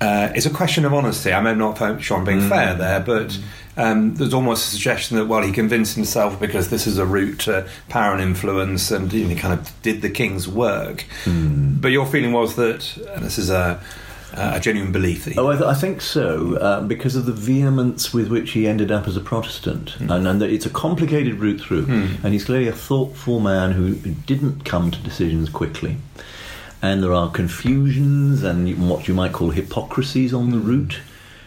uh, 0.00 0.30
it's 0.34 0.44
a 0.44 0.50
question 0.50 0.84
of 0.84 0.92
honesty. 0.92 1.32
I'm 1.32 1.56
not 1.56 2.02
sure 2.02 2.18
I'm 2.18 2.24
being 2.24 2.40
mm. 2.40 2.48
fair 2.48 2.74
there, 2.74 3.00
but 3.00 3.28
mm. 3.28 3.42
Um, 3.76 4.14
there's 4.14 4.34
almost 4.34 4.68
a 4.68 4.70
suggestion 4.70 5.16
that, 5.16 5.26
well, 5.26 5.42
he 5.42 5.52
convinced 5.52 5.94
himself 5.94 6.40
because 6.40 6.70
this 6.70 6.86
is 6.86 6.98
a 6.98 7.06
route 7.06 7.40
to 7.40 7.68
power 7.88 8.12
and 8.12 8.22
influence 8.22 8.90
and 8.90 9.12
he 9.12 9.34
kind 9.34 9.58
of 9.58 9.82
did 9.82 10.02
the 10.02 10.10
king's 10.10 10.48
work. 10.48 11.04
Mm. 11.24 11.80
But 11.80 11.88
your 11.88 12.06
feeling 12.06 12.32
was 12.32 12.56
that, 12.56 12.96
and 13.14 13.24
this 13.24 13.38
is 13.38 13.50
a, 13.50 13.82
a 14.32 14.60
genuine 14.60 14.92
belief 14.92 15.24
that 15.24 15.34
he. 15.34 15.38
Oh, 15.38 15.48
I, 15.48 15.56
th- 15.56 15.66
I 15.66 15.74
think 15.74 16.00
so, 16.00 16.56
uh, 16.56 16.80
because 16.82 17.16
of 17.16 17.26
the 17.26 17.32
vehemence 17.32 18.14
with 18.14 18.28
which 18.28 18.52
he 18.52 18.66
ended 18.66 18.90
up 18.90 19.06
as 19.06 19.16
a 19.16 19.20
Protestant. 19.20 19.96
Mm. 19.98 20.14
And, 20.14 20.28
and 20.28 20.42
it's 20.42 20.66
a 20.66 20.70
complicated 20.70 21.34
route 21.34 21.60
through. 21.60 21.86
Mm. 21.86 22.24
And 22.24 22.32
he's 22.32 22.46
clearly 22.46 22.68
a 22.68 22.72
thoughtful 22.72 23.40
man 23.40 23.72
who 23.72 23.94
didn't 23.94 24.64
come 24.64 24.90
to 24.90 24.98
decisions 25.00 25.50
quickly 25.50 25.96
and 26.82 27.02
there 27.02 27.14
are 27.14 27.30
confusions 27.30 28.42
and 28.42 28.88
what 28.88 29.08
you 29.08 29.14
might 29.14 29.32
call 29.32 29.50
hypocrisies 29.50 30.32
on 30.32 30.50
the 30.50 30.58
route. 30.58 31.00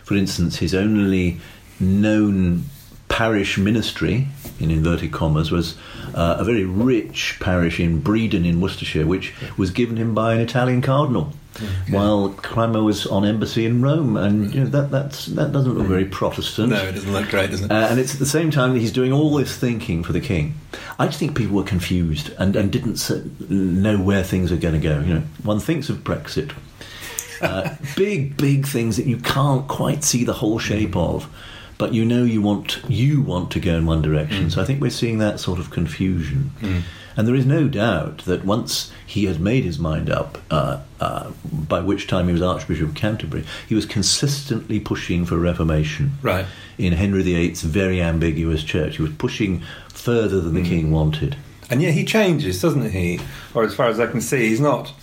For 0.03 0.15
instance, 0.15 0.57
his 0.57 0.73
only 0.73 1.39
known 1.79 2.65
parish 3.07 3.57
ministry, 3.57 4.27
in 4.59 4.71
inverted 4.71 5.11
commas, 5.11 5.51
was 5.51 5.75
uh, 6.13 6.37
a 6.39 6.43
very 6.43 6.63
rich 6.63 7.37
parish 7.39 7.79
in 7.79 8.01
Bredon 8.01 8.45
in 8.45 8.61
Worcestershire, 8.61 9.05
which 9.05 9.33
was 9.57 9.71
given 9.71 9.97
him 9.97 10.13
by 10.13 10.33
an 10.33 10.39
Italian 10.39 10.81
cardinal. 10.81 11.33
Okay. 11.55 11.67
While 11.89 12.29
Cranmer 12.29 12.81
was 12.83 13.05
on 13.07 13.25
embassy 13.25 13.65
in 13.65 13.81
Rome, 13.81 14.15
and 14.15 14.53
you 14.53 14.61
know, 14.61 14.67
that 14.67 14.91
that's, 14.91 15.25
that 15.25 15.51
doesn't 15.51 15.77
look 15.77 15.87
very 15.87 16.05
Protestant. 16.05 16.69
No, 16.69 16.81
it 16.85 16.93
doesn't 16.93 17.11
look 17.11 17.27
great, 17.27 17.49
does 17.49 17.61
it? 17.61 17.71
Uh, 17.71 17.87
and 17.89 17.99
it's 17.99 18.13
at 18.13 18.19
the 18.19 18.25
same 18.25 18.51
time 18.51 18.73
that 18.73 18.79
he's 18.79 18.93
doing 18.93 19.11
all 19.11 19.35
this 19.35 19.57
thinking 19.57 20.03
for 20.03 20.13
the 20.13 20.21
king. 20.21 20.53
I 20.97 21.07
just 21.07 21.19
think 21.19 21.35
people 21.35 21.57
were 21.57 21.63
confused 21.63 22.31
and, 22.37 22.55
and 22.55 22.71
didn't 22.71 23.09
know 23.49 23.97
where 23.97 24.23
things 24.23 24.51
are 24.51 24.57
going 24.57 24.75
to 24.75 24.79
go. 24.79 24.99
You 25.01 25.15
know, 25.15 25.23
one 25.43 25.59
thinks 25.59 25.89
of 25.89 25.97
Brexit, 25.97 26.53
uh, 27.41 27.75
big 27.97 28.37
big 28.37 28.65
things 28.65 28.95
that 28.95 29.07
you 29.07 29.17
can't 29.17 29.67
quite 29.67 30.03
see 30.05 30.23
the 30.23 30.33
whole 30.33 30.59
shape 30.59 30.95
of 30.95 31.27
but 31.79 31.93
you 31.93 32.05
know 32.05 32.23
you 32.23 32.41
want 32.41 32.81
you 32.87 33.21
want 33.23 33.49
to 33.51 33.59
go 33.59 33.75
in 33.75 33.87
one 33.87 34.03
direction. 34.03 34.45
Mm. 34.45 34.51
So 34.51 34.61
I 34.61 34.65
think 34.65 34.79
we're 34.81 34.91
seeing 34.91 35.17
that 35.17 35.39
sort 35.39 35.57
of 35.57 35.71
confusion. 35.71 36.51
Mm. 36.59 36.81
And 37.17 37.27
there 37.27 37.35
is 37.35 37.45
no 37.45 37.67
doubt 37.67 38.19
that 38.19 38.45
once 38.45 38.91
he 39.05 39.25
had 39.25 39.41
made 39.41 39.63
his 39.63 39.79
mind 39.79 40.09
up, 40.09 40.37
uh, 40.51 40.81
uh, 40.99 41.31
by 41.51 41.79
which 41.79 42.07
time 42.07 42.27
he 42.27 42.33
was 42.33 42.41
Archbishop 42.41 42.89
of 42.89 42.95
Canterbury, 42.95 43.43
he 43.67 43.75
was 43.75 43.85
consistently 43.85 44.79
pushing 44.79 45.25
for 45.25 45.37
reformation. 45.37 46.11
Right. 46.21 46.45
In 46.77 46.93
Henry 46.93 47.23
VIII's 47.23 47.63
very 47.63 48.01
ambiguous 48.01 48.63
church, 48.63 48.97
he 48.97 49.01
was 49.01 49.11
pushing 49.13 49.63
further 49.89 50.39
than 50.39 50.53
the 50.53 50.61
mm. 50.61 50.69
king 50.69 50.91
wanted. 50.91 51.35
And 51.69 51.81
yet 51.81 51.93
he 51.93 52.03
changes, 52.05 52.61
doesn't 52.61 52.91
he? 52.91 53.19
Or 53.53 53.63
as 53.63 53.73
far 53.73 53.87
as 53.87 53.99
I 53.99 54.07
can 54.07 54.21
see, 54.21 54.49
he's 54.49 54.61
not. 54.61 54.93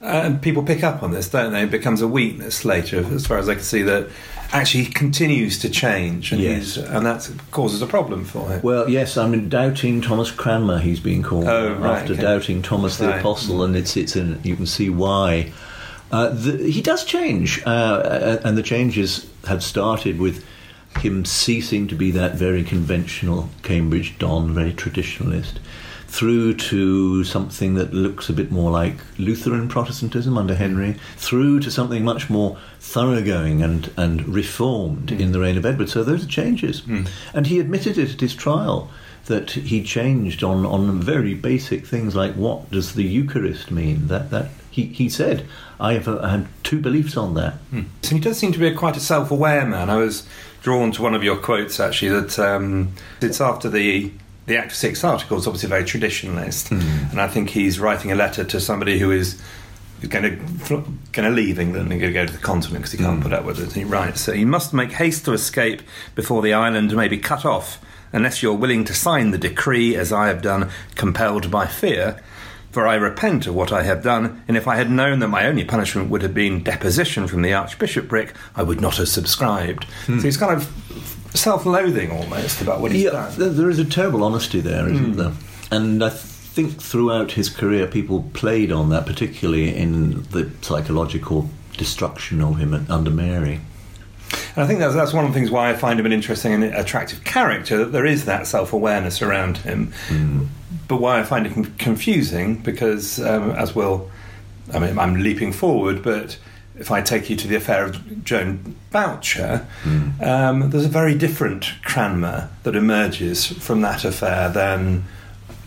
Uh, 0.00 0.22
and 0.24 0.42
people 0.42 0.62
pick 0.62 0.84
up 0.84 1.02
on 1.02 1.10
this, 1.10 1.28
don't 1.28 1.52
they? 1.52 1.64
It 1.64 1.72
becomes 1.72 2.00
a 2.00 2.06
weakness 2.06 2.64
later, 2.64 3.04
as 3.12 3.26
far 3.26 3.38
as 3.38 3.48
I 3.48 3.54
can 3.54 3.64
see, 3.64 3.82
that 3.82 4.08
actually 4.52 4.84
he 4.84 4.92
continues 4.92 5.58
to 5.58 5.68
change, 5.68 6.30
and, 6.30 6.40
yes. 6.40 6.76
and 6.76 7.04
that 7.04 7.28
causes 7.50 7.82
a 7.82 7.86
problem 7.86 8.24
for 8.24 8.48
him. 8.48 8.62
Well, 8.62 8.88
yes, 8.88 9.16
I 9.16 9.26
mean, 9.28 9.48
doubting 9.48 10.00
Thomas 10.00 10.30
Cranmer, 10.30 10.78
he's 10.78 11.00
being 11.00 11.24
called 11.24 11.48
oh, 11.48 11.74
right, 11.74 12.00
after 12.00 12.12
okay. 12.12 12.22
doubting 12.22 12.62
Thomas 12.62 12.98
the 12.98 13.08
right. 13.08 13.18
Apostle, 13.18 13.64
and 13.64 13.74
it's 13.74 13.96
it's 13.96 14.14
in, 14.14 14.40
you 14.44 14.54
can 14.54 14.66
see 14.66 14.88
why. 14.88 15.52
Uh, 16.12 16.28
the, 16.28 16.70
he 16.70 16.80
does 16.80 17.04
change, 17.04 17.60
uh, 17.66 18.38
and 18.44 18.56
the 18.56 18.62
changes 18.62 19.28
have 19.46 19.64
started 19.64 20.20
with 20.20 20.44
him 21.00 21.24
ceasing 21.24 21.88
to 21.88 21.94
be 21.94 22.10
that 22.12 22.34
very 22.34 22.62
conventional 22.64 23.50
Cambridge 23.62 24.16
Don, 24.18 24.54
very 24.54 24.72
traditionalist, 24.72 25.58
through 26.08 26.54
to 26.54 27.22
something 27.22 27.74
that 27.74 27.92
looks 27.92 28.28
a 28.28 28.32
bit 28.32 28.50
more 28.50 28.70
like 28.70 28.96
Lutheran 29.18 29.68
Protestantism 29.68 30.36
under 30.38 30.54
Henry, 30.54 30.96
through 31.16 31.60
to 31.60 31.70
something 31.70 32.02
much 32.02 32.30
more 32.30 32.58
thoroughgoing 32.80 33.62
and, 33.62 33.92
and 33.96 34.26
reformed 34.26 35.10
mm. 35.10 35.20
in 35.20 35.32
the 35.32 35.38
reign 35.38 35.58
of 35.58 35.66
Edward. 35.66 35.90
So 35.90 36.02
those 36.02 36.24
are 36.24 36.28
changes. 36.28 36.80
Mm. 36.82 37.08
And 37.34 37.46
he 37.46 37.60
admitted 37.60 37.98
it 37.98 38.14
at 38.14 38.20
his 38.20 38.34
trial 38.34 38.90
that 39.26 39.50
he 39.50 39.82
changed 39.82 40.42
on, 40.42 40.64
on 40.64 41.00
very 41.00 41.34
basic 41.34 41.86
things 41.86 42.16
like 42.16 42.32
what 42.34 42.70
does 42.70 42.94
the 42.94 43.04
Eucharist 43.04 43.70
mean? 43.70 44.08
That, 44.08 44.30
that 44.30 44.48
he, 44.70 44.86
he 44.86 45.10
said, 45.10 45.46
I 45.78 45.92
have 45.92 46.08
uh, 46.08 46.26
had 46.26 46.48
two 46.64 46.80
beliefs 46.80 47.18
on 47.18 47.34
that. 47.34 47.54
Mm. 47.70 47.84
So 48.02 48.14
he 48.14 48.20
does 48.20 48.38
seem 48.38 48.52
to 48.52 48.58
be 48.58 48.66
a 48.66 48.74
quite 48.74 48.96
a 48.96 49.00
self 49.00 49.30
aware 49.30 49.66
man. 49.66 49.90
I 49.90 49.96
was 49.96 50.26
drawn 50.62 50.90
to 50.92 51.02
one 51.02 51.14
of 51.14 51.22
your 51.22 51.36
quotes 51.36 51.78
actually 51.78 52.08
that 52.20 52.38
um, 52.38 52.94
it's 53.20 53.40
after 53.40 53.68
the 53.68 54.10
the 54.48 54.56
Act 54.56 54.72
of 54.72 54.76
Six 54.76 55.04
article 55.04 55.38
is 55.38 55.46
obviously 55.46 55.68
very 55.68 55.84
traditionalist, 55.84 56.70
mm. 56.70 57.10
and 57.10 57.20
I 57.20 57.28
think 57.28 57.50
he's 57.50 57.78
writing 57.78 58.10
a 58.10 58.14
letter 58.14 58.42
to 58.44 58.60
somebody 58.60 58.98
who 58.98 59.12
is 59.12 59.40
going 60.08 60.24
to 60.24 60.84
going 61.12 61.28
to 61.28 61.30
leave 61.30 61.58
England 61.58 61.90
and 61.92 62.00
going 62.00 62.12
to 62.12 62.18
go 62.18 62.26
to 62.26 62.32
the 62.32 62.38
continent 62.38 62.78
because 62.78 62.92
he 62.92 62.98
can't 62.98 63.20
mm. 63.20 63.22
put 63.22 63.32
up 63.32 63.44
with 63.44 63.60
it. 63.60 63.72
he 63.72 63.84
writes, 63.84 64.22
"So 64.22 64.32
you 64.32 64.46
must 64.46 64.72
make 64.72 64.92
haste 64.92 65.24
to 65.26 65.32
escape 65.32 65.82
before 66.14 66.42
the 66.42 66.54
island 66.54 66.96
may 66.96 67.08
be 67.08 67.18
cut 67.18 67.44
off, 67.44 67.78
unless 68.12 68.42
you're 68.42 68.54
willing 68.54 68.84
to 68.86 68.94
sign 68.94 69.30
the 69.30 69.38
decree, 69.38 69.94
as 69.94 70.12
I 70.12 70.28
have 70.28 70.42
done, 70.42 70.70
compelled 70.96 71.50
by 71.50 71.66
fear." 71.66 72.20
For 72.70 72.86
I 72.86 72.96
repent 72.96 73.46
of 73.46 73.54
what 73.54 73.72
I 73.72 73.82
have 73.84 74.02
done, 74.02 74.42
and 74.46 74.54
if 74.54 74.68
I 74.68 74.76
had 74.76 74.90
known 74.90 75.20
that 75.20 75.28
my 75.28 75.46
only 75.46 75.64
punishment 75.64 76.10
would 76.10 76.20
have 76.20 76.34
been 76.34 76.62
deposition 76.62 77.26
from 77.26 77.40
the 77.40 77.54
archbishopric, 77.54 78.34
I 78.54 78.62
would 78.62 78.80
not 78.80 78.98
have 78.98 79.08
subscribed. 79.08 79.86
Mm. 80.06 80.18
So 80.18 80.24
he's 80.24 80.36
kind 80.36 80.52
of 80.52 80.70
self-loathing 81.34 82.10
almost 82.10 82.60
about 82.60 82.80
what 82.80 82.92
he's 82.92 83.04
yeah, 83.04 83.10
done. 83.10 83.56
There 83.56 83.70
is 83.70 83.78
a 83.78 83.84
terrible 83.84 84.24
honesty 84.24 84.60
there, 84.60 84.88
isn't 84.88 85.14
mm. 85.14 85.16
there? 85.16 85.32
And 85.70 86.02
I 86.02 86.10
think 86.10 86.80
throughout 86.80 87.32
his 87.32 87.48
career, 87.48 87.86
people 87.86 88.28
played 88.32 88.72
on 88.72 88.88
that, 88.90 89.06
particularly 89.06 89.76
in 89.76 90.22
the 90.24 90.50
psychological 90.62 91.48
destruction 91.76 92.40
of 92.40 92.58
him 92.58 92.86
under 92.88 93.10
Mary. 93.10 93.60
And 94.56 94.64
I 94.64 94.66
think 94.66 94.80
that's, 94.80 94.94
that's 94.94 95.12
one 95.12 95.24
of 95.24 95.32
the 95.32 95.38
things 95.38 95.50
why 95.50 95.70
I 95.70 95.74
find 95.74 96.00
him 96.00 96.06
an 96.06 96.12
interesting 96.12 96.52
and 96.52 96.64
attractive 96.64 97.24
character, 97.24 97.78
that 97.78 97.92
there 97.92 98.06
is 98.06 98.24
that 98.24 98.46
self 98.46 98.72
awareness 98.72 99.22
around 99.22 99.58
him. 99.58 99.92
Mm. 100.08 100.48
But 100.88 100.96
why 100.96 101.20
I 101.20 101.22
find 101.22 101.46
it 101.46 101.78
confusing, 101.78 102.56
because 102.56 103.20
um, 103.20 103.52
as 103.52 103.74
well, 103.74 104.10
I 104.72 104.78
mean, 104.78 104.98
I'm 104.98 105.14
leaping 105.14 105.52
forward, 105.52 106.02
but 106.02 106.38
if 106.78 106.90
I 106.90 107.02
take 107.02 107.28
you 107.28 107.36
to 107.36 107.48
the 107.48 107.56
affair 107.56 107.84
of 107.84 108.24
Joan 108.24 108.76
Boucher, 108.90 109.66
mm. 109.82 110.22
um, 110.22 110.70
there's 110.70 110.84
a 110.84 110.88
very 110.88 111.14
different 111.14 111.72
Cranmer 111.84 112.48
that 112.62 112.76
emerges 112.76 113.46
from 113.46 113.80
that 113.82 114.04
affair 114.04 114.48
than 114.48 115.04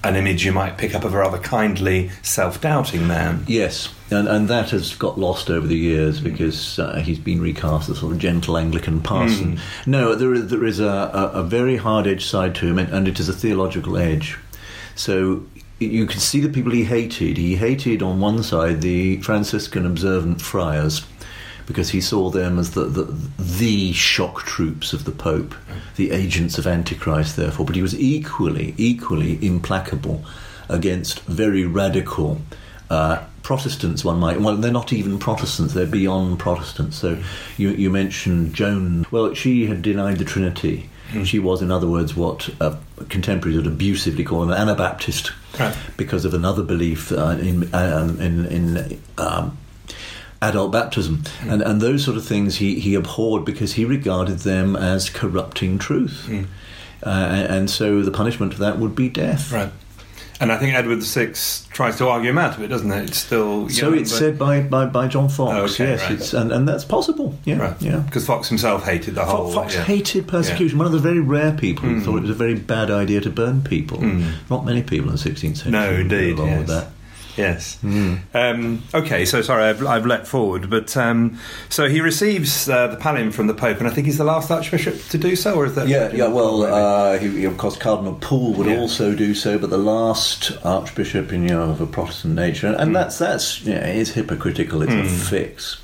an 0.04 0.16
image 0.16 0.44
you 0.44 0.52
might 0.52 0.78
pick 0.78 0.96
up 0.96 1.04
of 1.04 1.14
a 1.14 1.18
rather 1.18 1.38
kindly, 1.38 2.10
self-doubting 2.24 3.06
man. 3.06 3.44
Yes, 3.48 3.94
and, 4.10 4.28
and 4.28 4.48
that 4.48 4.72
has 4.72 4.96
got 4.96 5.20
lost 5.20 5.50
over 5.50 5.68
the 5.68 5.78
years 5.78 6.20
because 6.20 6.80
uh, 6.80 6.96
he's 7.02 7.20
been 7.20 7.40
recast 7.40 7.88
as 7.88 7.98
a 7.98 8.00
sort 8.00 8.14
of 8.14 8.20
gentle 8.20 8.58
Anglican 8.58 9.02
parson. 9.02 9.60
No, 9.86 10.16
there 10.16 10.34
is, 10.34 10.48
there 10.48 10.66
is 10.66 10.80
a, 10.80 10.88
a, 10.88 11.32
a 11.42 11.44
very 11.44 11.78
hard 11.78 12.08
edge 12.08 12.26
side 12.26 12.56
to 12.56 12.66
him, 12.66 12.80
and, 12.80 12.92
and 12.92 13.08
it 13.08 13.20
is 13.20 13.30
a 13.30 13.34
theological 13.34 13.96
edge. 13.96 14.40
So 14.96 15.46
you 15.86 16.06
can 16.06 16.20
see 16.20 16.40
the 16.40 16.50
people 16.50 16.72
he 16.72 16.84
hated. 16.84 17.38
He 17.38 17.56
hated 17.56 18.02
on 18.02 18.20
one 18.20 18.44
side 18.44 18.82
the 18.82 19.18
Franciscan 19.22 19.86
observant 19.86 20.42
friars 20.42 21.06
because 21.66 21.90
he 21.90 22.02
saw 22.02 22.30
them 22.30 22.60
as 22.60 22.72
the, 22.72 22.86
the, 22.86 23.04
the 23.38 23.94
shock 23.94 24.44
troops 24.44 24.94
of 24.94 25.06
the 25.06 25.12
Pope, 25.12 25.56
the 25.96 26.12
agents 26.12 26.58
of 26.58 26.68
Antichrist, 26.68 27.36
therefore. 27.36 27.66
But 27.66 27.76
he 27.76 27.82
was 27.82 28.00
equally, 28.00 28.74
equally 28.78 29.44
implacable 29.46 30.24
against 30.70 31.22
very 31.22 31.66
radical 31.66 32.42
uh, 32.92 33.24
Protestants, 33.44 34.06
one 34.06 34.20
might. 34.20 34.40
Well, 34.40 34.56
they're 34.58 34.72
not 34.72 34.94
even 34.94 35.18
Protestants, 35.18 35.74
they're 35.74 35.86
beyond 35.88 36.38
Protestants. 36.40 36.98
So 36.98 37.18
you, 37.58 37.70
you 37.70 37.90
mentioned 37.90 38.54
Joan. 38.54 39.06
Well, 39.12 39.34
she 39.34 39.66
had 39.66 39.82
denied 39.82 40.18
the 40.18 40.26
Trinity. 40.26 40.90
She 41.26 41.40
was, 41.40 41.62
in 41.62 41.72
other 41.72 41.88
words, 41.88 42.16
what 42.16 42.50
uh, 42.62 42.78
contemporaries 43.10 43.58
would 43.58 43.68
abusively 43.68 44.24
call 44.24 44.44
an 44.44 44.52
Anabaptist 44.52 45.34
Right. 45.60 45.76
because 45.98 46.24
of 46.24 46.34
another 46.34 46.64
belief 46.64 47.12
uh, 47.12 47.36
in, 47.38 47.68
um, 47.76 48.18
in, 48.22 48.46
in 48.46 49.02
um, 49.18 49.58
adult 50.42 50.72
baptism. 50.72 51.24
And, 51.42 51.62
and 51.62 51.82
those 51.82 52.06
sort 52.06 52.16
of 52.16 52.26
things 52.26 52.56
he, 52.58 52.80
he 52.80 52.96
abhorred 52.96 53.44
because 53.44 53.74
he 53.74 53.84
regarded 53.84 54.40
them 54.40 54.78
as 54.78 55.10
corrupting 55.10 55.80
truth. 55.80 56.30
Uh, 57.06 57.10
and, 57.10 57.54
and 57.56 57.70
so 57.70 58.02
the 58.04 58.12
punishment 58.12 58.54
for 58.54 58.60
that 58.62 58.78
would 58.80 58.96
be 58.96 59.10
death. 59.10 59.52
Right. 59.52 59.72
And 60.42 60.52
I 60.52 60.58
think 60.58 60.74
Edward 60.74 61.04
VI 61.04 61.34
tries 61.72 61.98
to 62.00 62.08
argue 62.10 62.32
him 62.32 62.40
out 62.40 62.58
of 62.58 62.64
it, 62.64 62.68
doesn't 62.70 62.92
it? 62.92 63.10
It's 63.10 63.20
still. 63.20 63.70
So 63.70 63.90
young, 63.90 64.00
it's 64.00 64.12
said 64.12 64.40
by, 64.40 64.62
by, 64.62 64.88
by 64.88 65.08
John 65.08 65.30
Foxe, 65.30 65.54
Oh, 65.54 65.64
okay, 65.84 65.92
yes, 65.92 66.02
right. 66.02 66.12
it's, 66.12 66.34
and, 66.34 66.52
and 66.52 66.68
that's 66.68 66.84
possible, 66.84 67.38
yeah, 67.46 67.58
Right. 67.58 67.80
yeah. 67.80 67.98
Because 67.98 68.26
Foxe 68.26 68.50
himself 68.50 68.84
hated 68.84 69.14
the 69.14 69.24
whole. 69.24 69.52
Foxe 69.52 69.76
yeah. 69.76 69.84
hated 69.84 70.28
persecution. 70.28 70.80
One 70.80 70.88
of 70.88 70.94
the 70.94 71.00
very 71.00 71.20
rare 71.20 71.52
people 71.54 71.88
who 71.88 72.02
mm. 72.02 72.04
thought 72.04 72.18
it 72.18 72.22
was 72.22 72.32
a 72.32 72.34
very 72.34 72.56
bad 72.56 72.90
idea 72.90 73.22
to 73.22 73.30
burn 73.30 73.62
people. 73.62 74.00
Mm. 74.00 74.32
Not 74.50 74.66
many 74.66 74.82
people 74.82 75.10
in 75.12 75.16
the 75.16 75.22
16th 75.22 75.58
century. 75.58 75.72
No, 75.72 75.92
indeed. 75.94 76.40
along 76.40 76.48
Yes. 76.50 76.58
with 76.58 76.68
that. 76.70 76.88
Yes. 77.38 77.78
Hmm. 77.80 78.16
Um, 78.34 78.84
okay, 78.94 79.24
so 79.26 79.42
sorry, 79.42 79.64
I've, 79.64 79.86
I've 79.86 80.06
leapt 80.06 80.28
forward, 80.28 80.70
but 80.70 80.96
um, 80.98 81.38
so 81.70 81.88
he 81.88 82.02
receives 82.02 82.68
uh, 82.68 82.88
the 82.88 82.98
pallium 82.98 83.32
from 83.34 83.48
the 83.48 83.54
Pope, 83.54 83.78
and 83.80 83.88
I 83.88 83.92
think 83.92 84.06
he's 84.08 84.18
the 84.18 84.24
last 84.26 84.52
Archbishop 84.52 85.02
to 85.10 85.18
do 85.18 85.36
so, 85.36 85.56
or 85.56 85.66
is 85.66 85.76
that? 85.76 85.88
Yeah, 85.88 86.12
yeah. 86.12 86.28
Well, 86.28 86.64
uh, 86.64 87.18
he, 87.20 87.46
of 87.46 87.58
course, 87.58 87.78
Cardinal 87.78 88.16
Pole 88.16 88.54
would 88.56 88.68
Yeah. 88.68 88.78
also 88.80 89.16
do 89.16 89.34
so, 89.34 89.58
but 89.58 89.70
the 89.70 89.78
last 89.78 90.52
Archbishop, 90.66 91.32
in 91.32 91.44
you 91.44 91.50
know, 91.50 91.70
of 91.70 91.80
a 91.82 91.88
Protestant 91.88 92.36
nature, 92.36 92.68
and 92.68 92.90
Hmm. 92.90 92.94
that's 92.94 93.18
that's 93.18 93.62
yeah, 93.64 93.86
it's 93.86 94.12
hypocritical. 94.12 94.82
It's 94.82 94.94
a 94.94 95.06
fix. 95.06 95.78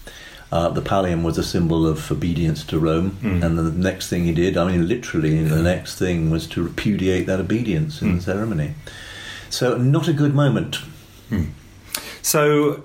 Uh, 0.51 0.69
the 0.69 0.81
pallium 0.81 1.23
was 1.23 1.37
a 1.37 1.43
symbol 1.43 1.85
of 1.85 2.09
obedience 2.11 2.63
to 2.65 2.79
Rome, 2.79 3.11
Hmm. 3.21 3.43
and 3.43 3.57
the 3.57 3.63
next 3.63 4.09
thing 4.09 4.23
he 4.25 4.31
did, 4.33 4.57
I 4.57 4.69
mean, 4.71 4.87
literally, 4.87 5.43
the 5.43 5.61
next 5.61 5.95
thing 5.97 6.29
was 6.29 6.45
to 6.47 6.63
repudiate 6.63 7.25
that 7.27 7.39
obedience 7.39 8.01
in 8.01 8.07
the 8.07 8.13
Hmm. 8.15 8.19
ceremony. 8.31 8.73
So, 9.49 9.77
not 9.77 10.07
a 10.09 10.13
good 10.13 10.35
moment. 10.35 10.79
So 12.21 12.83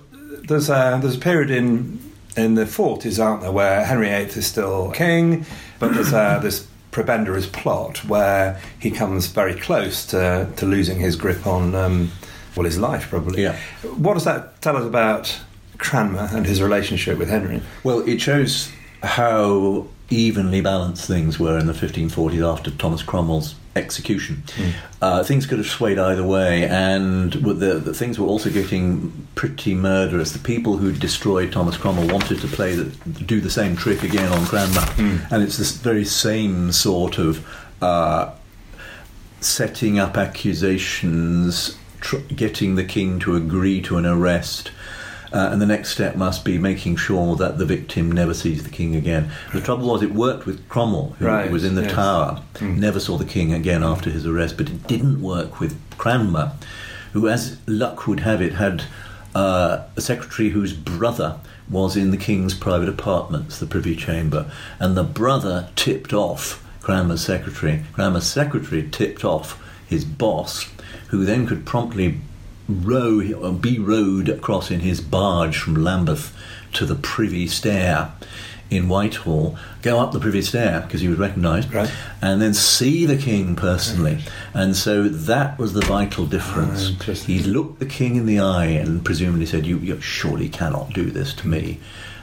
there's 0.48 0.68
a 0.68 0.98
there's 1.02 1.16
a 1.16 1.20
period 1.20 1.50
in 1.50 1.98
in 2.36 2.54
the 2.54 2.66
forties, 2.66 3.20
aren't 3.20 3.42
there, 3.42 3.52
where 3.52 3.84
Henry 3.84 4.08
VIII 4.08 4.26
is 4.26 4.46
still 4.46 4.90
king, 4.92 5.44
but 5.78 5.92
there's 5.94 6.10
this 6.10 6.66
prebendaries 6.92 7.50
plot 7.50 8.04
where 8.04 8.60
he 8.78 8.90
comes 8.90 9.26
very 9.26 9.54
close 9.54 10.04
to, 10.06 10.48
to 10.56 10.66
losing 10.66 11.00
his 11.00 11.16
grip 11.16 11.46
on 11.46 11.74
um, 11.74 12.12
well 12.54 12.64
his 12.64 12.78
life 12.78 13.08
probably. 13.08 13.42
Yeah. 13.42 13.56
What 13.96 14.14
does 14.14 14.24
that 14.24 14.60
tell 14.60 14.76
us 14.76 14.84
about 14.84 15.40
Cranmer 15.78 16.28
and 16.32 16.46
his 16.46 16.62
relationship 16.62 17.18
with 17.18 17.28
Henry? 17.28 17.62
Well, 17.82 18.06
it 18.06 18.20
shows 18.20 18.70
how 19.02 19.86
evenly 20.14 20.60
balanced 20.60 21.06
things 21.06 21.38
were 21.38 21.58
in 21.58 21.66
the 21.66 21.72
1540s 21.72 22.46
after 22.46 22.70
Thomas 22.70 23.02
Cromwell's 23.02 23.54
execution. 23.74 24.42
Uh, 25.00 25.24
things 25.24 25.46
could 25.46 25.58
have 25.58 25.66
swayed 25.66 25.98
either 25.98 26.22
way, 26.22 26.64
and 26.68 27.32
the, 27.32 27.80
the 27.80 27.94
things 27.94 28.18
were 28.18 28.26
also 28.26 28.50
getting 28.50 29.26
pretty 29.34 29.74
murderous. 29.74 30.32
The 30.32 30.38
people 30.38 30.76
who 30.76 30.92
destroyed 30.92 31.52
Thomas 31.52 31.76
Cromwell 31.76 32.08
wanted 32.08 32.40
to 32.40 32.46
play 32.48 32.74
the, 32.74 32.84
do 33.24 33.40
the 33.40 33.50
same 33.50 33.74
trick 33.76 34.02
again 34.02 34.30
on 34.30 34.44
Cranmer, 34.46 34.84
and 35.30 35.42
it's 35.42 35.56
this 35.58 35.72
very 35.72 36.04
same 36.04 36.72
sort 36.72 37.18
of. 37.18 37.46
Uh, 37.80 38.32
setting 39.40 39.98
up 39.98 40.16
accusations, 40.16 41.76
tr- 42.00 42.18
getting 42.34 42.76
the 42.76 42.84
king 42.84 43.18
to 43.18 43.34
agree 43.34 43.80
to 43.82 43.96
an 43.98 44.06
arrest. 44.06 44.70
Uh, 45.32 45.48
and 45.50 45.62
the 45.62 45.66
next 45.66 45.90
step 45.90 46.14
must 46.14 46.44
be 46.44 46.58
making 46.58 46.94
sure 46.96 47.36
that 47.36 47.56
the 47.56 47.64
victim 47.64 48.12
never 48.12 48.34
sees 48.34 48.64
the 48.64 48.70
king 48.70 48.94
again. 48.94 49.30
The 49.54 49.62
trouble 49.62 49.88
was, 49.88 50.02
it 50.02 50.12
worked 50.12 50.44
with 50.44 50.68
Cromwell, 50.68 51.16
who 51.18 51.26
Right, 51.26 51.50
was 51.50 51.64
in 51.64 51.74
the 51.74 51.82
yes. 51.82 51.92
tower, 51.92 52.42
never 52.60 53.00
saw 53.00 53.16
the 53.16 53.24
king 53.24 53.52
again 53.54 53.82
after 53.82 54.10
his 54.10 54.26
arrest, 54.26 54.58
but 54.58 54.68
it 54.68 54.86
didn't 54.86 55.22
work 55.22 55.58
with 55.58 55.80
Cranmer, 55.96 56.52
who, 57.12 57.28
as 57.28 57.56
luck 57.66 58.06
would 58.06 58.20
have 58.20 58.42
it, 58.42 58.54
had 58.54 58.84
uh, 59.34 59.84
a 59.96 60.00
secretary 60.02 60.50
whose 60.50 60.74
brother 60.74 61.38
was 61.70 61.96
in 61.96 62.10
the 62.10 62.18
king's 62.18 62.52
private 62.54 62.88
apartments, 62.88 63.58
the 63.58 63.66
Privy 63.66 63.96
Chamber, 63.96 64.50
and 64.78 64.96
the 64.96 65.04
brother 65.04 65.70
tipped 65.76 66.12
off 66.12 66.62
Cranmer's 66.82 67.24
secretary. 67.24 67.84
Cranmer's 67.94 68.26
secretary 68.26 68.86
tipped 68.90 69.24
off 69.24 69.58
his 69.88 70.04
boss, 70.04 70.68
who 71.08 71.24
then 71.24 71.46
could 71.46 71.64
promptly 71.64 72.20
row 72.68 73.20
or 73.40 73.52
be 73.52 73.78
rowed 73.78 74.28
across 74.28 74.70
in 74.70 74.80
his 74.80 75.00
barge 75.00 75.56
from 75.58 75.74
Lambeth 75.74 76.34
to 76.74 76.86
the 76.86 76.94
Privy 76.94 77.46
Stair 77.46 78.12
in 78.70 78.88
Whitehall, 78.88 79.58
go 79.82 80.00
up 80.00 80.12
the 80.12 80.20
Privy 80.20 80.40
Stair 80.40 80.80
because 80.80 81.02
he 81.02 81.08
was 81.08 81.18
recognised, 81.18 81.74
Right. 81.74 81.90
and 82.22 82.40
then 82.40 82.54
see 82.54 83.04
the 83.04 83.18
king 83.18 83.54
personally. 83.54 84.24
And 84.54 84.74
so 84.74 85.08
that 85.08 85.58
was 85.58 85.74
the 85.74 85.82
vital 85.82 86.24
difference. 86.24 86.88
Interesting. 86.88 87.34
he 87.36 87.42
looked 87.42 87.80
the 87.80 87.86
king 87.86 88.16
in 88.16 88.24
the 88.24 88.38
eye 88.40 88.64
and 88.66 89.04
presumably 89.04 89.44
said, 89.44 89.66
"You, 89.66 89.76
you 89.78 90.00
surely 90.00 90.48
cannot 90.48 90.94
do 90.94 91.10
this 91.10 91.34
to 91.34 91.48
me." 91.48 91.80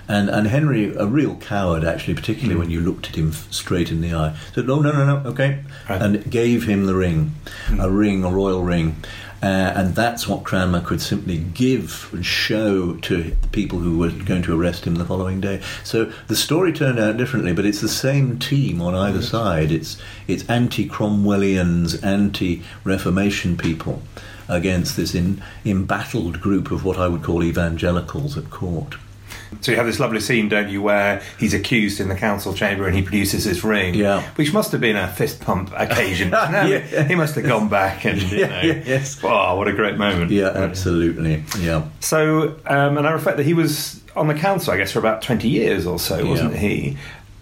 And, 0.07 0.27
and 0.27 0.47
Henry, 0.47 0.91
a 0.95 1.05
real 1.05 1.35
coward, 1.35 1.83
actually, 1.83 2.15
particularly 2.15 2.55
Hmm. 2.55 2.61
when 2.61 2.71
you 2.71 2.79
looked 2.81 3.09
at 3.09 3.15
him 3.15 3.31
straight 3.51 3.91
in 3.91 4.01
the 4.01 4.15
eye, 4.15 4.33
said, 4.55 4.65
"No, 4.65 4.79
no, 4.81 4.91
no, 4.91 5.05
no, 5.05 5.29
okay," 5.29 5.59
Right. 5.87 6.01
and 6.01 6.31
gave 6.31 6.63
him 6.65 6.87
the 6.87 6.95
ring, 6.95 7.35
Hmm. 7.67 7.79
a 7.79 7.89
ring, 7.91 8.23
a 8.23 8.29
royal 8.31 8.63
ring. 8.63 8.95
Uh, 9.41 9.45
and 9.75 9.95
that's 9.95 10.27
what 10.27 10.43
Cranmer 10.43 10.81
could 10.81 11.01
simply 11.01 11.37
give 11.37 12.09
and 12.11 12.25
show 12.25 12.95
to 12.95 13.23
the 13.23 13.47
people 13.49 13.79
who 13.79 13.97
were 13.97 14.09
going 14.09 14.41
to 14.43 14.59
arrest 14.59 14.85
him 14.85 14.95
the 14.95 15.05
following 15.05 15.39
day. 15.39 15.61
So 15.83 16.11
the 16.27 16.35
story 16.35 16.73
turned 16.73 16.99
out 16.99 17.15
differently, 17.15 17.53
but 17.53 17.65
it's 17.65 17.81
the 17.81 17.87
same 17.87 18.37
team 18.37 18.81
on 18.81 18.95
either 18.95 19.21
side. 19.21 19.71
It's 19.71 19.97
it's 20.27 20.47
anti-Cromwellians, 20.49 22.03
anti-Reformation 22.03 23.57
people 23.57 24.01
against 24.49 24.97
this 24.97 25.15
in, 25.15 25.41
embattled 25.63 26.41
group 26.41 26.71
of 26.71 26.83
what 26.83 26.97
I 26.97 27.07
would 27.07 27.23
call 27.23 27.43
evangelicals 27.43 28.37
at 28.37 28.49
court. 28.49 28.95
So 29.61 29.71
you 29.71 29.77
have 29.77 29.85
this 29.87 29.99
lovely 29.99 30.19
scene, 30.19 30.47
don't 30.49 30.69
you, 30.69 30.81
where 30.81 31.21
he's 31.39 31.53
accused 31.53 31.99
in 31.99 32.07
the 32.07 32.15
council 32.15 32.53
chamber 32.53 32.85
and 32.87 32.95
he 32.95 33.01
produces 33.01 33.43
his 33.43 33.63
ring, 33.63 33.93
Yeah. 33.95 34.21
which 34.35 34.53
must 34.53 34.71
have 34.71 34.81
been 34.81 34.95
a 34.95 35.07
fist 35.07 35.41
pump 35.41 35.71
occasion. 35.75 36.29
No, 36.31 36.65
Yeah. 36.65 37.03
He 37.07 37.15
must 37.15 37.35
have 37.35 37.45
gone 37.45 37.67
back 37.69 38.05
and 38.05 38.21
you 38.21 38.37
know, 38.47 38.61
yeah, 38.61 38.81
yes. 38.85 39.21
wow, 39.23 39.57
what 39.57 39.67
a 39.67 39.73
great 39.73 39.97
moment. 39.97 40.31
Yeah, 40.31 40.47
absolutely. 40.49 41.43
Yeah. 41.59 41.83
So, 41.99 42.55
um, 42.67 42.97
and 42.97 43.07
I 43.07 43.11
reflect 43.11 43.37
that 43.37 43.45
he 43.45 43.53
was 43.53 44.01
on 44.15 44.27
the 44.27 44.33
council, 44.33 44.73
I 44.73 44.77
guess, 44.77 44.91
for 44.91 44.99
about 44.99 45.21
20 45.21 45.47
years 45.47 45.85
or 45.85 45.99
so, 45.99 46.25
wasn't 46.25 46.53
Yeah. 46.53 46.59
he? 46.59 46.97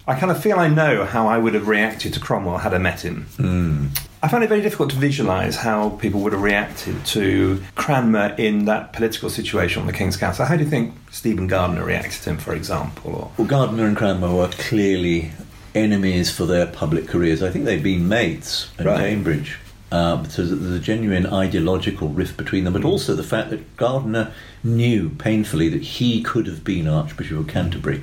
I 0.08 0.18
kind 0.18 0.32
of 0.32 0.42
feel 0.42 0.58
I 0.58 0.68
know 0.68 1.04
how 1.04 1.26
I 1.28 1.36
would 1.36 1.52
have 1.52 1.68
reacted 1.68 2.14
to 2.14 2.20
Cromwell 2.20 2.56
had 2.58 2.72
I 2.72 2.78
met 2.78 3.02
him. 3.04 3.24
Hmm. 3.36 3.86
I 4.22 4.28
find 4.28 4.42
it 4.42 4.48
very 4.48 4.62
difficult 4.62 4.88
to 4.90 4.96
visualise 4.96 5.56
how 5.56 5.90
people 5.90 6.20
would 6.22 6.32
have 6.32 6.40
reacted 6.40 7.04
to 7.06 7.62
Cranmer 7.74 8.34
in 8.38 8.64
that 8.64 8.94
political 8.94 9.28
situation 9.28 9.82
on 9.82 9.86
the 9.86 9.92
King's 9.92 10.16
Council. 10.16 10.46
How 10.46 10.56
do 10.56 10.64
you 10.64 10.70
think 10.70 10.94
Stephen 11.10 11.46
Gardiner 11.46 11.84
reacted 11.84 12.22
to 12.22 12.30
him, 12.30 12.38
for 12.38 12.54
example? 12.54 13.14
Or, 13.14 13.30
Well, 13.36 13.46
Gardiner 13.46 13.84
and 13.84 13.96
Cranmer 13.96 14.34
were 14.34 14.48
clearly 14.48 15.30
enemies 15.74 16.30
for 16.30 16.46
their 16.46 16.66
public 16.66 17.06
careers. 17.06 17.42
I 17.42 17.50
think 17.50 17.66
they'd 17.66 17.82
been 17.82 18.08
mates 18.08 18.70
at 18.78 18.86
Right. 18.86 18.98
Cambridge. 18.98 19.58
Uh, 19.92 20.24
so 20.24 20.42
there's 20.42 20.72
a 20.74 20.80
genuine 20.80 21.26
ideological 21.26 22.08
rift 22.08 22.38
between 22.38 22.64
them, 22.64 22.72
but 22.72 22.84
also 22.84 23.14
the 23.14 23.22
fact 23.22 23.50
that 23.50 23.76
Gardiner 23.76 24.32
knew 24.64 25.10
painfully 25.10 25.68
that 25.68 25.82
he 25.82 26.22
could 26.22 26.46
have 26.46 26.64
been 26.64 26.88
Archbishop 26.88 27.38
of 27.38 27.46
Canterbury 27.46 28.02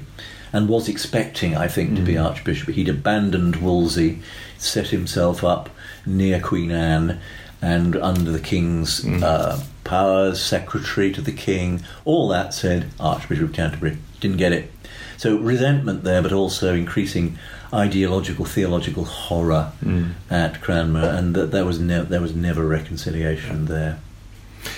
and 0.56 0.70
was 0.70 0.88
expecting, 0.88 1.54
I 1.54 1.68
think, 1.68 1.98
to 1.98 2.02
be 2.02 2.16
hmm. 2.16 2.24
Archbishop. 2.24 2.70
He'd 2.70 2.88
abandoned 2.88 3.58
Wolsey, 3.58 4.22
set 4.58 4.88
himself 4.88 5.44
up 5.44 5.70
near 6.06 6.40
Queen 6.40 6.72
Anne 6.72 7.20
and 7.62 7.98
under 7.98 8.32
the 8.32 8.40
King's 8.40 9.04
hmm. 9.04 9.22
uh, 9.22 9.60
powers, 9.84 10.42
secretary 10.42 11.12
to 11.12 11.20
the 11.20 11.34
king, 11.34 11.84
all 12.06 12.30
that 12.30 12.54
said 12.54 12.90
Archbishop 13.02 13.50
of 13.50 13.54
Canterbury. 13.54 13.98
Didn't 14.22 14.38
get 14.38 14.54
it. 14.54 14.72
So 15.18 15.38
resentment 15.38 16.06
there, 16.06 16.22
but 16.22 16.32
also 16.32 16.74
increasing 16.74 17.38
ideological, 17.74 18.46
theological 18.46 19.04
horror 19.04 19.74
hmm. 19.82 20.12
at 20.30 20.62
Cranmer, 20.62 21.04
and 21.04 21.36
that 21.36 21.52
there 21.52 21.66
was 21.66 21.82
ne- 21.82 22.04
there 22.06 22.22
was 22.22 22.34
never 22.34 22.66
reconciliation 22.66 23.66
there. 23.66 24.00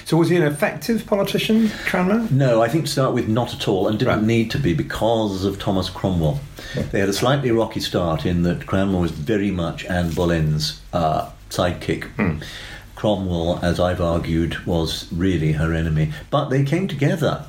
So 0.06 0.17
was 0.17 0.30
he 0.30 0.36
an 0.38 0.43
effective 0.43 1.06
politician, 1.06 1.69
Cranmer? 1.86 2.28
No, 2.32 2.62
I 2.62 2.69
think 2.69 2.86
to 2.86 2.91
start 2.91 3.13
with, 3.13 3.28
not 3.28 3.54
at 3.54 3.67
all, 3.67 3.88
and 3.88 3.97
didn't 4.00 4.13
Right. 4.15 4.23
need 4.23 4.52
to 4.52 4.58
be 4.60 4.73
because 4.73 5.43
of 5.45 5.60
Thomas 5.60 5.89
Cromwell. 5.89 6.39
They 6.91 7.00
had 7.00 7.10
a 7.10 7.13
slightly 7.13 7.52
rocky 7.52 7.80
start 7.80 8.26
in 8.26 8.43
that 8.43 8.65
Cranmer 8.65 9.00
was 9.00 9.12
very 9.12 9.52
much 9.52 9.86
Anne 9.86 10.12
Boleyn's 10.12 10.82
uh, 10.93 11.30
sidekick. 11.50 12.08
Cromwell, 12.95 13.60
as 13.62 13.80
I've 13.80 14.02
argued, 14.02 14.65
was 14.65 15.08
really 15.12 15.54
her 15.54 15.73
enemy. 15.73 16.12
But 16.32 16.50
they 16.50 16.63
came 16.63 16.88
together 16.88 17.45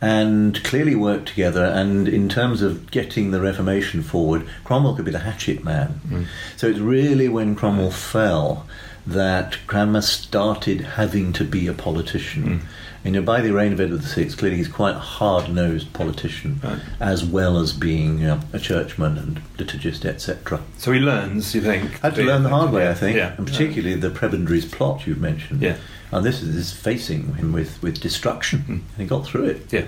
and 0.00 0.62
clearly 0.62 0.94
worked 0.94 1.26
together. 1.28 1.64
And 1.64 2.06
in 2.08 2.28
terms 2.28 2.60
of 2.60 2.90
getting 2.90 3.30
the 3.30 3.40
Reformation 3.40 4.02
forward, 4.02 4.46
Cromwell 4.64 4.94
could 4.94 5.06
be 5.06 5.10
the 5.10 5.20
hatchet 5.20 5.64
man. 5.64 6.26
So 6.56 6.66
it's 6.68 6.78
really 6.80 7.28
when 7.28 7.54
Cromwell 7.54 7.90
fell 7.90 8.66
that 9.06 9.58
Cranmer 9.66 10.00
started 10.00 10.80
having 10.80 11.32
to 11.34 11.44
be 11.44 11.66
a 11.66 11.72
politician. 11.74 12.62
And 13.04 13.14
you 13.14 13.20
know, 13.20 13.26
by 13.26 13.42
the 13.42 13.52
reign 13.52 13.72
of 13.74 13.80
Edward 13.80 14.00
VI, 14.00 14.24
clearly 14.30 14.56
he's 14.56 14.68
quite 14.68 14.94
a 14.94 14.98
hard-nosed 14.98 15.92
politician, 15.92 16.60
as 17.00 17.22
well 17.22 17.58
as 17.58 17.72
being 17.74 18.24
uh, 18.24 18.40
a 18.54 18.58
churchman 18.58 19.18
and 19.18 19.42
liturgist, 19.58 20.06
etc. 20.06 20.62
So 20.78 20.90
he 20.92 21.00
learns, 21.00 21.54
you 21.54 21.60
think? 21.60 21.98
Had 22.00 22.14
to 22.14 22.22
learn 22.22 22.44
the 22.44 22.48
hard 22.48 22.72
way, 22.72 22.88
I 22.88 22.94
think, 22.94 23.16
Yeah. 23.18 23.34
and 23.36 23.46
particularly 23.46 23.94
the 23.96 24.08
prebendaries 24.08 24.70
plot 24.70 25.06
you've 25.06 25.20
mentioned. 25.20 25.60
Yeah. 25.60 25.76
And 26.12 26.24
this 26.24 26.40
is, 26.42 26.54
is 26.56 26.72
facing 26.72 27.34
him 27.34 27.52
with, 27.52 27.82
with 27.82 28.00
destruction, 28.00 28.64
and 28.68 28.84
he 28.96 29.04
got 29.04 29.26
through 29.26 29.44
it. 29.46 29.70
Yeah. 29.70 29.84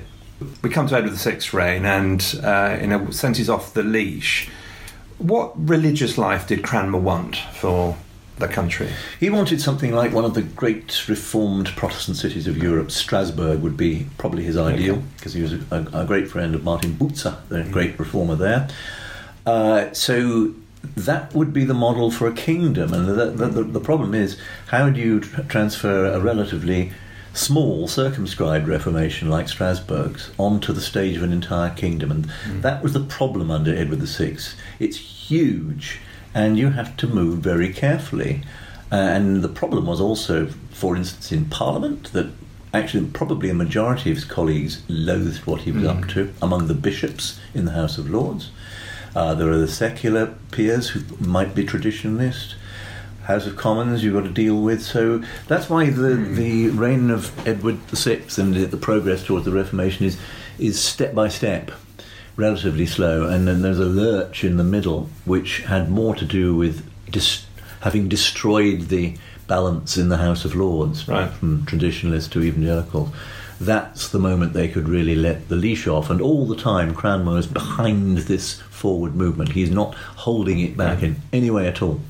We 0.61 0.69
come 0.69 0.87
to 0.89 0.97
Edward 0.97 1.15
VI's 1.15 1.55
reign, 1.55 1.87
and 1.87 2.23
uh, 2.45 2.77
in 2.79 2.93
a 2.93 3.11
sense, 3.13 3.39
he's 3.39 3.49
off 3.49 3.73
the 3.73 3.83
leash. 3.83 4.51
What 5.17 5.53
religious 5.57 6.19
life 6.19 6.47
did 6.47 6.63
Cranmer 6.63 6.99
want 6.99 7.37
for 7.55 7.97
the 8.39 8.49
country? 8.49 8.89
He 9.19 9.31
wanted 9.31 9.61
something 9.61 9.93
like 9.93 10.13
one 10.13 10.25
of 10.25 10.35
the 10.35 10.43
great 10.43 11.09
reformed 11.09 11.69
Protestant 11.69 12.17
cities 12.17 12.47
of 12.47 12.59
Europe. 12.59 12.91
Strasbourg 12.91 13.63
would 13.63 13.77
be 13.77 14.07
probably 14.19 14.45
his 14.45 14.57
ideal 14.57 15.03
because 15.17 15.35
he 15.35 15.43
was 15.43 15.55
a, 15.55 15.89
a, 15.93 16.05
great 16.05 16.29
friend 16.29 16.55
of 16.55 16.63
Martin 16.63 16.95
Butzer, 16.95 17.37
the 17.49 17.65
great 17.65 17.99
reformer 17.99 18.37
there. 18.37 18.69
Uh, 19.47 19.93
so 19.93 20.55
that 20.83 21.35
would 21.35 21.53
be 21.53 21.65
the 21.65 21.75
model 21.75 22.11
for 22.11 22.27
a 22.27 22.33
kingdom. 22.33 22.93
And 22.93 23.09
the, 23.09 23.31
the, 23.31 23.47
the, 23.49 23.63
the 23.65 23.81
problem 23.81 24.15
is 24.15 24.39
how 24.69 24.91
do 24.91 25.01
you 25.01 25.21
tr- 25.21 25.43
transfer 25.43 26.07
a 26.07 26.21
relatively 26.21 26.93
small, 27.33 27.87
circumscribed 27.87 28.67
reformation 28.67 29.29
like 29.29 29.49
Strasbourg's 29.49 30.31
onto 30.39 30.73
the 30.73 30.81
stage 30.81 31.17
of 31.17 31.23
an 31.23 31.33
entire 31.33 31.75
kingdom? 31.75 32.11
And 32.11 32.25
that 32.63 32.83
was 32.83 32.93
the 32.93 33.01
problem 33.01 33.51
under 33.51 33.75
Edward 33.75 34.01
VI. 34.01 34.37
It's 34.79 34.97
huge, 34.97 36.01
and 36.37 36.59
you 36.59 36.69
have 36.69 36.95
to 36.99 37.07
move 37.07 37.39
very 37.39 37.73
carefully. 37.73 38.43
Uh, 38.93 38.97
and 38.97 39.43
the 39.43 39.49
problem 39.49 39.87
was 39.87 40.03
also, 40.03 40.47
for 40.71 40.95
instance, 40.95 41.33
in 41.33 41.47
Parliament, 41.47 42.13
that 42.13 42.31
actually 42.75 43.07
probably 43.07 43.49
a 43.49 43.55
majority 43.55 44.11
of 44.11 44.19
his 44.19 44.27
colleagues 44.27 44.83
loathed 44.87 45.47
what 45.47 45.63
he 45.63 45.73
was 45.73 45.85
up 45.87 46.07
to 46.09 46.33
among 46.43 46.67
the 46.67 46.75
bishops 46.75 47.41
in 47.55 47.65
the 47.65 47.73
House 47.73 47.97
of 47.97 48.11
Lords. 48.11 48.51
Uh, 49.15 49.35
there 49.35 49.51
are 49.51 49.57
the 49.57 49.67
secular 49.67 50.35
peers 50.51 50.91
who 50.91 51.01
might 51.19 51.55
be 51.55 51.65
traditionalist. 51.65 52.53
House 53.23 53.47
of 53.47 53.57
Commons 53.57 54.05
you've 54.05 54.15
got 54.15 54.25
to 54.25 54.31
deal 54.31 54.61
with. 54.61 54.83
So 54.83 55.25
that's 55.49 55.71
why 55.71 55.89
the, 55.89 56.17
the 56.17 56.69
reign 56.69 57.11
of 57.11 57.49
Edward 57.49 57.79
VI 57.89 58.23
and 58.37 58.55
the, 58.55 58.67
the 58.67 58.77
progress 58.77 59.25
towards 59.25 59.47
the 59.47 59.53
Reformation 59.53 60.05
is, 60.05 60.21
is 60.59 60.79
step 60.79 61.15
by 61.15 61.29
step, 61.29 61.71
relatively 62.37 62.87
slow. 62.87 63.27
And 63.27 63.47
then 63.49 63.63
there's 63.63 63.79
a 63.79 63.85
lurch 63.85 64.45
in 64.45 64.57
the 64.57 64.65
middle, 64.65 65.09
which 65.25 65.61
had 65.63 65.91
more 65.91 66.15
to 66.15 66.25
do 66.25 66.55
with 66.55 66.89
dis- 67.11 67.47
having 67.81 68.09
destroyed 68.09 68.83
the 68.89 69.17
balance 69.47 69.97
in 69.97 70.09
the 70.09 70.17
House 70.17 70.45
of 70.45 70.55
Lords, 70.55 71.07
Right. 71.09 71.31
from 71.31 71.65
traditionalists 71.67 72.29
to 72.31 72.43
evangelicals. 72.43 73.11
That's 73.61 74.09
the 74.09 74.19
moment 74.19 74.53
they 74.53 74.69
could 74.69 74.89
really 74.89 75.15
let 75.15 75.49
the 75.49 75.57
leash 75.57 75.87
off. 75.87 76.11
And 76.11 76.21
all 76.21 76.47
the 76.47 76.57
time, 76.57 76.93
Cranmer 76.95 77.39
is 77.39 77.47
behind 77.47 78.19
this 78.19 78.61
forward 78.71 79.15
movement. 79.15 79.53
He's 79.53 79.71
not 79.71 79.95
holding 79.95 80.59
it 80.61 80.77
back 80.77 81.03
in 81.03 81.17
any 81.33 81.51
way 81.51 81.67
at 81.67 81.81
all. 81.81 82.01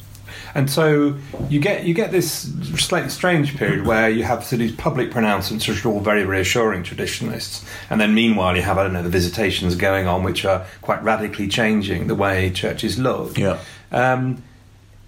And 0.54 0.70
so 0.70 1.16
you 1.48 1.60
get 1.60 1.84
you 1.84 1.94
get 1.94 2.12
this 2.12 2.52
slightly 2.78 3.10
strange 3.10 3.56
period 3.56 3.86
where 3.86 4.08
you 4.08 4.24
have 4.24 4.42
sort 4.44 4.54
of 4.54 4.58
these 4.60 4.76
public 4.76 5.10
pronouncements 5.10 5.66
which 5.68 5.84
are 5.84 5.88
all 5.88 6.00
very 6.00 6.24
reassuring 6.24 6.82
traditionalists, 6.82 7.64
and 7.90 8.00
then 8.00 8.14
meanwhile 8.14 8.56
you 8.56 8.62
have 8.62 8.78
I 8.78 8.84
don't 8.84 8.92
know 8.92 9.02
the 9.02 9.08
visitations 9.08 9.76
going 9.76 10.06
on 10.06 10.22
which 10.22 10.44
are 10.44 10.66
quite 10.82 11.02
radically 11.02 11.48
changing 11.48 12.06
the 12.06 12.14
way 12.14 12.50
churches 12.50 12.98
look. 12.98 13.36
Yeah. 13.38 13.58
Um, 13.92 14.42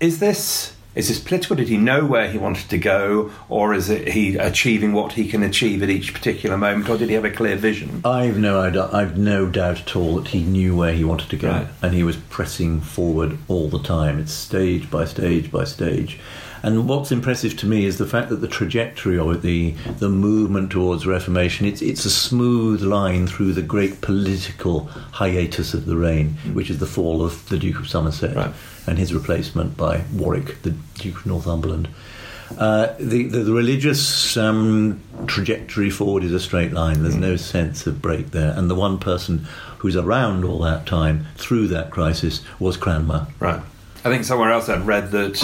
is 0.00 0.20
this 0.20 0.74
is 0.98 1.08
this 1.08 1.20
political? 1.20 1.54
Did 1.56 1.68
he 1.68 1.76
know 1.76 2.04
where 2.04 2.28
he 2.28 2.36
wanted 2.38 2.68
to 2.70 2.76
go, 2.78 3.30
or 3.48 3.72
is 3.72 3.88
it 3.88 4.08
he 4.08 4.36
achieving 4.36 4.92
what 4.92 5.12
he 5.12 5.28
can 5.28 5.42
achieve 5.44 5.82
at 5.82 5.88
each 5.90 6.12
particular 6.12 6.58
moment, 6.58 6.88
or 6.90 6.98
did 6.98 7.08
he 7.08 7.14
have 7.14 7.24
a 7.24 7.30
clear 7.30 7.56
vision? 7.56 8.00
I've 8.04 8.36
no, 8.38 8.60
idea- 8.60 8.90
I've 8.92 9.16
no 9.16 9.46
doubt 9.46 9.80
at 9.80 9.96
all 9.96 10.16
that 10.16 10.28
he 10.28 10.42
knew 10.42 10.74
where 10.76 10.92
he 10.92 11.04
wanted 11.04 11.30
to 11.30 11.36
go, 11.36 11.48
Right. 11.50 11.66
and 11.82 11.94
he 11.94 12.02
was 12.02 12.16
pressing 12.16 12.80
forward 12.80 13.38
all 13.46 13.68
the 13.68 13.78
time. 13.78 14.18
It's 14.18 14.32
stage 14.32 14.90
by 14.90 15.04
stage 15.04 15.50
by 15.52 15.64
stage. 15.64 16.18
And 16.60 16.88
what's 16.88 17.12
impressive 17.12 17.56
to 17.58 17.66
me 17.66 17.84
is 17.84 17.98
the 17.98 18.06
fact 18.06 18.30
that 18.30 18.40
the 18.40 18.48
trajectory 18.48 19.16
of 19.16 19.30
it, 19.30 19.42
the 19.42 19.74
the 20.00 20.08
movement 20.08 20.72
towards 20.72 21.06
Reformation, 21.06 21.66
it's 21.66 21.80
it's 21.80 22.04
a 22.04 22.10
smooth 22.10 22.82
line 22.82 23.28
through 23.28 23.52
the 23.52 23.62
great 23.62 24.00
political 24.00 24.86
hiatus 25.12 25.72
of 25.74 25.86
the 25.86 25.96
reign, 25.96 26.36
mm. 26.44 26.54
which 26.54 26.68
is 26.68 26.78
the 26.80 26.86
fall 26.86 27.24
of 27.24 27.48
the 27.48 27.58
Duke 27.58 27.78
of 27.78 27.88
Somerset 27.88 28.34
Right. 28.34 28.50
And 28.88 28.98
his 28.98 29.12
replacement 29.14 29.76
by 29.76 30.04
Warwick, 30.12 30.62
the 30.62 30.70
Duke 30.94 31.18
of 31.18 31.26
Northumberland. 31.26 31.88
Uh, 32.56 32.94
the, 32.98 33.24
the 33.24 33.40
the 33.40 33.52
religious 33.52 34.36
um, 34.36 35.00
trajectory 35.26 35.90
forward 35.90 36.24
is 36.24 36.32
a 36.32 36.40
straight 36.40 36.72
line. 36.72 37.02
There's 37.02 37.14
no 37.14 37.36
sense 37.36 37.86
of 37.86 38.00
break 38.00 38.30
there, 38.30 38.54
and 38.56 38.70
the 38.70 38.74
one 38.74 38.98
person 38.98 39.46
who's 39.78 39.96
around 39.96 40.44
all 40.44 40.58
that 40.60 40.86
time 40.86 41.26
through 41.36 41.68
that 41.68 41.90
crisis 41.90 42.42
was 42.58 42.76
Cranmer. 42.76 43.26
Right. 43.38 43.60
I 44.04 44.10
think 44.10 44.24
somewhere 44.24 44.52
else 44.52 44.68
I'd 44.68 44.86
read 44.86 45.10
that, 45.10 45.42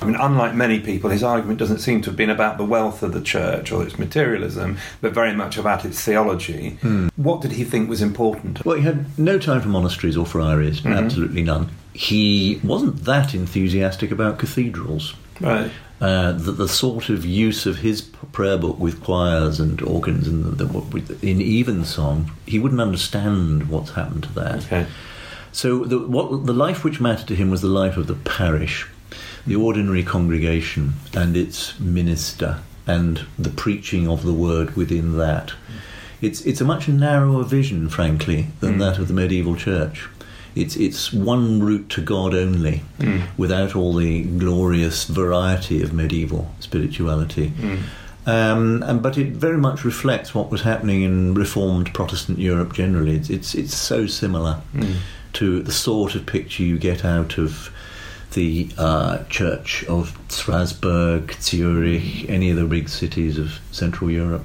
I 0.00 0.04
mean, 0.04 0.14
unlike 0.14 0.54
many 0.54 0.78
people, 0.78 1.10
his 1.10 1.22
argument 1.22 1.58
doesn't 1.58 1.78
seem 1.78 2.02
to 2.02 2.10
have 2.10 2.16
been 2.16 2.30
about 2.30 2.58
the 2.58 2.64
wealth 2.64 3.02
of 3.02 3.14
the 3.14 3.20
church 3.20 3.72
or 3.72 3.82
its 3.82 3.98
materialism, 3.98 4.76
but 5.00 5.12
very 5.12 5.34
much 5.34 5.56
about 5.56 5.84
its 5.84 6.00
theology. 6.02 6.78
What 7.16 7.40
did 7.40 7.52
he 7.52 7.64
think 7.64 7.88
was 7.88 8.02
important? 8.02 8.64
Well, 8.64 8.76
he 8.76 8.82
had 8.82 9.18
no 9.18 9.38
time 9.38 9.62
for 9.62 9.68
monasteries 9.68 10.16
or 10.18 10.26
friaries, 10.26 10.84
absolutely 10.84 11.42
none. 11.42 11.70
He 11.94 12.60
wasn't 12.62 13.04
that 13.04 13.34
enthusiastic 13.34 14.10
about 14.10 14.38
cathedrals. 14.38 15.14
Right. 15.40 15.70
Uh, 16.00 16.32
the, 16.32 16.52
the 16.52 16.68
sort 16.68 17.08
of 17.08 17.24
use 17.24 17.66
of 17.66 17.78
his 17.78 18.02
prayer 18.02 18.58
book 18.58 18.78
with 18.78 19.02
choirs 19.02 19.60
and 19.60 19.80
organs 19.80 20.28
and 20.28 20.44
the, 20.44 20.64
the, 20.64 20.78
with, 20.78 21.22
in 21.24 21.40
evensong, 21.40 22.30
he 22.46 22.58
wouldn't 22.58 22.80
understand 22.80 23.68
what's 23.70 23.92
happened 23.92 24.24
to 24.24 24.32
that. 24.34 24.66
Okay. 24.66 24.86
So 25.52 25.84
the, 25.84 26.00
what 26.00 26.46
the 26.46 26.52
life 26.52 26.82
which 26.82 27.00
mattered 27.00 27.28
to 27.28 27.36
him 27.36 27.48
was 27.48 27.62
the 27.62 27.68
life 27.68 27.96
of 27.96 28.08
the 28.08 28.14
parish, 28.16 28.86
the 29.46 29.54
ordinary 29.54 30.02
congregation 30.02 30.94
and 31.14 31.36
its 31.36 31.78
minister, 31.78 32.58
and 32.86 33.24
the 33.38 33.50
preaching 33.50 34.08
of 34.08 34.24
the 34.24 34.32
word 34.32 34.74
within 34.74 35.16
that. 35.18 35.52
It's 36.20 36.40
it's 36.42 36.60
a 36.60 36.64
much 36.64 36.88
narrower 36.88 37.44
vision, 37.44 37.88
frankly, 37.88 38.48
than 38.60 38.78
that 38.78 38.98
of 38.98 39.08
the 39.08 39.14
medieval 39.14 39.56
church. 39.56 40.08
It's 40.54 40.76
it's 40.76 41.12
one 41.12 41.60
route 41.62 41.88
to 41.90 42.00
God 42.00 42.34
only, 42.34 42.82
without 43.36 43.74
all 43.74 43.94
the 43.94 44.22
glorious 44.22 45.04
variety 45.04 45.82
of 45.82 45.92
medieval 45.92 46.50
spirituality. 46.60 47.52
Um, 48.26 48.82
and 48.84 49.02
but 49.02 49.18
it 49.18 49.32
very 49.32 49.58
much 49.58 49.84
reflects 49.84 50.34
what 50.34 50.50
was 50.50 50.62
happening 50.62 51.02
in 51.02 51.34
Reformed 51.34 51.92
Protestant 51.92 52.38
Europe 52.38 52.72
generally. 52.72 53.16
It's 53.16 53.30
it's, 53.30 53.54
it's 53.54 53.74
so 53.74 54.06
similar 54.06 54.60
to 55.34 55.62
the 55.62 55.72
sort 55.72 56.14
of 56.14 56.24
picture 56.24 56.62
you 56.62 56.78
get 56.78 57.04
out 57.04 57.38
of 57.38 57.70
the 58.32 58.68
uh, 58.78 59.24
Church 59.24 59.84
of 59.84 60.18
Strasbourg, 60.28 61.32
Zurich, 61.40 62.28
any 62.28 62.50
of 62.50 62.56
the 62.56 62.64
big 62.64 62.88
cities 62.88 63.38
of 63.38 63.60
Central 63.70 64.10
Europe. 64.10 64.44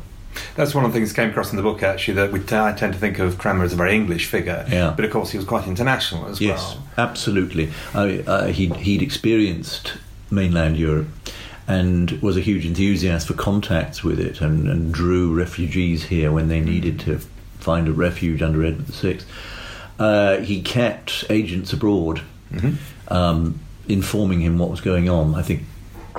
That's 0.55 0.73
one 0.75 0.85
of 0.85 0.91
the 0.91 0.97
things 0.99 1.09
that 1.09 1.15
came 1.21 1.29
across 1.29 1.51
in 1.51 1.57
the 1.57 1.63
book, 1.63 1.83
actually, 1.83 2.15
that 2.15 2.31
we 2.31 2.39
t- 2.39 2.55
I 2.55 2.71
tend 2.73 2.93
to 2.93 2.99
think 2.99 3.19
of 3.19 3.37
Cranmer 3.37 3.63
as 3.63 3.73
a 3.73 3.75
very 3.75 3.95
English 3.95 4.25
figure. 4.27 4.65
Yeah. 4.69 4.93
But 4.95 5.05
of 5.05 5.11
course, 5.11 5.31
he 5.31 5.37
was 5.37 5.45
quite 5.47 5.67
international 5.67 6.25
as 6.27 6.39
Yes, 6.41 6.75
well. 6.75 6.83
absolutely. 6.97 7.71
I, 7.93 8.19
uh, 8.27 8.47
he'd, 8.47 8.75
he'd 8.77 9.01
experienced 9.01 9.93
mainland 10.31 10.77
Europe 10.77 11.07
and 11.67 12.11
was 12.21 12.35
a 12.37 12.41
huge 12.41 12.65
enthusiast 12.65 13.27
for 13.27 13.33
contacts 13.35 14.03
with 14.03 14.19
it 14.19 14.41
and, 14.41 14.67
and 14.67 14.91
drew 14.93 15.33
refugees 15.33 16.05
here 16.05 16.31
when 16.31 16.47
they 16.47 16.59
needed 16.61 16.99
to 17.01 17.19
find 17.59 17.87
a 17.87 17.91
refuge 17.91 18.41
under 18.41 18.63
Edward 18.65 18.87
VI. 18.87 19.19
Uh, 19.99 20.37
he 20.37 20.61
kept 20.61 21.25
agents 21.29 21.73
abroad 21.73 22.21
um, 23.09 23.59
informing 23.87 24.41
him 24.41 24.57
what 24.57 24.69
was 24.69 24.81
going 24.81 25.09
on. 25.09 25.35
I 25.35 25.41
think 25.41 25.63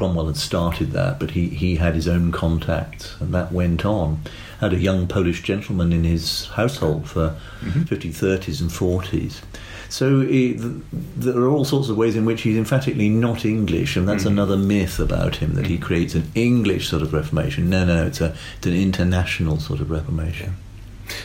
Cromwell 0.01 0.29
had 0.29 0.39
started 0.39 0.93
that, 0.93 1.21
but 1.21 1.33
he, 1.33 1.49
he 1.51 1.77
had 1.77 1.95
his 1.95 2.09
own 2.09 2.33
contacts, 2.33 3.15
and 3.21 3.35
that 3.35 3.53
went 3.53 3.85
on. 3.85 4.23
Had 4.59 4.73
a 4.73 4.79
young 4.79 5.07
Polish 5.07 5.43
gentleman 5.43 5.93
in 5.93 6.05
his 6.05 6.47
household 6.47 7.07
for 7.07 7.37
Mm-hmm. 7.61 7.83
1530s 7.83 8.63
and 8.63 8.71
40s. 8.71 9.43
So 9.91 10.21
he, 10.23 10.55
th- 10.55 10.73
there 11.17 11.37
are 11.37 11.49
all 11.51 11.67
sorts 11.67 11.91
of 11.91 11.99
ways 11.99 12.17
in 12.17 12.25
which 12.25 12.41
he's 12.41 12.57
emphatically 12.57 13.11
not 13.11 13.45
English, 13.45 13.95
and 13.97 14.07
Mm. 14.07 14.11
that's 14.11 14.25
another 14.25 14.57
myth 14.57 14.99
about 14.99 15.37
him 15.37 15.53
that 15.57 15.67
he 15.67 15.77
creates 15.77 16.15
an 16.15 16.31
English 16.35 16.89
sort 16.89 17.03
of 17.03 17.13
Reformation. 17.13 17.69
No, 17.69 17.85
no, 17.85 18.07
it's, 18.07 18.23
a, 18.23 18.35
it's 18.57 18.67
an 18.67 18.73
international 18.75 19.59
sort 19.61 19.81
of 19.81 19.91
Reformation. 19.91 20.57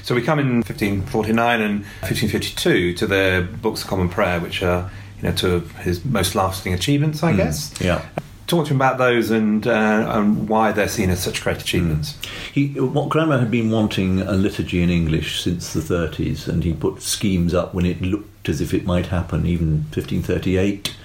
So 0.03 0.13
we 0.15 0.21
come 0.21 0.39
in 0.39 0.55
1549 0.55 1.61
and 1.61 1.79
1552 2.01 2.93
to 2.95 3.07
the 3.07 3.47
Books 3.61 3.83
of 3.83 3.87
Common 3.87 4.09
Prayer, 4.09 4.41
which 4.41 4.61
are 4.61 4.91
you 5.21 5.23
know 5.29 5.31
two 5.31 5.53
of 5.55 5.71
his 5.77 6.03
most 6.03 6.35
lasting 6.35 6.73
achievements, 6.73 7.23
I 7.23 7.31
guess. 7.33 7.73
Yeah. 7.79 8.03
Talk 8.47 8.67
to 8.67 8.73
him 8.73 8.77
about 8.77 8.99
those 8.99 9.31
and 9.31 9.65
uh, 9.65 10.05
and 10.13 10.47
why 10.47 10.71
they're 10.71 10.87
seen 10.87 11.09
as 11.09 11.23
such 11.23 11.41
great 11.41 11.59
achievements. 11.59 12.15
He, 12.53 12.67
what 12.79 13.09
Cranmer 13.09 13.39
had 13.39 13.49
been 13.49 13.71
wanting 13.71 14.21
a 14.21 14.33
liturgy 14.33 14.83
in 14.83 14.91
English 14.91 15.41
since 15.41 15.73
the 15.73 15.79
30s, 15.79 16.47
and 16.47 16.63
he 16.63 16.73
put 16.73 17.01
schemes 17.01 17.55
up 17.55 17.73
when 17.73 17.87
it 17.87 18.01
looked 18.01 18.47
as 18.47 18.61
if 18.61 18.71
it 18.71 18.85
might 18.85 19.07
happen, 19.07 19.47
even 19.47 19.85
1538. 19.85 20.95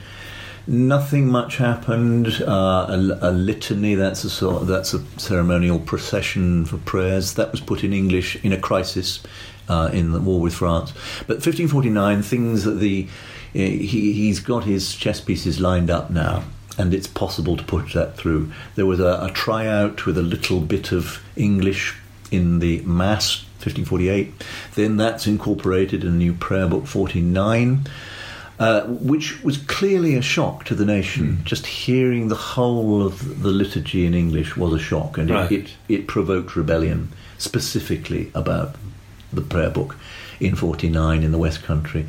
Nothing 0.67 1.29
much 1.29 1.57
happened. 1.57 2.43
Uh, 2.43 2.87
a, 2.91 3.19
a 3.23 3.33
litany, 3.33 3.95
that's 3.95 4.23
a 4.25 4.31
sort, 4.31 4.67
that's 4.67 4.93
a 4.93 5.03
ceremonial 5.19 5.79
procession 5.79 6.67
for 6.67 6.77
prayers. 6.77 7.35
That 7.35 7.53
was 7.53 7.63
put 7.63 7.83
in 7.83 7.95
English 7.95 8.37
in 8.45 8.53
a 8.53 8.61
crisis 8.61 9.23
uh, 9.67 9.89
in 9.95 10.13
the 10.13 10.21
war 10.21 10.41
with 10.41 10.53
France. 10.53 10.93
But 11.21 11.37
1549, 11.37 12.21
things 12.21 12.65
that 12.65 12.73
the 12.73 13.09
he, 13.55 14.13
he's 14.13 14.41
got 14.41 14.65
his 14.65 14.95
chess 14.95 15.23
pieces 15.23 15.59
lined 15.59 15.89
up 15.89 16.11
now 16.11 16.45
and 16.81 16.95
it's 16.95 17.07
possible 17.07 17.57
to 17.59 17.65
put 17.65 17.93
that 17.93 18.17
through. 18.17 18.51
There 18.75 18.87
was 18.87 19.01
a, 19.01 19.19
a 19.29 19.31
tryout 19.35 20.07
with 20.07 20.17
a 20.17 20.23
little 20.23 20.61
bit 20.61 20.93
of 20.93 21.23
English 21.37 21.95
in 22.31 22.59
the 22.61 22.81
Mass, 22.83 23.45
1548. 23.59 24.33
Then 24.77 24.97
that's 24.97 25.27
incorporated 25.27 26.03
in 26.05 26.09
a 26.09 26.17
new 26.17 26.33
prayer 26.33 26.67
book, 26.67 26.87
49. 26.87 27.87
Uh, 28.59 28.83
which 29.13 29.43
was 29.43 29.57
clearly 29.57 30.15
a 30.17 30.21
shock 30.23 30.65
to 30.65 30.75
the 30.75 30.85
nation. 30.85 31.41
Just 31.45 31.67
hearing 31.67 32.29
the 32.29 32.35
whole 32.35 33.03
of 33.07 33.43
the 33.43 33.49
liturgy 33.49 34.05
in 34.05 34.13
English 34.13 34.55
was 34.55 34.75
a 34.75 34.79
shock, 34.79 35.17
and 35.17 35.31
Right. 35.31 35.51
it, 35.51 35.65
it, 35.89 35.95
it 36.01 36.07
provoked 36.07 36.55
rebellion, 36.57 37.09
specifically 37.39 38.31
about 38.35 38.75
the 39.33 39.41
prayer 39.41 39.71
book 39.71 39.97
in 40.41 40.57
49 40.57 41.23
in 41.23 41.33
the 41.33 41.39
West 41.39 41.63
Country. 41.63 42.07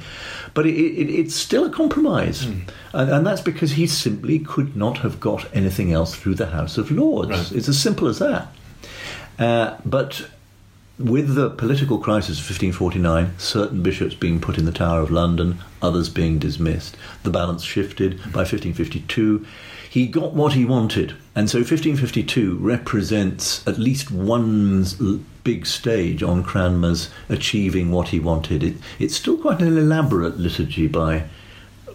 But 0.53 0.65
it, 0.65 0.75
it, 0.75 1.09
it's 1.09 1.35
still 1.35 1.65
a 1.65 1.69
compromise. 1.69 2.43
And, 2.45 2.71
and 2.93 3.27
that's 3.27 3.41
because 3.41 3.73
he 3.73 3.87
simply 3.87 4.39
could 4.39 4.75
not 4.75 4.99
have 4.99 5.19
got 5.19 5.53
anything 5.55 5.91
else 5.91 6.15
through 6.15 6.35
the 6.35 6.47
House 6.47 6.77
of 6.77 6.91
Lords. 6.91 7.29
Right. 7.29 7.51
It's 7.51 7.67
as 7.67 7.79
simple 7.79 8.07
as 8.07 8.19
that. 8.19 8.47
Uh, 9.37 9.77
but 9.85 10.29
with 10.97 11.35
the 11.35 11.49
political 11.49 11.97
crisis 11.97 12.37
of 12.37 12.45
1549, 12.45 13.37
certain 13.39 13.81
bishops 13.81 14.13
being 14.13 14.39
put 14.39 14.57
in 14.57 14.65
the 14.65 14.71
Tower 14.71 15.01
of 15.01 15.11
London, 15.11 15.59
others 15.81 16.09
being 16.09 16.37
dismissed, 16.37 16.95
the 17.23 17.29
balance 17.29 17.63
shifted. 17.63 18.17
By 18.31 18.41
1552, 18.41 19.45
he 19.89 20.07
got 20.07 20.33
what 20.33 20.53
he 20.53 20.63
wanted. 20.63 21.15
And 21.35 21.49
so 21.49 21.59
1552 21.59 22.57
represents 22.57 23.65
at 23.67 23.77
least 23.77 24.11
one 24.11 24.85
big 25.43 25.65
stage 25.65 26.21
on 26.23 26.43
Cranmer's 26.43 27.09
achieving 27.29 27.91
what 27.91 28.09
he 28.09 28.19
wanted. 28.19 28.63
It, 28.63 28.75
it's 28.99 29.15
still 29.15 29.37
quite 29.37 29.61
an 29.61 29.77
elaborate 29.77 30.37
liturgy 30.37 30.87
by 30.87 31.25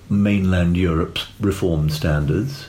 mainland 0.08 0.76
Europe's 0.76 1.26
reform 1.40 1.90
standards. 1.90 2.68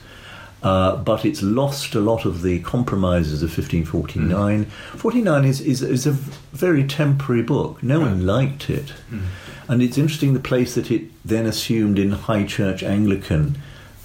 Uh, 0.63 0.96
but 0.96 1.24
it's 1.24 1.44
lost 1.44 1.94
a 1.94 2.00
lot 2.00 2.26
of 2.26 2.42
the 2.42 2.60
compromises 2.62 3.44
of 3.44 3.50
1549. 3.50 4.66
49 4.66 5.46
is, 5.46 5.62
is, 5.62 5.84
is 5.84 6.08
a 6.08 6.12
very 6.12 6.84
temporary 6.84 7.44
book. 7.44 7.82
No 7.84 8.00
one 8.00 8.26
liked 8.26 8.70
it. 8.70 8.94
And 9.68 9.84
it's 9.84 9.98
interesting 9.98 10.34
the 10.34 10.40
place 10.40 10.76
that 10.76 10.90
it 10.90 11.04
then 11.24 11.46
assumed 11.46 12.00
in 12.00 12.12
High 12.12 12.46
Church 12.46 12.82
Anglican 12.82 13.58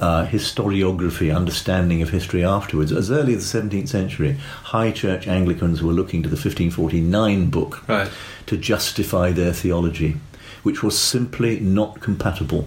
uh, 0.03 0.27
historiography, 0.27 1.35
understanding 1.35 2.03
of 2.03 2.11
history 2.11 2.45
afterwards. 2.45 2.91
As 2.91 3.11
early 3.11 3.35
as 3.35 3.51
the 3.53 3.61
17th 3.61 3.89
century, 3.89 4.33
High 4.65 4.91
Church 4.91 5.29
Anglicans 5.29 5.81
were 5.83 5.93
looking 5.93 6.23
to 6.25 6.29
the 6.29 6.35
1549 6.37 7.51
book 7.51 7.89
Right. 7.89 8.11
to 8.47 8.57
justify 8.57 9.31
their 9.31 9.53
theology, 9.53 10.17
which 10.65 10.83
was 10.83 10.99
simply 10.99 11.61
not 11.61 12.01
compatible 12.01 12.67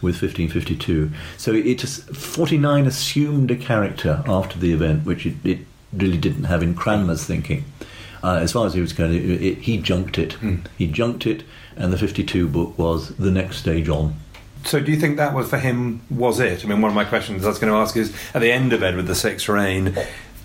with 0.00 0.22
1552. 0.22 1.10
So 1.36 1.52
it 1.52 1.82
is, 1.82 2.04
49 2.04 2.86
assumed 2.86 3.50
a 3.50 3.56
character 3.56 4.22
after 4.26 4.56
the 4.58 4.72
event, 4.72 5.04
which 5.04 5.26
it, 5.26 5.34
it 5.44 5.58
really 5.92 6.18
didn't 6.18 6.44
have 6.44 6.62
in 6.62 6.74
Cranmer's 6.74 7.24
thinking. 7.24 7.64
Uh, 8.22 8.36
as 8.42 8.52
far 8.52 8.66
as 8.66 8.74
he 8.74 8.80
was 8.80 8.92
concerned, 8.92 9.14
it, 9.16 9.42
it, 9.42 9.58
he 9.58 9.78
junked 9.78 10.18
it. 10.18 10.36
He 10.78 10.86
junked 10.86 11.26
it, 11.26 11.42
and 11.76 11.92
the 11.92 11.98
52 11.98 12.48
book 12.48 12.78
was 12.78 13.10
the 13.16 13.30
next 13.30 13.56
stage 13.58 13.88
on. 13.88 14.14
So 14.66 14.80
do 14.80 14.90
you 14.90 14.98
think 14.98 15.16
that 15.16 15.32
was 15.32 15.48
for 15.48 15.58
him? 15.58 16.02
Was 16.10 16.40
it? 16.40 16.64
I 16.64 16.68
mean, 16.68 16.80
one 16.80 16.90
of 16.90 16.94
my 16.94 17.04
questions 17.04 17.44
I 17.44 17.48
was 17.48 17.58
going 17.58 17.72
to 17.72 17.78
ask 17.78 17.96
is: 17.96 18.14
at 18.34 18.40
the 18.40 18.50
end 18.50 18.72
of 18.72 18.82
Edward 18.82 19.06
the 19.06 19.14
VI's 19.14 19.48
reign, 19.48 19.96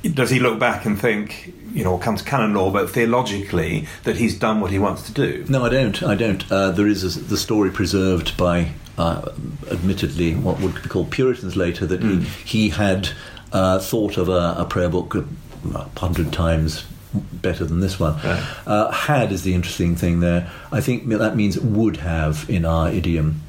does 0.03 0.29
he 0.29 0.39
look 0.39 0.59
back 0.59 0.85
and 0.85 0.99
think, 0.99 1.53
you 1.73 1.83
know, 1.83 1.97
comes 1.97 2.21
canon 2.21 2.53
law, 2.53 2.71
but 2.71 2.89
theologically 2.89 3.87
that 4.03 4.17
he's 4.17 4.37
done 4.37 4.59
what 4.59 4.71
he 4.71 4.79
wants 4.79 5.03
to 5.03 5.11
do? 5.11 5.45
No, 5.47 5.65
I 5.65 5.69
don't. 5.69 6.01
I 6.03 6.15
don't. 6.15 6.49
Uh, 6.51 6.71
there 6.71 6.87
is 6.87 7.15
a, 7.15 7.19
the 7.19 7.37
story 7.37 7.71
preserved 7.71 8.35
by, 8.37 8.71
uh, 8.97 9.31
admittedly, 9.69 10.35
what 10.35 10.59
would 10.59 10.75
be 10.81 10.89
called 10.89 11.11
Puritans 11.11 11.55
later, 11.55 11.85
that 11.85 12.01
he, 12.01 12.21
he 12.45 12.69
had 12.69 13.09
uh, 13.51 13.79
thought 13.79 14.17
of 14.17 14.29
a, 14.29 14.55
a 14.57 14.65
prayer 14.65 14.89
book 14.89 15.15
a 15.15 15.99
hundred 15.99 16.33
times 16.33 16.85
better 17.13 17.65
than 17.65 17.79
this 17.81 17.99
one. 17.99 18.15
Right. 18.23 18.43
Uh, 18.65 18.91
had 18.91 19.31
is 19.31 19.43
the 19.43 19.53
interesting 19.53 19.95
thing 19.95 20.19
there. 20.21 20.49
I 20.71 20.79
think 20.81 21.07
that 21.09 21.35
means 21.35 21.59
would 21.59 21.97
have 21.97 22.45
in 22.49 22.65
our 22.65 22.89
idiom. 22.89 23.41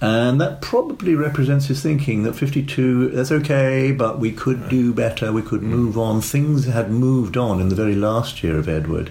And 0.00 0.40
that 0.40 0.60
probably 0.62 1.14
represents 1.14 1.66
his 1.66 1.82
thinking 1.82 2.22
that 2.22 2.34
52, 2.34 3.10
that's 3.10 3.32
okay, 3.32 3.90
but 3.92 4.18
we 4.20 4.30
could 4.32 4.68
do 4.68 4.92
better, 4.94 5.32
we 5.32 5.42
could 5.42 5.62
move 5.62 5.98
on. 5.98 6.20
Things 6.20 6.66
had 6.66 6.90
moved 6.90 7.36
on 7.36 7.60
in 7.60 7.68
the 7.68 7.74
very 7.74 7.94
last 7.96 8.42
year 8.44 8.56
of 8.56 8.68
Edward. 8.68 9.10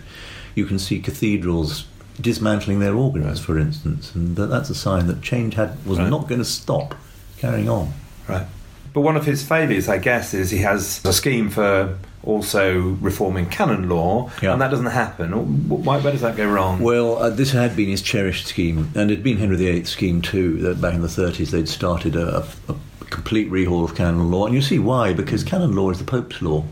You 0.55 0.65
can 0.65 0.79
see 0.79 0.99
cathedrals 0.99 1.85
dismantling 2.19 2.79
their 2.79 2.95
organs, 2.95 3.39
for 3.39 3.59
instance, 3.59 4.15
and 4.15 4.35
that, 4.37 4.47
that's 4.47 4.69
a 4.69 4.75
sign 4.75 5.07
that 5.07 5.21
change 5.21 5.53
had 5.55 5.85
was 5.85 5.99
Right. 5.99 6.09
not 6.09 6.27
going 6.27 6.39
to 6.39 6.45
stop 6.45 6.95
carrying 7.37 7.69
on. 7.69 7.93
Right. 8.27 8.47
But 8.93 9.01
one 9.01 9.15
of 9.15 9.25
his 9.25 9.43
failures, 9.43 9.87
I 9.87 9.99
guess, 9.99 10.33
is 10.33 10.49
he 10.49 10.59
has 10.59 11.01
a 11.05 11.13
scheme 11.13 11.49
for 11.51 11.95
also 12.27 12.79
reforming 13.01 13.45
canon 13.47 13.87
law, 13.89 14.29
Yeah. 14.41 14.53
and 14.53 14.61
that 14.61 14.69
doesn't 14.69 14.87
happen. 14.87 15.31
Why, 15.69 15.99
where 15.99 16.11
does 16.11 16.21
that 16.21 16.35
go 16.35 16.47
wrong? 16.47 16.79
Well, 16.81 17.17
uh, 17.17 17.29
this 17.29 17.51
had 17.51 17.75
been 17.75 17.89
his 17.89 18.01
cherished 18.01 18.47
scheme, 18.47 18.91
and 18.95 19.09
it 19.09 19.15
had 19.15 19.23
been 19.23 19.37
Henry 19.37 19.55
VIII's 19.55 19.89
scheme 19.89 20.21
too. 20.21 20.57
That 20.57 20.81
back 20.81 20.93
in 20.93 21.01
the 21.01 21.07
30s, 21.07 21.51
they'd 21.51 21.69
started 21.69 22.15
a, 22.15 22.39
a, 22.39 22.73
a 22.73 23.05
complete 23.09 23.49
rehaul 23.49 23.83
of 23.83 23.95
canon 23.95 24.29
law, 24.29 24.45
and 24.45 24.53
you 24.53 24.61
see 24.61 24.77
why? 24.79 25.13
Because 25.13 25.43
canon 25.43 25.75
law 25.75 25.89
is 25.89 25.97
the 25.99 26.03
Pope's 26.03 26.41
law. 26.41 26.65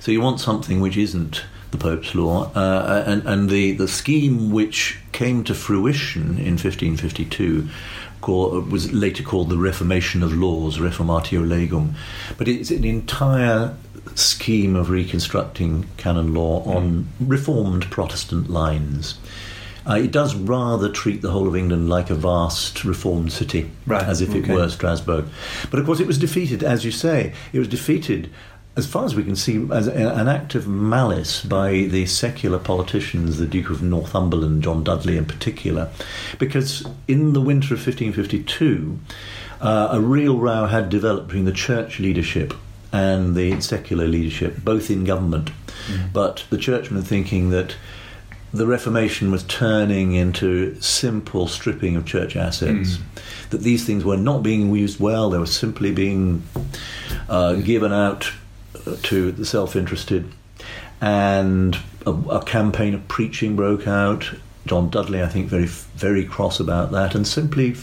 So 0.00 0.12
you 0.12 0.20
want 0.20 0.38
something 0.40 0.80
which 0.80 0.96
isn't 0.96 1.44
the 1.72 1.78
Pope's 1.78 2.14
law, 2.14 2.52
uh, 2.54 3.02
and, 3.06 3.26
and 3.26 3.50
the, 3.50 3.72
the 3.72 3.88
scheme 3.88 4.52
which 4.52 4.98
came 5.10 5.42
to 5.44 5.54
fruition 5.54 6.38
in 6.38 6.56
1552 6.56 7.68
call, 8.20 8.60
was 8.60 8.92
later 8.92 9.22
called 9.22 9.48
the 9.50 9.58
Reformation 9.58 10.22
of 10.22 10.32
Laws, 10.32 10.78
Reformatio 10.78 11.44
Legum. 11.44 11.94
But 12.38 12.48
it's 12.48 12.70
an 12.70 12.84
entire 12.84 13.74
scheme 14.14 14.76
of 14.76 14.90
reconstructing 14.90 15.86
canon 15.96 16.34
law 16.34 16.62
on 16.64 17.08
reformed 17.20 17.90
Protestant 17.90 18.48
lines. 18.50 19.14
Uh, 19.86 19.94
it 19.94 20.10
does 20.10 20.34
rather 20.34 20.88
treat 20.88 21.20
the 21.20 21.30
whole 21.30 21.46
of 21.46 21.54
England 21.54 21.90
like 21.90 22.08
a 22.08 22.14
vast 22.14 22.84
reformed 22.84 23.30
city, 23.32 23.70
Right, 23.86 24.02
as 24.02 24.22
if 24.22 24.34
it 24.34 24.48
were 24.48 24.68
Strasbourg. 24.70 25.26
But 25.70 25.78
of 25.78 25.84
course, 25.84 26.00
it 26.00 26.06
was 26.06 26.16
defeated, 26.18 26.62
as 26.62 26.84
you 26.86 26.90
say, 26.90 27.34
it 27.52 27.58
was 27.58 27.68
defeated, 27.68 28.30
as 28.76 28.86
far 28.86 29.04
as 29.04 29.14
we 29.14 29.22
can 29.22 29.36
see, 29.36 29.68
as 29.70 29.86
a- 29.86 29.92
an 29.92 30.26
act 30.26 30.54
of 30.54 30.66
malice 30.66 31.42
by 31.44 31.82
the 31.90 32.06
secular 32.06 32.58
politicians, 32.58 33.36
the 33.36 33.46
Duke 33.46 33.68
of 33.68 33.82
Northumberland, 33.82 34.62
John 34.62 34.82
Dudley 34.84 35.18
in 35.18 35.26
particular, 35.26 35.90
because 36.38 36.84
in 37.06 37.34
the 37.34 37.42
winter 37.42 37.74
of 37.74 37.80
1552, 37.80 38.98
uh, 39.60 39.88
a 39.92 40.00
real 40.00 40.38
row 40.38 40.64
had 40.66 40.88
developed 40.88 41.28
between 41.28 41.44
the 41.44 41.52
church 41.52 42.00
leadership 42.00 42.54
and 42.94 43.34
the 43.34 43.60
secular 43.60 44.06
leadership, 44.06 44.58
both 44.62 44.88
in 44.88 45.02
government. 45.02 45.50
But 46.12 46.44
the 46.48 46.56
churchmen 46.56 47.02
thinking 47.02 47.50
that 47.50 47.74
the 48.52 48.68
Reformation 48.68 49.32
was 49.32 49.42
turning 49.42 50.12
into 50.12 50.80
simple 50.80 51.48
stripping 51.48 51.96
of 51.96 52.06
church 52.06 52.36
assets. 52.36 52.98
That 53.50 53.62
these 53.62 53.84
things 53.84 54.04
were 54.04 54.16
not 54.16 54.44
being 54.44 54.72
used 54.74 55.00
well; 55.00 55.28
they 55.28 55.38
were 55.38 55.46
simply 55.46 55.90
being 55.90 56.44
uh, 57.28 57.54
given 57.54 57.92
out 57.92 58.32
uh, 58.86 58.94
to 59.02 59.32
the 59.32 59.44
self-interested, 59.44 60.30
and 61.00 61.76
a, 62.06 62.12
a 62.12 62.44
campaign 62.44 62.94
of 62.94 63.08
preaching 63.08 63.56
broke 63.56 63.88
out. 63.88 64.32
John 64.66 64.88
Dudley, 64.88 65.20
I 65.20 65.26
think, 65.26 65.48
very 65.48 65.66
very 65.66 66.24
cross 66.24 66.60
about 66.60 66.92
that, 66.92 67.16
and 67.16 67.26
simply 67.26 67.74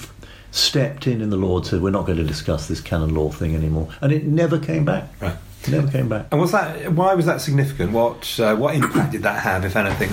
stepped 0.52 1.08
in 1.08 1.22
in 1.22 1.30
the 1.30 1.38
Lord, 1.38 1.66
said, 1.66 1.82
"We're 1.82 1.90
not 1.90 2.06
going 2.06 2.18
to 2.18 2.24
discuss 2.24 2.68
this 2.68 2.82
canon 2.82 3.16
law 3.16 3.32
thing 3.32 3.56
anymore," 3.56 3.90
and 4.02 4.12
it 4.12 4.26
never 4.26 4.60
came 4.60 4.86
back. 4.86 5.10
Right. 5.20 5.36
Never 5.70 5.92
came 5.92 6.10
back. 6.10 6.26
And 6.32 6.42
was 6.42 6.52
that 6.54 6.94
why 6.94 7.14
was 7.14 7.28
that 7.28 7.40
significant? 7.40 7.92
What 7.92 8.40
uh, 8.40 8.56
what 8.56 8.74
impact 8.74 9.12
did 9.12 9.24
that 9.24 9.42
have, 9.42 9.64
if 9.64 9.76
anything, 9.76 10.10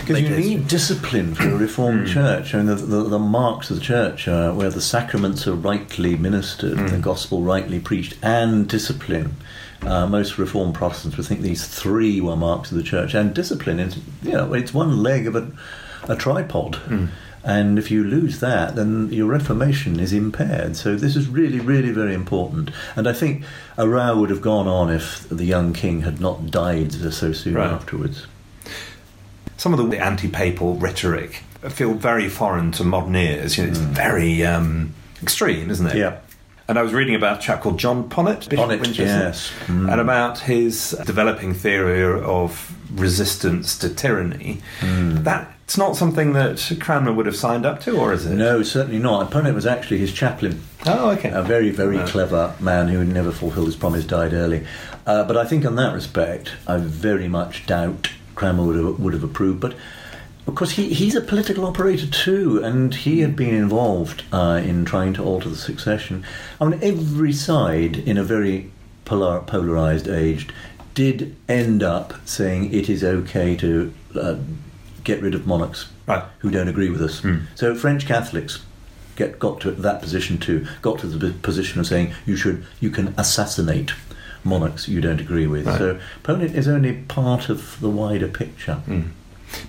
Because 0.00 0.22
you 0.22 0.30
need 0.30 0.68
discipline 0.68 1.34
for 1.34 1.48
a 1.48 1.56
reformed 1.56 2.06
church. 2.06 2.54
I 2.54 2.58
mean, 2.58 2.66
the, 2.66 2.76
the, 2.76 3.02
the 3.04 3.18
marks 3.18 3.70
of 3.70 3.76
the 3.76 3.82
church 3.82 4.28
are 4.28 4.54
where 4.54 4.70
the 4.70 4.80
sacraments 4.80 5.46
are 5.48 5.54
rightly 5.54 6.16
ministered, 6.16 6.78
the 6.78 6.98
gospel 6.98 7.42
rightly 7.42 7.80
preached, 7.80 8.16
and 8.22 8.68
discipline. 8.68 9.36
Uh, 9.82 10.06
most 10.06 10.38
reformed 10.38 10.74
Protestants 10.74 11.16
would 11.16 11.26
think 11.26 11.40
these 11.40 11.66
three 11.66 12.20
were 12.20 12.36
marks 12.36 12.70
of 12.70 12.76
the 12.76 12.84
church, 12.84 13.14
and 13.14 13.34
discipline 13.34 13.80
is, 13.80 13.98
you 14.22 14.30
know, 14.30 14.54
it's 14.54 14.72
one 14.72 15.02
leg 15.02 15.26
of 15.26 15.34
a, 15.34 15.50
a 16.04 16.14
tripod. 16.14 16.78
And 17.44 17.76
if 17.78 17.90
you 17.90 18.04
lose 18.04 18.38
that, 18.38 18.76
then 18.76 19.08
your 19.12 19.26
reformation 19.26 19.98
is 19.98 20.12
impaired. 20.12 20.76
So 20.76 20.94
this 20.94 21.16
is 21.16 21.26
really, 21.28 21.58
really 21.58 21.90
very 21.90 22.14
important. 22.14 22.70
And 22.94 23.08
I 23.08 23.12
think 23.12 23.42
a 23.76 23.88
row 23.88 24.16
would 24.20 24.30
have 24.30 24.40
gone 24.40 24.68
on 24.68 24.90
if 24.90 25.28
the 25.28 25.44
young 25.44 25.72
king 25.72 26.02
had 26.02 26.20
not 26.20 26.50
died 26.52 26.92
so 26.92 27.32
soon 27.32 27.54
Right. 27.54 27.70
afterwards. 27.70 28.26
some 29.56 29.72
of 29.74 29.90
the 29.90 29.98
anti-papal 30.02 30.74
rhetoric 30.76 31.42
feel 31.68 31.94
very 31.94 32.28
foreign 32.28 32.72
to 32.72 32.82
modern 32.84 33.14
ears. 33.14 33.56
You 33.56 33.64
know, 33.64 33.70
it's 33.70 33.78
very 33.78 34.44
um, 34.44 34.92
extreme, 35.22 35.70
isn't 35.70 35.86
it? 35.86 35.94
Mm. 35.94 35.98
Yeah. 35.98 36.18
And 36.68 36.78
I 36.78 36.82
was 36.82 36.92
reading 36.92 37.14
about 37.14 37.38
a 37.38 37.40
chap 37.40 37.60
called 37.60 37.78
John 37.78 38.08
Ponet, 38.08 38.48
Bishop 38.48 38.66
Ponet, 38.66 38.80
Winchester, 38.80 39.02
yes. 39.04 39.52
Mm. 39.66 39.90
and 39.92 40.00
about 40.00 40.38
his 40.40 40.96
developing 41.04 41.54
theory 41.54 42.02
of 42.24 42.74
resistance 42.94 43.76
to 43.78 43.88
tyranny. 43.88 44.60
Mm. 44.80 45.22
That's 45.72 45.78
not 45.78 45.96
something 45.96 46.34
that 46.34 46.70
Cranmer 46.80 47.14
would 47.14 47.24
have 47.24 47.34
signed 47.34 47.64
up 47.64 47.80
to, 47.84 47.96
or 47.98 48.12
is 48.12 48.26
it? 48.26 48.34
No, 48.34 48.62
certainly 48.62 48.98
not. 48.98 49.30
Ponet 49.30 49.54
was 49.54 49.64
actually 49.64 49.96
his 49.96 50.12
chaplain. 50.12 50.60
Oh, 50.84 51.12
okay. 51.12 51.30
A 51.30 51.40
very, 51.40 51.70
very 51.70 51.96
Right. 51.96 52.06
clever 52.06 52.52
man 52.60 52.88
who 52.88 53.02
never 53.02 53.32
fulfilled 53.32 53.68
his 53.68 53.76
promise, 53.76 54.04
died 54.04 54.34
early. 54.34 54.66
Uh, 55.06 55.24
but 55.24 55.38
I 55.38 55.46
think, 55.46 55.64
in 55.64 55.76
that 55.76 55.94
respect, 55.94 56.52
I 56.66 56.76
very 56.76 57.26
much 57.26 57.64
doubt 57.64 58.10
Cranmer 58.34 58.62
would 58.64 58.76
have, 58.76 59.00
would 59.00 59.14
have 59.14 59.24
approved. 59.24 59.60
But 59.60 59.74
of 60.46 60.54
course, 60.56 60.72
he, 60.72 60.92
he's 60.92 61.14
a 61.14 61.22
political 61.22 61.64
operator 61.64 62.06
too, 62.06 62.62
and 62.62 62.94
he 62.94 63.20
had 63.20 63.34
been 63.34 63.54
involved 63.54 64.24
uh, 64.30 64.60
in 64.62 64.84
trying 64.84 65.14
to 65.14 65.24
alter 65.24 65.48
the 65.48 65.56
succession. 65.56 66.22
I 66.60 66.66
mean, 66.66 66.80
every 66.82 67.32
side 67.32 67.96
in 67.96 68.18
a 68.18 68.24
very 68.24 68.70
polar, 69.06 69.40
polarized 69.40 70.06
age 70.06 70.48
did 70.92 71.34
end 71.48 71.82
up 71.82 72.12
saying 72.26 72.74
it 72.74 72.90
is 72.90 73.02
okay 73.02 73.56
to 73.56 73.94
uh, 74.14 74.36
get 75.04 75.22
rid 75.22 75.34
of 75.34 75.46
monarchs 75.46 75.86
Right. 76.06 76.24
who 76.40 76.50
don't 76.50 76.68
agree 76.68 76.90
with 76.90 77.02
us. 77.02 77.20
Hmm. 77.20 77.36
So 77.54 77.74
French 77.74 78.06
Catholics 78.06 78.60
get 79.16 79.38
got 79.38 79.60
to 79.60 79.70
that 79.70 80.00
position 80.00 80.38
too. 80.38 80.66
Got 80.80 80.98
to 81.00 81.06
the 81.06 81.30
position 81.32 81.80
of 81.80 81.86
saying 81.86 82.12
you 82.26 82.36
should 82.36 82.64
you 82.80 82.90
can 82.90 83.14
assassinate 83.18 83.92
monarchs 84.44 84.88
you 84.88 85.00
don't 85.00 85.20
agree 85.20 85.46
with. 85.46 85.66
Right. 85.66 85.78
So 85.78 86.00
Ponet 86.24 86.54
is 86.54 86.66
only 86.68 86.94
part 86.94 87.48
of 87.48 87.78
the 87.80 87.90
wider 87.90 88.28
picture. 88.28 88.74
Hmm. 88.74 89.02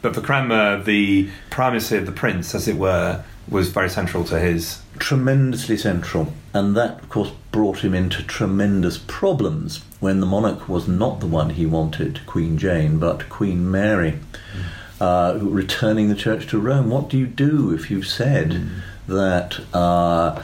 But 0.01 0.15
for 0.15 0.21
Cranmer, 0.21 0.81
the 0.81 1.29
primacy 1.49 1.97
of 1.97 2.05
the 2.05 2.13
prince, 2.13 2.55
as 2.55 2.69
it 2.69 2.77
were, 2.77 3.23
was 3.49 3.67
very 3.69 3.89
central 3.89 4.23
to 4.25 4.39
his. 4.39 4.81
Tremendously 4.97 5.75
central, 5.75 6.33
and 6.53 6.75
that 6.77 7.01
of 7.01 7.09
course 7.09 7.31
brought 7.51 7.79
him 7.83 7.93
into 7.93 8.23
tremendous 8.23 8.97
problems 8.97 9.83
when 9.99 10.21
the 10.21 10.25
monarch 10.25 10.69
was 10.69 10.87
not 10.87 11.19
the 11.19 11.27
one 11.27 11.49
he 11.51 11.65
wanted, 11.65 12.21
Queen 12.25 12.57
Jane, 12.57 12.97
but 12.97 13.27
Queen 13.29 13.69
Mary. 13.69 14.11
Hmm. 14.11 14.61
Uh, 15.03 15.37
returning 15.41 16.07
the 16.07 16.15
church 16.15 16.47
to 16.47 16.59
Rome. 16.59 16.89
What 16.89 17.09
do 17.09 17.17
you 17.17 17.27
do 17.27 17.73
if 17.73 17.91
you've 17.91 18.07
said 18.07 18.69
that 19.07 19.59
uh, 19.73 20.41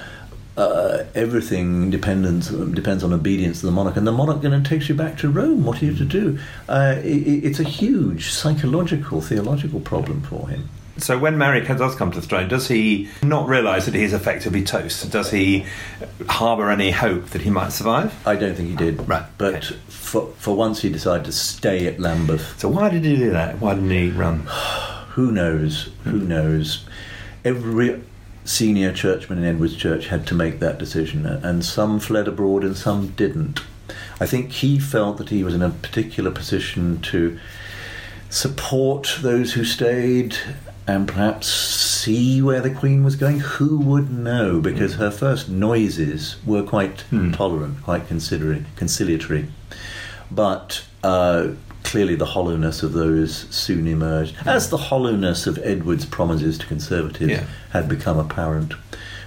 uh, 0.58 1.04
everything 1.16 1.90
depends 1.90 2.50
depends 2.82 3.02
on 3.04 3.14
obedience 3.14 3.62
to 3.62 3.68
the 3.68 3.72
monarch, 3.72 3.96
and 3.96 4.06
the 4.06 4.12
monarch 4.12 4.42
then 4.42 4.64
takes 4.64 4.90
you 4.90 4.96
back 4.96 5.18
to 5.20 5.30
Rome? 5.30 5.64
What 5.64 5.82
are 5.82 5.86
you 5.86 5.96
to 5.96 6.06
do? 6.06 6.40
Uh, 6.68 6.96
it, 7.04 7.46
it's 7.48 7.60
a 7.60 7.70
huge 7.82 8.32
psychological, 8.32 9.22
theological 9.22 9.80
problem 9.80 10.22
for 10.24 10.50
him. 10.50 10.68
So 11.00 11.18
when 11.18 11.38
Mary 11.38 11.62
does 11.62 11.96
come 11.96 12.12
to 12.12 12.20
the 12.20 12.28
throne, 12.28 12.48
does 12.48 12.68
he 12.68 13.10
not 13.24 13.48
realise 13.48 13.86
that 13.86 13.94
he 13.94 14.04
is 14.04 14.14
effectively 14.14 14.64
toast? 14.64 15.12
Does 15.12 15.32
he 15.32 15.66
harbour 16.28 16.70
any 16.70 16.92
hope 16.92 17.28
that 17.28 17.42
he 17.42 17.50
might 17.50 17.72
survive? 17.72 18.16
I 18.28 18.36
don't 18.36 18.56
think 18.56 18.70
he 18.70 18.76
did. 18.76 19.08
Right, 19.08 19.26
But 19.38 19.56
okay. 19.56 19.76
for, 19.88 20.34
for 20.38 20.56
once 20.56 20.82
he 20.82 20.90
decided 20.90 21.26
to 21.26 21.32
stay 21.32 21.88
at 21.88 22.00
Lambeth. 22.00 22.60
So 22.60 22.70
why 22.70 22.90
did 22.90 23.06
he 23.06 23.16
do 23.16 23.32
that? 23.32 23.60
Why 23.60 23.76
didn't 23.76 23.92
he 23.92 24.10
run? 24.10 24.40
Who 25.12 25.32
knows? 25.32 25.90
Who 26.04 26.20
hmm. 26.20 26.28
knows? 26.28 26.86
Every 27.44 28.02
senior 28.46 28.92
churchman 28.92 29.40
in 29.40 29.46
Edward's 29.46 29.76
Church 29.76 30.08
had 30.08 30.26
to 30.28 30.34
make 30.34 30.60
that 30.60 30.78
decision, 30.78 31.26
and 31.26 31.64
some 31.64 32.00
fled 32.00 32.28
abroad 32.28 32.64
and 32.64 32.76
some 32.76 33.10
didn't. 33.10 33.62
I 34.20 34.26
think 34.26 34.52
he 34.52 34.80
felt 34.80 35.18
that 35.18 35.30
he 35.30 35.44
was 35.44 35.54
in 35.54 35.62
a 35.62 35.70
particular 35.70 36.32
position 36.32 37.00
to 37.02 37.40
support 38.30 39.18
those 39.22 39.54
who 39.54 39.64
stayed 39.64 40.38
and 40.90 41.08
perhaps 41.08 41.48
see 41.48 42.42
where 42.42 42.62
the 42.62 42.74
Queen 42.74 43.04
was 43.04 43.16
going. 43.16 43.40
Who 43.40 43.78
would 43.80 44.12
know? 44.12 44.60
Because 44.60 44.96
her 44.96 45.12
first 45.12 45.48
noises 45.48 46.38
were 46.46 46.64
quite 46.64 47.02
hmm. 47.02 47.32
tolerant, 47.32 47.84
quite 47.84 48.08
conciliatory. 48.08 49.48
But 50.32 50.84
uh, 51.04 51.50
clearly, 51.84 52.16
the 52.16 52.26
hollowness 52.26 52.82
of 52.82 52.94
those 52.94 53.48
soon 53.56 53.88
emerged, 53.88 54.36
hmm. 54.38 54.50
as 54.50 54.72
the 54.72 54.78
hollowness 54.78 55.46
of 55.46 55.60
Edward's 55.60 56.06
promises 56.06 56.58
to 56.58 56.66
Conservatives 56.66 57.32
Yeah. 57.32 57.44
had 57.70 57.88
become 57.88 58.18
apparent. 58.18 58.74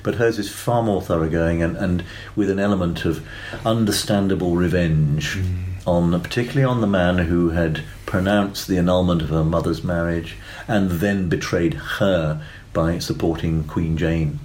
But 0.02 0.16
hers 0.16 0.40
is 0.40 0.50
far 0.50 0.82
more 0.82 1.00
thoroughgoing 1.00 1.62
and, 1.62 1.76
and 1.76 2.02
with 2.34 2.50
an 2.50 2.58
element 2.58 3.04
of 3.04 3.24
understandable 3.64 4.56
revenge 4.56 5.34
hmm. 5.34 5.71
On, 5.86 6.20
particularly 6.20 6.64
on 6.64 6.80
the 6.80 6.86
man 6.86 7.18
who 7.18 7.50
had 7.50 7.82
pronounced 8.06 8.68
the 8.68 8.78
annulment 8.78 9.22
of 9.22 9.30
her 9.30 9.44
mother's 9.44 9.82
marriage 9.82 10.36
and 10.68 10.90
then 10.90 11.28
betrayed 11.28 11.74
her 11.74 12.42
by 12.72 12.98
supporting 12.98 13.64
Queen 13.64 13.96
Jane. 13.96 14.38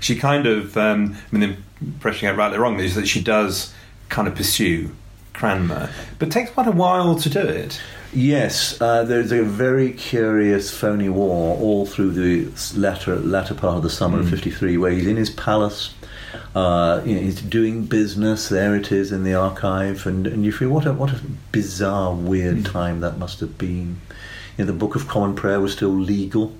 She 0.00 0.16
kind 0.16 0.46
of, 0.46 0.76
um, 0.76 1.16
I 1.32 1.36
mean, 1.36 1.50
the 1.80 1.86
impression 1.86 2.28
I 2.28 2.32
get 2.32 2.38
rightly 2.38 2.58
or 2.58 2.62
wrongly 2.62 2.84
is 2.86 2.94
that 2.94 3.06
she 3.06 3.22
does 3.22 3.72
kind 4.08 4.26
of 4.26 4.34
pursue 4.34 4.90
Cranmer, 5.32 5.90
but 6.18 6.28
it 6.28 6.30
takes 6.30 6.50
quite 6.50 6.66
a 6.66 6.72
while 6.72 7.16
to 7.16 7.30
do 7.30 7.40
it. 7.40 7.80
Yes, 8.12 8.78
uh, 8.80 9.04
there's 9.04 9.32
a 9.32 9.42
very 9.42 9.92
curious 9.92 10.70
phony 10.70 11.08
war 11.08 11.56
all 11.58 11.86
through 11.86 12.10
the 12.10 12.48
latter 12.78 13.16
latter 13.16 13.54
part 13.54 13.78
of 13.78 13.82
the 13.82 13.90
summer 13.90 14.20
of 14.20 14.28
'53, 14.28 14.76
where 14.76 14.90
he's 14.90 15.06
in 15.06 15.16
his 15.16 15.30
palace, 15.30 15.94
uh, 16.54 17.02
you 17.04 17.14
know, 17.14 17.20
he's 17.20 17.40
doing 17.40 17.84
business. 17.84 18.48
There 18.48 18.74
it 18.76 18.92
is 18.92 19.12
in 19.12 19.24
the 19.24 19.34
archive, 19.34 20.06
and, 20.06 20.26
and 20.26 20.44
you 20.44 20.52
feel 20.52 20.70
what 20.70 20.86
a 20.86 20.92
what 20.92 21.12
a 21.12 21.20
bizarre, 21.50 22.14
weird 22.14 22.64
time 22.64 23.00
that 23.00 23.18
must 23.18 23.40
have 23.40 23.58
been. 23.58 24.00
You 24.56 24.64
know, 24.64 24.66
the 24.66 24.78
Book 24.78 24.94
of 24.94 25.08
Common 25.08 25.34
Prayer 25.34 25.60
was 25.60 25.72
still 25.72 25.90
legal, 25.90 26.54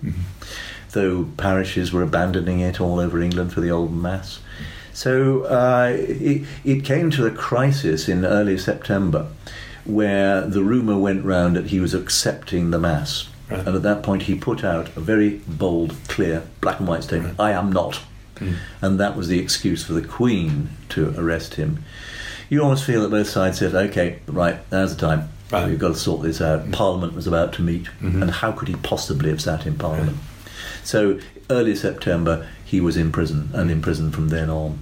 though 0.90 1.26
parishes 1.36 1.92
were 1.92 2.02
abandoning 2.02 2.60
it 2.60 2.80
all 2.80 2.98
over 2.98 3.20
England 3.20 3.52
for 3.52 3.60
the 3.60 3.70
old 3.70 3.94
mass. 3.94 4.40
So 4.92 5.44
uh, 5.44 5.92
it, 5.94 6.46
it 6.64 6.84
came 6.84 7.10
to 7.12 7.26
a 7.26 7.30
crisis 7.30 8.08
in 8.08 8.24
early 8.24 8.58
September 8.58 9.28
where 9.84 10.42
the 10.42 10.62
rumour 10.62 10.98
went 10.98 11.24
round 11.24 11.56
that 11.56 11.66
he 11.66 11.80
was 11.80 11.94
accepting 11.94 12.70
the 12.70 12.78
Mass. 12.78 13.28
Right. 13.50 13.66
And 13.66 13.76
at 13.76 13.82
that 13.82 14.02
point, 14.02 14.22
he 14.22 14.34
put 14.34 14.64
out 14.64 14.88
a 14.96 15.00
very 15.00 15.40
bold, 15.48 15.94
clear, 16.08 16.44
black 16.60 16.78
and 16.78 16.88
white 16.88 17.02
statement 17.02 17.38
I 17.40 17.52
am 17.52 17.72
not. 17.72 18.00
Mm. 18.42 18.56
And 18.80 19.00
that 19.00 19.16
was 19.16 19.28
the 19.28 19.38
excuse 19.38 19.84
for 19.84 19.92
the 19.92 20.06
Queen 20.06 20.70
to 20.90 21.14
arrest 21.18 21.54
him. 21.54 21.84
You 22.48 22.62
almost 22.62 22.84
feel 22.84 23.02
that 23.02 23.10
both 23.10 23.28
sides 23.28 23.58
said, 23.58 23.74
okay, 23.74 24.20
right, 24.26 24.58
now's 24.70 24.94
the 24.94 25.00
time. 25.00 25.30
Right. 25.50 25.68
We've 25.68 25.78
got 25.78 25.88
to 25.88 25.94
sort 25.94 26.22
this 26.22 26.40
out. 26.40 26.66
Mm. 26.66 26.72
Parliament 26.72 27.14
was 27.14 27.26
about 27.26 27.52
to 27.54 27.62
meet, 27.62 27.84
mm-hmm. 27.84 28.22
and 28.22 28.30
how 28.30 28.52
could 28.52 28.68
he 28.68 28.76
possibly 28.76 29.30
have 29.30 29.40
sat 29.40 29.66
in 29.66 29.76
Parliament? 29.76 30.16
So, 30.84 31.20
early 31.50 31.76
September, 31.76 32.48
he 32.64 32.80
was 32.80 32.96
in 32.96 33.12
prison, 33.12 33.50
and 33.52 33.70
in 33.70 33.82
prison 33.82 34.10
from 34.10 34.28
then 34.28 34.48
on. 34.48 34.78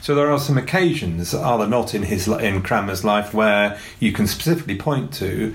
So 0.00 0.14
there 0.14 0.30
are 0.30 0.38
some 0.38 0.56
occasions, 0.56 1.34
are 1.34 1.58
there 1.58 1.66
not, 1.66 1.94
in 1.94 2.04
his 2.04 2.26
in 2.26 2.62
Cranmer's 2.62 3.04
life 3.04 3.34
where 3.34 3.78
you 3.98 4.12
can 4.12 4.26
specifically 4.26 4.76
point 4.76 5.12
to 5.14 5.54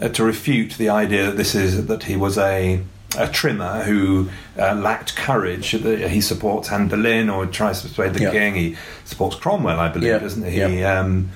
uh, 0.00 0.08
to 0.10 0.24
refute 0.24 0.72
the 0.72 0.88
idea 0.88 1.26
that 1.26 1.36
this 1.36 1.54
is 1.54 1.86
that 1.86 2.04
he 2.04 2.16
was 2.16 2.36
a 2.36 2.82
a 3.18 3.28
trimmer 3.28 3.82
who 3.84 4.28
uh, 4.58 4.74
lacked 4.74 5.16
courage. 5.16 5.72
That 5.72 6.10
He 6.10 6.20
supports 6.20 6.70
Anne 6.70 6.88
Boleyn 6.88 7.30
or 7.30 7.46
tries 7.46 7.82
to 7.82 7.88
persuade 7.88 8.14
the 8.14 8.22
Yeah. 8.24 8.30
king. 8.32 8.54
He 8.54 8.76
supports 9.04 9.36
Cromwell, 9.36 9.78
I 9.80 9.88
believe, 9.88 10.08
Yeah. 10.10 10.18
doesn't 10.18 10.44
he? 10.50 10.58
Yeah. 10.58 11.00
Um, 11.00 11.30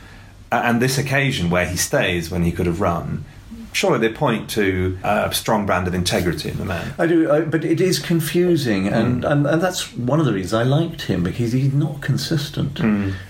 and 0.53 0.83
this 0.83 0.99
occasion 0.99 1.49
where 1.49 1.67
he 1.67 1.77
stays 1.77 2.31
when 2.31 2.43
he 2.43 2.53
could 2.53 2.67
have 2.67 2.81
run. 2.81 3.25
Surely 3.73 4.01
they 4.01 4.13
point 4.13 4.51
to 4.51 4.99
a 5.05 5.33
strong 5.33 5.65
brand 5.65 5.87
of 5.87 5.95
integrity 5.95 6.49
in 6.51 6.59
the 6.59 6.65
man. 6.65 6.93
I 6.99 7.07
do, 7.07 7.31
I, 7.31 7.43
but 7.43 7.65
it 7.65 7.81
is 7.81 8.01
confusing, 8.01 8.89
and, 8.89 9.25
and, 9.25 9.47
and 9.47 9.63
that's 9.63 9.97
one 9.97 10.19
of 10.19 10.27
the 10.27 10.33
reasons 10.33 10.53
I 10.55 10.65
liked 10.65 11.03
him 11.03 11.23
because 11.23 11.53
he's 11.53 11.73
not 11.73 12.01
consistent. 12.01 12.81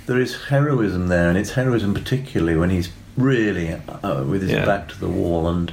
There 0.06 0.18
is 0.18 0.44
heroism 0.48 1.08
there, 1.08 1.28
and 1.28 1.36
it's 1.36 1.50
heroism 1.50 1.92
particularly 1.92 2.56
when 2.58 2.70
he's 2.70 2.88
really 3.18 3.74
uh, 4.02 4.24
with 4.24 4.40
his 4.40 4.52
Yeah. 4.52 4.64
back 4.64 4.88
to 4.88 4.98
the 4.98 5.08
wall 5.08 5.46
and 5.46 5.70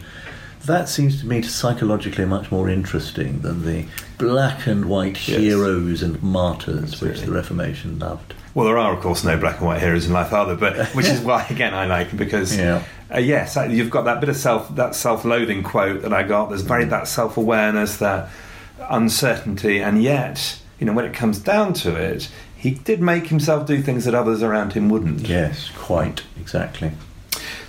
that 0.65 0.89
seems 0.89 1.19
to 1.21 1.27
me 1.27 1.41
to 1.41 1.49
psychologically 1.49 2.25
much 2.25 2.51
more 2.51 2.69
interesting 2.69 3.39
than 3.41 3.65
the 3.65 3.85
black 4.17 4.67
and 4.67 4.85
white 4.85 5.27
Yes. 5.27 5.39
heroes 5.39 6.01
and 6.01 6.21
martyrs 6.21 6.99
which 7.01 7.21
the 7.21 7.31
Reformation 7.31 7.99
loved. 7.99 8.33
Well, 8.53 8.65
there 8.65 8.77
are, 8.77 8.93
of 8.93 9.01
course, 9.01 9.23
no 9.23 9.37
black 9.37 9.57
and 9.59 9.67
white 9.67 9.81
heroes 9.81 10.05
in 10.07 10.13
life, 10.13 10.33
either. 10.33 10.55
But 10.55 10.87
which 10.95 11.07
is 11.07 11.19
why, 11.21 11.45
again, 11.49 11.73
I 11.75 11.85
like 11.85 12.15
because 12.17 12.57
Yeah. 12.57 12.81
uh, 13.13 13.19
yes, 13.19 13.55
you've 13.69 13.91
got 13.91 14.05
that 14.05 14.19
bit 14.19 14.29
of 14.29 14.35
self, 14.35 14.73
that 14.75 14.95
self-loathing 14.95 15.61
quote 15.63 16.01
that 16.01 16.11
I 16.11 16.23
got. 16.23 16.49
There's 16.49 16.63
very 16.63 16.85
that 16.85 17.07
self-awareness, 17.07 17.97
that 17.97 18.29
uncertainty, 18.89 19.79
and 19.79 20.01
yet, 20.01 20.57
you 20.79 20.85
know, 20.85 20.93
when 20.93 21.05
it 21.05 21.13
comes 21.13 21.39
down 21.39 21.73
to 21.73 21.95
it, 21.95 22.29
he 22.55 22.71
did 22.71 23.01
make 23.01 23.27
himself 23.27 23.67
do 23.67 23.81
things 23.81 24.05
that 24.05 24.15
others 24.15 24.41
around 24.41 24.73
him 24.73 24.89
wouldn't. 24.89 25.27
Yes, 25.27 25.69
quite 25.77 26.23
exactly. 26.39 26.91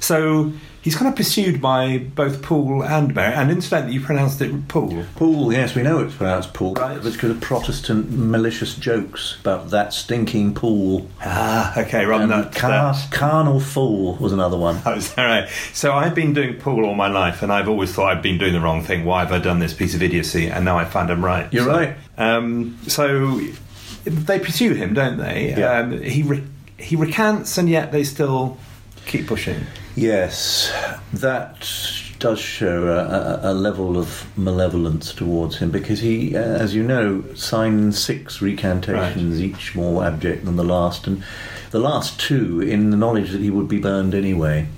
So 0.01 0.53
he's 0.83 0.97
kind 0.97 1.09
of 1.09 1.17
pursued 1.17 1.61
by 1.61 1.99
both 1.99 2.43
Paul 2.43 2.83
and 2.85 3.15
Mary. 3.15 3.35
And 3.35 3.51
incidentally, 3.51 3.95
you 3.95 4.01
pronounced 4.01 4.41
it 4.41 4.69
Paul. 4.69 5.05
Paul, 5.17 5.53
yes, 5.53 5.75
we 5.75 5.83
know 5.83 6.01
it's 6.01 6.15
pronounced 6.15 6.55
Paul. 6.55 6.75
Right. 6.75 6.97
It's 6.97 7.15
because 7.17 7.31
of 7.31 7.41
Protestant 7.41 8.11
malicious 8.11 8.75
jokes 8.75 9.37
about 9.41 9.71
that 9.71 9.93
stinking 9.93 10.55
pool. 10.55 11.09
Ah, 11.23 11.79
okay, 11.81 12.05
rather 12.07 12.27
than 12.27 12.51
car, 12.53 12.71
that- 12.95 13.09
carnal 13.11 13.61
fool 13.61 14.17
was 14.17 14.33
another 14.33 14.57
one. 14.57 14.81
Oh, 14.87 14.95
is 14.95 15.13
that 15.15 15.25
right? 15.27 15.49
So 15.75 15.93
I've 15.93 16.15
been 16.15 16.33
doing 16.33 16.55
Paul 16.59 16.85
all 16.87 16.95
my 16.95 17.09
life, 17.09 17.43
and 17.43 17.53
I've 17.53 17.69
always 17.69 17.93
thought 17.93 18.11
I've 18.17 18.23
been 18.23 18.39
doing 18.39 18.53
the 18.53 18.61
wrong 18.61 18.83
thing. 18.83 19.05
Why 19.05 19.21
have 19.21 19.33
I 19.33 19.39
done 19.39 19.59
this 19.59 19.75
piece 19.75 19.95
of 19.95 20.03
idiocy? 20.03 20.47
And 20.49 20.65
now 20.65 20.79
I 20.79 20.85
find 20.85 21.11
I'm 21.11 21.25
right. 21.25 21.53
You're 21.53 21.65
So, 21.65 21.71
right. 21.71 21.97
Um, 22.17 22.79
so 22.87 23.41
they 24.05 24.39
pursue 24.41 24.75
him, 24.75 24.95
don't 24.95 25.19
they? 25.19 25.55
Yeah. 25.57 25.79
Um, 25.81 26.01
he 26.03 26.23
re- 26.23 26.45
he 26.79 26.97
recants, 26.97 27.59
and 27.59 27.69
yet 27.69 27.93
they 27.93 28.05
still 28.05 28.57
keep 29.07 29.27
pushing. 29.27 29.67
Yes, 29.99 30.73
that 31.13 31.69
does 32.21 32.39
show 32.39 32.87
a, 32.87 33.49
a, 33.49 33.53
a 33.53 33.55
level 33.55 33.99
of 33.99 34.27
malevolence 34.39 35.13
towards 35.13 35.59
him 35.59 35.73
because 35.73 35.99
he, 35.99 36.37
uh, 36.37 36.41
as 36.41 36.73
you 36.73 36.85
know, 36.85 37.25
signed 37.35 37.97
six 37.97 38.41
recantations, 38.41 39.43
each 39.43 39.75
more 39.75 40.05
abject 40.05 40.45
than 40.45 40.55
the 40.55 40.63
last, 40.63 41.09
and 41.09 41.25
the 41.73 41.81
last 41.81 42.21
two 42.21 42.61
in 42.61 42.91
the 42.91 42.97
knowledge 42.97 43.33
that 43.33 43.41
he 43.41 43.51
would 43.51 43.67
be 43.67 43.81
burned 43.81 44.15
anyway. 44.15 44.69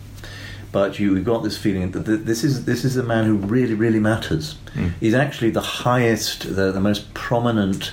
But 0.73 0.99
you 0.99 1.21
got 1.21 1.43
this 1.43 1.59
feeling 1.59 1.91
that 1.91 2.07
this 2.07 2.43
is 2.43 2.65
this 2.65 2.83
is 2.83 2.97
a 2.97 3.03
man 3.03 3.27
who 3.27 3.37
really, 3.37 3.75
really 3.75 4.01
matters. 4.01 4.57
He's 5.01 5.15
actually 5.15 5.51
the 5.51 5.61
highest, 5.61 6.57
the, 6.57 6.73
the 6.73 6.81
most 6.81 7.13
prominent 7.13 7.93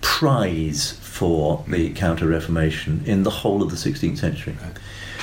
prize 0.00 0.92
for 1.02 1.64
the 1.66 1.92
Counter 1.94 2.28
Reformation 2.28 3.02
in 3.04 3.24
the 3.24 3.30
whole 3.30 3.64
of 3.64 3.70
the 3.70 3.76
16th 3.76 4.18
century. 4.18 4.56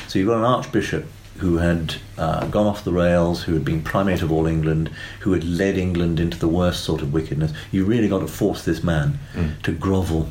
So 0.09 0.19
you've 0.19 0.27
got 0.27 0.39
an 0.39 0.43
archbishop 0.43 1.05
who 1.37 1.57
had 1.57 1.95
uh, 2.17 2.47
gone 2.47 2.65
off 2.65 2.83
the 2.83 2.93
rails, 2.93 3.43
who 3.43 3.53
had 3.53 3.65
been 3.65 3.81
primate 3.81 4.21
of 4.21 4.31
all 4.31 4.47
England, 4.47 4.89
who 5.21 5.33
had 5.33 5.43
led 5.43 5.77
England 5.77 6.19
into 6.19 6.39
the 6.39 6.47
worst 6.47 6.83
sort 6.83 7.01
of 7.01 7.11
wickedness. 7.11 7.51
You 7.71 7.85
really 7.85 8.07
got 8.07 8.19
to 8.19 8.27
force 8.27 8.63
this 8.63 8.83
man 8.83 9.19
to 9.63 9.71
grovel. 9.71 10.29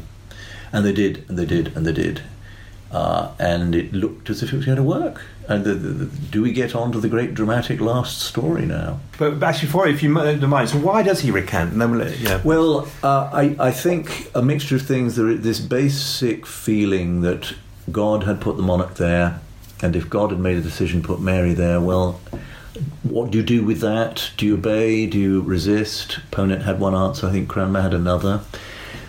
And 0.73 0.85
they 0.85 0.93
did, 0.93 1.25
and 1.29 1.39
they 1.39 1.47
did, 1.47 1.77
and 1.77 1.87
they 1.87 1.93
did. 1.93 2.23
Uh, 2.91 3.33
and 3.41 3.75
it 3.75 3.93
looked 3.93 4.31
as 4.31 4.43
if 4.43 4.53
it 4.53 4.57
was 4.57 4.67
going 4.67 4.77
to 4.77 4.83
work. 4.83 5.23
And 5.49 5.65
the, 5.65 5.75
the, 5.75 5.89
the, 5.89 6.17
do 6.31 6.43
we 6.43 6.53
get 6.53 6.75
on 6.75 6.93
to 6.93 7.01
the 7.01 7.09
great 7.09 7.35
dramatic 7.35 7.81
last 7.81 8.21
story 8.21 8.65
now? 8.65 9.01
But 9.19 9.43
actually, 9.43 9.69
for 9.69 9.87
if 9.87 10.03
you 10.03 10.15
don't 10.15 10.49
mind, 10.49 10.71
so 10.71 10.79
why 10.79 11.03
does 11.03 11.21
he 11.21 11.31
recant? 11.31 11.73
And 11.73 11.83
then 11.83 11.91
we'll. 11.91 12.13
Well, 12.45 12.89
uh, 13.03 13.31
I, 13.33 13.57
I 13.59 13.71
think 13.73 14.31
a 14.35 14.43
mixture 14.43 14.77
of 14.77 14.83
things. 14.83 15.17
There 15.17 15.29
is 15.29 15.43
this 15.43 15.61
basic 15.61 16.47
feeling 16.47 17.21
that 17.23 17.55
God 17.91 18.23
had 18.23 18.41
put 18.41 18.57
the 18.57 18.63
monarch 18.63 18.95
there, 18.95 19.41
and 19.85 19.95
if 19.95 20.09
God 20.09 20.31
had 20.31 20.41
made 20.41 20.57
a 20.57 20.63
decision 20.63 21.03
to 21.03 21.07
put 21.07 21.21
Mary 21.21 21.53
there, 21.53 21.79
well, 21.79 22.19
what 23.03 23.31
do 23.31 23.37
you 23.37 23.45
do 23.45 23.63
with 23.63 23.81
that? 23.81 24.31
Do 24.39 24.47
you 24.47 24.55
obey? 24.55 25.05
Do 25.05 25.19
you 25.19 25.43
resist? 25.43 26.21
Ponet 26.31 26.63
had 26.63 26.81
one 26.81 26.95
answer. 26.95 27.27
I 27.27 27.33
think 27.33 27.51
Cranmer 27.51 27.83
had 27.83 27.93
another. 27.93 28.41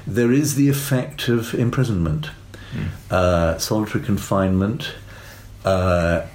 There 0.06 0.34
is 0.34 0.56
the 0.56 0.68
effect 0.68 1.30
of 1.30 1.54
imprisonment, 1.54 2.30
uh, 3.10 3.58
solitary 3.58 4.04
confinement. 4.04 4.92
Uh, 5.64 6.28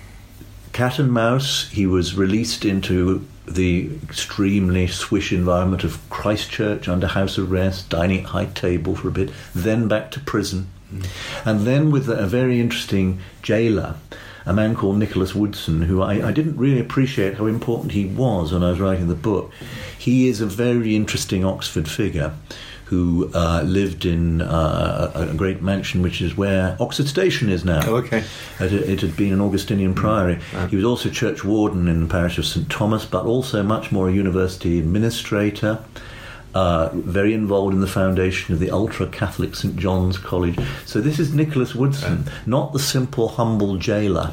cat 0.72 0.98
and 0.98 1.12
mouse, 1.12 1.68
he 1.68 1.86
was 1.86 2.14
released 2.14 2.64
into 2.64 3.26
the 3.46 3.90
extremely 4.02 4.86
swish 4.86 5.32
environment 5.32 5.84
of 5.84 6.00
Christ 6.08 6.50
Church 6.50 6.88
under 6.88 7.08
house 7.08 7.38
arrest, 7.38 7.90
dining 7.90 8.20
at 8.20 8.30
high 8.30 8.46
table 8.46 8.96
for 8.96 9.08
a 9.08 9.12
bit, 9.12 9.30
then 9.54 9.86
back 9.86 10.10
to 10.12 10.20
prison. 10.20 10.68
And 11.44 11.66
then 11.66 11.90
with 11.90 12.08
a 12.08 12.26
very 12.26 12.58
interesting 12.58 13.20
jailer, 13.42 13.96
a 14.46 14.52
man 14.52 14.74
called 14.74 14.98
Nicholas 14.98 15.34
Woodson, 15.34 15.82
who 15.82 16.02
I, 16.02 16.28
I 16.28 16.32
didn't 16.32 16.56
really 16.56 16.80
appreciate 16.80 17.34
how 17.34 17.46
important 17.46 17.92
he 17.92 18.06
was 18.06 18.52
when 18.52 18.62
I 18.62 18.70
was 18.70 18.80
writing 18.80 19.08
the 19.08 19.14
book. 19.14 19.52
He 19.98 20.28
is 20.28 20.40
a 20.40 20.46
very 20.46 20.96
interesting 20.96 21.44
Oxford 21.44 21.88
figure 21.88 22.32
who 22.86 23.30
uh, 23.34 23.62
lived 23.64 24.04
in 24.04 24.42
uh, 24.42 25.12
a 25.14 25.30
a 25.30 25.34
great 25.34 25.62
mansion, 25.62 26.02
which 26.02 26.20
is 26.20 26.36
where 26.36 26.76
Oxford 26.80 27.06
Station 27.06 27.48
is 27.48 27.64
now. 27.64 27.80
Oh, 27.86 27.96
okay. 27.96 28.24
It, 28.58 28.72
it 28.72 29.00
had 29.00 29.16
been 29.16 29.32
an 29.32 29.40
Augustinian 29.40 29.94
priory. 29.94 30.40
He 30.70 30.74
was 30.74 30.84
also 30.84 31.08
church 31.08 31.44
warden 31.44 31.86
in 31.86 32.00
the 32.00 32.08
parish 32.08 32.36
of 32.36 32.46
St 32.46 32.68
Thomas, 32.68 33.04
but 33.04 33.24
also 33.24 33.62
much 33.62 33.92
more 33.92 34.08
a 34.08 34.12
university 34.12 34.80
administrator. 34.80 35.78
Uh, 36.52 36.88
very 36.94 37.32
involved 37.32 37.72
in 37.72 37.80
the 37.80 37.86
foundation 37.86 38.52
of 38.52 38.58
the 38.58 38.72
ultra 38.72 39.06
Catholic 39.06 39.54
St 39.54 39.76
John's 39.76 40.18
College. 40.18 40.58
So, 40.84 41.00
this 41.00 41.20
is 41.20 41.32
Nicholas 41.32 41.76
Woodson, 41.76 42.24
not 42.44 42.72
the 42.72 42.80
simple, 42.80 43.28
humble 43.28 43.76
jailer 43.76 44.32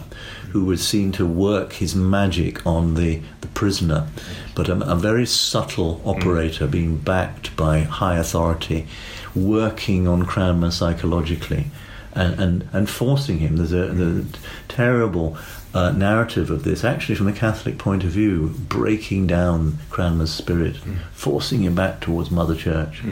who 0.50 0.66
was 0.66 0.86
seen 0.86 1.12
to 1.12 1.26
work 1.26 1.74
his 1.74 1.94
magic 1.96 2.66
on 2.66 2.96
the, 2.96 3.22
the 3.42 3.48
prisoner, 3.50 4.08
but 4.56 4.68
a, 4.68 4.92
a 4.92 4.96
very 4.96 5.28
subtle 5.28 6.02
operator 6.06 6.66
being 6.66 6.98
backed 6.98 7.56
by 7.56 7.82
high 7.82 8.18
authority, 8.18 8.88
working 9.36 10.08
on 10.08 10.26
Cranmer 10.26 10.72
psychologically 10.72 11.68
and, 12.14 12.40
and, 12.40 12.70
and 12.74 12.90
forcing 12.90 13.40
him. 13.40 13.58
There's 13.58 13.74
a, 13.74 13.88
there's 13.94 14.26
a 14.26 14.30
terrible 14.68 15.38
uh, 15.74 15.92
narrative 15.92 16.50
of 16.50 16.64
this, 16.64 16.84
actually, 16.84 17.16
from 17.16 17.26
the 17.28 17.34
Catholic 17.34 17.78
point 17.78 18.04
of 18.04 18.10
view, 18.12 18.54
breaking 18.58 19.28
down 19.28 19.78
Cranmer's 19.90 20.32
spirit, 20.34 20.76
Mm. 20.76 20.98
forcing 21.14 21.62
him 21.64 21.76
back 21.76 22.00
towards 22.02 22.32
Mother 22.32 22.56
Church. 22.56 23.04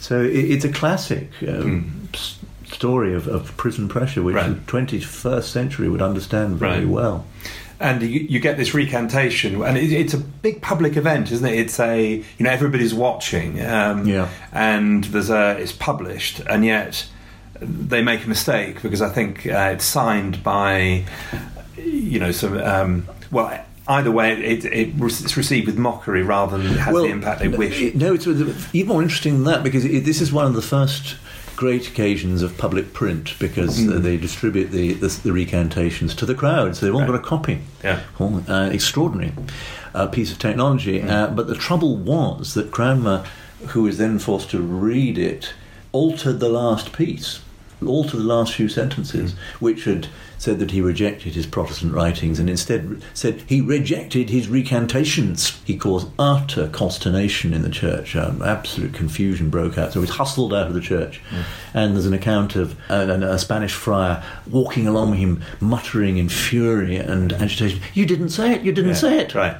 So 0.00 0.20
it, 0.22 0.30
it's 0.34 0.64
a 0.64 0.72
classic 0.72 1.30
um, 1.46 2.08
s- 2.14 2.38
story 2.66 3.14
of, 3.14 3.28
of 3.28 3.56
prison 3.56 3.88
pressure, 3.88 4.22
which 4.22 4.36
Mm. 4.36 4.48
Right. 4.48 4.66
the 4.66 4.72
21st 4.72 5.44
century 5.44 5.88
would 5.88 6.02
understand 6.02 6.56
very 6.58 6.80
Right. 6.80 6.88
well. 6.88 7.24
and 7.80 8.00
you, 8.00 8.20
you 8.20 8.38
get 8.38 8.56
this 8.56 8.74
recantation, 8.74 9.60
and 9.64 9.76
it, 9.76 9.90
it's 9.92 10.14
a 10.14 10.18
big 10.18 10.62
public 10.62 10.96
event, 10.96 11.32
isn't 11.32 11.44
it? 11.46 11.58
It's 11.58 11.80
a 11.80 12.10
you 12.38 12.44
know 12.44 12.50
everybody's 12.50 12.94
watching, 12.94 13.60
um, 13.64 14.06
Yeah. 14.06 14.28
and 14.52 15.02
there's 15.04 15.30
a 15.30 15.56
it's 15.58 15.72
published, 15.72 16.38
and 16.48 16.64
yet 16.64 17.06
they 17.64 18.02
make 18.02 18.24
a 18.24 18.28
mistake 18.28 18.82
because 18.82 19.02
I 19.02 19.08
think 19.08 19.46
uh, 19.46 19.70
it's 19.74 19.84
signed 19.84 20.42
by 20.42 21.04
you 21.76 22.18
know 22.18 22.32
some 22.32 22.58
um, 22.58 23.08
well. 23.30 23.64
Either 23.88 24.12
way, 24.12 24.32
it, 24.34 24.64
it, 24.64 24.90
it's 24.96 25.36
received 25.36 25.66
with 25.66 25.76
mockery 25.76 26.22
rather 26.22 26.56
than 26.56 26.74
has 26.78 26.94
the 26.94 27.02
impact 27.06 27.40
they 27.40 27.48
wish. 27.48 27.80
it- 27.82 27.96
No, 27.96 28.14
it's 28.14 28.28
even 28.72 28.86
more 28.88 29.02
interesting 29.02 29.34
than 29.34 29.44
that 29.44 29.64
because 29.64 29.84
it, 29.84 30.04
this 30.04 30.20
is 30.20 30.32
one 30.32 30.46
of 30.46 30.54
the 30.54 30.62
first 30.62 31.16
great 31.56 31.88
occasions 31.88 32.42
of 32.42 32.56
public 32.56 32.92
print 32.92 33.34
because 33.40 33.80
Mm. 33.80 33.96
uh, 33.96 33.98
they 33.98 34.16
distribute 34.16 34.66
the, 34.70 34.92
the, 34.92 35.08
the 35.08 35.32
recantations 35.32 36.14
to 36.14 36.24
the 36.24 36.34
crowd, 36.34 36.76
so 36.76 36.86
they've 36.86 36.94
all 36.94 37.00
Right. 37.00 37.08
got 37.08 37.16
a 37.16 37.18
copy. 37.18 37.58
Yeah. 37.82 37.98
Oh, 38.20 38.44
uh, 38.48 38.70
extraordinary 38.72 39.32
uh, 39.96 40.06
piece 40.06 40.30
of 40.30 40.38
technology. 40.38 41.00
Mm. 41.00 41.10
Uh, 41.10 41.26
but 41.34 41.48
the 41.48 41.56
trouble 41.56 41.96
was 41.96 42.54
that 42.54 42.70
Cranmer, 42.70 43.24
who 43.70 43.82
was 43.82 43.98
then 43.98 44.20
forced 44.20 44.50
to 44.50 44.60
read 44.60 45.18
it, 45.18 45.54
altered 45.90 46.38
the 46.38 46.48
last 46.48 46.92
piece, 46.92 47.40
altered 47.88 48.18
the 48.20 48.24
last 48.24 48.54
few 48.54 48.68
sentences, 48.68 49.34
which 49.60 49.84
had 49.84 50.08
said 50.38 50.58
that 50.58 50.72
he 50.72 50.80
rejected 50.80 51.34
his 51.34 51.46
Protestant 51.46 51.94
writings 51.94 52.40
and 52.40 52.50
instead 52.50 53.00
said 53.14 53.40
he 53.46 53.60
rejected 53.60 54.28
his 54.30 54.48
recantations. 54.48 55.60
He 55.64 55.76
caused 55.76 56.08
utter 56.18 56.68
consternation 56.68 57.54
in 57.54 57.62
the 57.62 57.70
church. 57.70 58.16
Um, 58.16 58.42
absolute 58.42 58.92
confusion 58.92 59.50
broke 59.50 59.78
out. 59.78 59.92
So 59.92 60.00
he 60.00 60.06
was 60.06 60.16
hustled 60.16 60.52
out 60.52 60.66
of 60.66 60.74
the 60.74 60.80
church. 60.80 61.20
And 61.74 61.94
there's 61.94 62.06
an 62.06 62.12
account 62.12 62.56
of 62.56 62.76
a, 62.90 63.08
a 63.08 63.38
Spanish 63.38 63.72
friar 63.72 64.22
walking 64.50 64.88
along 64.88 65.10
with 65.10 65.20
him, 65.20 65.42
muttering 65.60 66.16
in 66.18 66.28
fury 66.28 66.96
and 66.96 67.32
agitation. 67.32 67.80
You 67.94 68.04
didn't 68.06 68.30
say 68.30 68.52
it. 68.52 68.62
You 68.62 68.72
didn't 68.72 68.90
Yeah, 68.90 68.96
say 68.96 69.18
it. 69.20 69.34
right. 69.36 69.56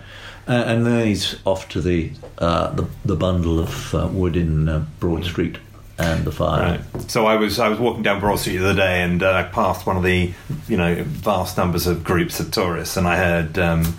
Uh, 0.49 0.53
and 0.67 0.85
then 0.85 1.07
he's 1.07 1.37
off 1.47 1.69
to 1.69 1.81
the 1.81 2.11
uh, 2.39 2.73
the, 2.73 2.89
the 3.05 3.15
bundle 3.15 3.61
of 3.61 3.95
uh, 3.95 4.09
wood 4.11 4.35
in 4.37 4.69
uh, 4.69 4.85
Broad 4.99 5.25
Street 5.25 5.59
and 5.99 6.25
the 6.25 6.33
fire. 6.33 6.81
Right. 6.95 7.11
So 7.11 7.27
I 7.27 7.37
was 7.37 7.59
I 7.59 7.69
was 7.69 7.79
walking 7.79 8.03
down 8.03 8.21
Broad 8.21 8.37
Street 8.37 8.59
the 8.59 8.71
other 8.71 8.81
day, 8.81 9.03
and 9.03 9.23
uh, 9.23 9.33
I 9.33 9.43
passed 9.45 9.87
one 9.87 9.97
of 9.97 10.03
the 10.03 10.33
you 10.69 10.77
know 10.77 11.03
vast 11.05 11.57
numbers 11.57 11.87
of 11.87 12.05
groups 12.05 12.41
of 12.41 12.51
tourists, 12.51 12.97
and 12.97 13.07
I 13.07 13.17
heard 13.17 13.59
um, 13.59 13.97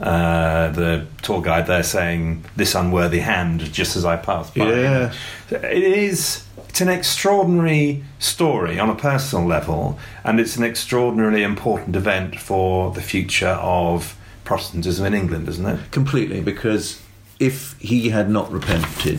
uh, 0.00 0.70
the 0.70 1.06
tour 1.22 1.42
guide 1.42 1.66
there 1.66 1.82
saying 1.82 2.44
"this 2.56 2.74
unworthy 2.74 3.20
hand" 3.20 3.60
just 3.72 3.96
as 3.96 4.04
I 4.04 4.16
passed 4.16 4.54
by. 4.54 4.70
Yeah. 4.70 5.12
It 5.50 5.82
is. 5.82 6.44
It's 6.68 6.80
an 6.80 6.88
extraordinary 6.88 8.02
story 8.18 8.80
on 8.80 8.90
a 8.90 8.96
personal 8.96 9.46
level, 9.46 9.98
and 10.24 10.40
it's 10.40 10.56
an 10.56 10.64
extraordinarily 10.64 11.44
important 11.44 11.94
event 11.94 12.40
for 12.40 12.90
the 12.90 13.00
future 13.00 13.46
of 13.60 14.16
Protestantism 14.44 15.06
in 15.06 15.14
England, 15.14 15.48
isn't 15.48 15.64
it? 15.64 15.90
Completely, 15.92 16.40
because 16.40 17.00
if 17.40 17.78
he 17.80 18.10
had 18.10 18.30
not 18.30 18.50
repented, 18.52 19.18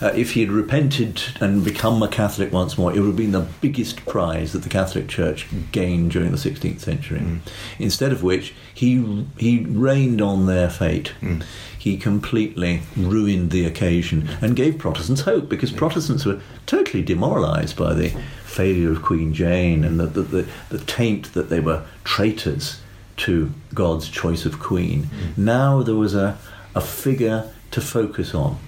uh, 0.00 0.12
if 0.14 0.32
he 0.32 0.40
had 0.40 0.50
repented 0.50 1.22
and 1.40 1.62
become 1.62 2.02
a 2.02 2.08
Catholic 2.08 2.52
once 2.52 2.78
more, 2.78 2.90
it 2.90 2.98
would 2.98 3.08
have 3.08 3.16
been 3.16 3.32
the 3.32 3.46
biggest 3.60 4.04
prize 4.06 4.52
that 4.52 4.62
the 4.62 4.68
Catholic 4.68 5.08
Church 5.08 5.46
gained 5.70 6.10
during 6.10 6.30
the 6.30 6.38
16th 6.38 6.80
century. 6.80 7.20
Mm. 7.20 7.40
Instead 7.78 8.12
of 8.12 8.22
which, 8.22 8.54
he 8.72 9.26
he 9.36 9.60
rained 9.64 10.22
on 10.22 10.46
their 10.46 10.70
fate. 10.70 11.12
Mm. 11.20 11.44
He 11.78 11.96
completely 11.96 12.82
ruined 12.96 13.50
the 13.50 13.64
occasion 13.64 14.28
and 14.40 14.56
gave 14.56 14.78
Protestants 14.78 15.22
hope 15.22 15.48
because 15.48 15.72
Protestants 15.72 16.24
were 16.24 16.40
totally 16.66 17.02
demoralised 17.02 17.76
by 17.76 17.94
the 17.94 18.10
failure 18.44 18.90
of 18.90 19.02
Queen 19.02 19.32
Jane 19.32 19.84
and 19.84 19.98
the, 19.98 20.06
the, 20.06 20.22
the, 20.22 20.48
the 20.68 20.78
taint 20.78 21.32
that 21.32 21.48
they 21.48 21.60
were 21.60 21.84
traitors 22.04 22.80
to 23.18 23.50
God's 23.74 24.08
choice 24.08 24.44
of 24.44 24.58
queen. 24.58 25.04
Mm. 25.04 25.38
Now 25.38 25.82
there 25.82 25.94
was 25.94 26.14
a 26.14 26.38
a 26.74 26.80
figure 26.80 27.52
to 27.70 27.80
focus 27.80 28.34
on. 28.34 28.58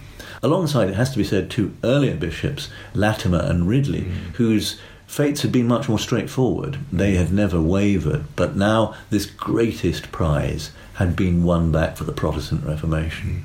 Alongside, 0.43 0.89
it 0.89 0.95
has 0.95 1.11
to 1.13 1.19
be 1.19 1.25
said, 1.25 1.51
two 1.51 1.75
earlier 1.85 2.17
bishops, 2.17 2.69
Latimer 2.95 3.41
and 3.41 3.69
Ridley, 3.69 4.03
mm. 4.03 4.35
whose 4.35 4.81
fates 5.07 5.43
had 5.43 5.53
been 5.53 5.69
much 5.69 5.89
more 5.89 5.99
straightforward. 5.99 6.79
They 6.93 7.15
had 7.15 7.33
never 7.33 7.61
wavered, 7.61 8.25
but 8.35 8.57
now 8.57 8.95
this 9.11 9.27
greatest 9.27 10.11
prize 10.11 10.73
had 10.95 11.15
been 11.15 11.45
won 11.45 11.71
back 11.71 11.97
for 11.97 12.05
the 12.05 12.13
Protestant 12.13 12.65
Reformation. 12.65 13.45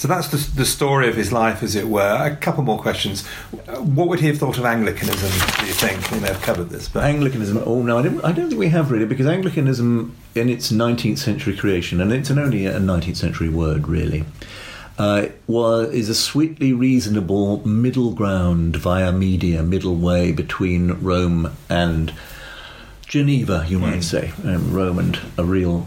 So 0.00 0.08
that's 0.08 0.28
the, 0.28 0.38
the 0.56 0.64
story 0.64 1.10
of 1.10 1.14
his 1.14 1.30
life, 1.30 1.62
as 1.62 1.76
it 1.76 1.86
were. 1.86 2.16
A 2.22 2.34
couple 2.34 2.64
more 2.64 2.78
questions. 2.78 3.26
What 3.66 4.08
would 4.08 4.20
he 4.20 4.28
have 4.28 4.38
thought 4.38 4.56
of 4.56 4.64
Anglicanism, 4.64 5.28
do 5.58 5.66
you 5.66 5.74
think? 5.74 6.10
We 6.10 6.20
may 6.20 6.28
have 6.28 6.40
covered 6.40 6.70
this. 6.70 6.88
But. 6.88 7.04
Anglicanism, 7.04 7.62
oh 7.66 7.82
no, 7.82 7.98
I 7.98 8.02
don't, 8.04 8.24
I 8.24 8.32
don't 8.32 8.48
think 8.48 8.58
we 8.58 8.70
have 8.70 8.90
really, 8.90 9.04
because 9.04 9.26
Anglicanism, 9.26 10.16
in 10.34 10.48
its 10.48 10.72
19th 10.72 11.18
century 11.18 11.54
creation, 11.54 12.00
and 12.00 12.14
it's 12.14 12.30
an 12.30 12.38
only 12.38 12.64
a 12.64 12.78
19th 12.80 13.16
century 13.16 13.50
word 13.50 13.88
really, 13.88 14.24
uh, 14.96 15.26
was, 15.46 15.92
is 15.92 16.08
a 16.08 16.14
sweetly 16.14 16.72
reasonable 16.72 17.62
middle 17.68 18.12
ground 18.12 18.76
via 18.76 19.12
media, 19.12 19.62
middle 19.62 19.96
way 19.96 20.32
between 20.32 20.92
Rome 20.92 21.54
and 21.68 22.14
Geneva, 23.06 23.66
you 23.68 23.78
might 23.78 23.98
mm. 23.98 24.02
say, 24.02 24.32
um, 24.44 24.72
Rome 24.72 24.98
and 24.98 25.20
a 25.36 25.44
real 25.44 25.86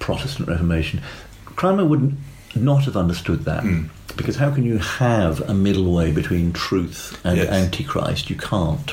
Protestant 0.00 0.48
Reformation. 0.48 1.00
Cranmer 1.44 1.84
wouldn't 1.84 2.18
not 2.54 2.84
have 2.84 2.96
understood 2.96 3.44
that. 3.44 3.62
Mm. 3.64 3.88
Because 4.16 4.36
how 4.36 4.52
can 4.52 4.64
you 4.64 4.78
have 4.78 5.40
a 5.48 5.54
middle 5.54 5.92
way 5.92 6.12
between 6.12 6.52
truth 6.52 7.18
and 7.24 7.38
yes. 7.38 7.48
antichrist? 7.48 8.28
You 8.28 8.36
can't. 8.36 8.92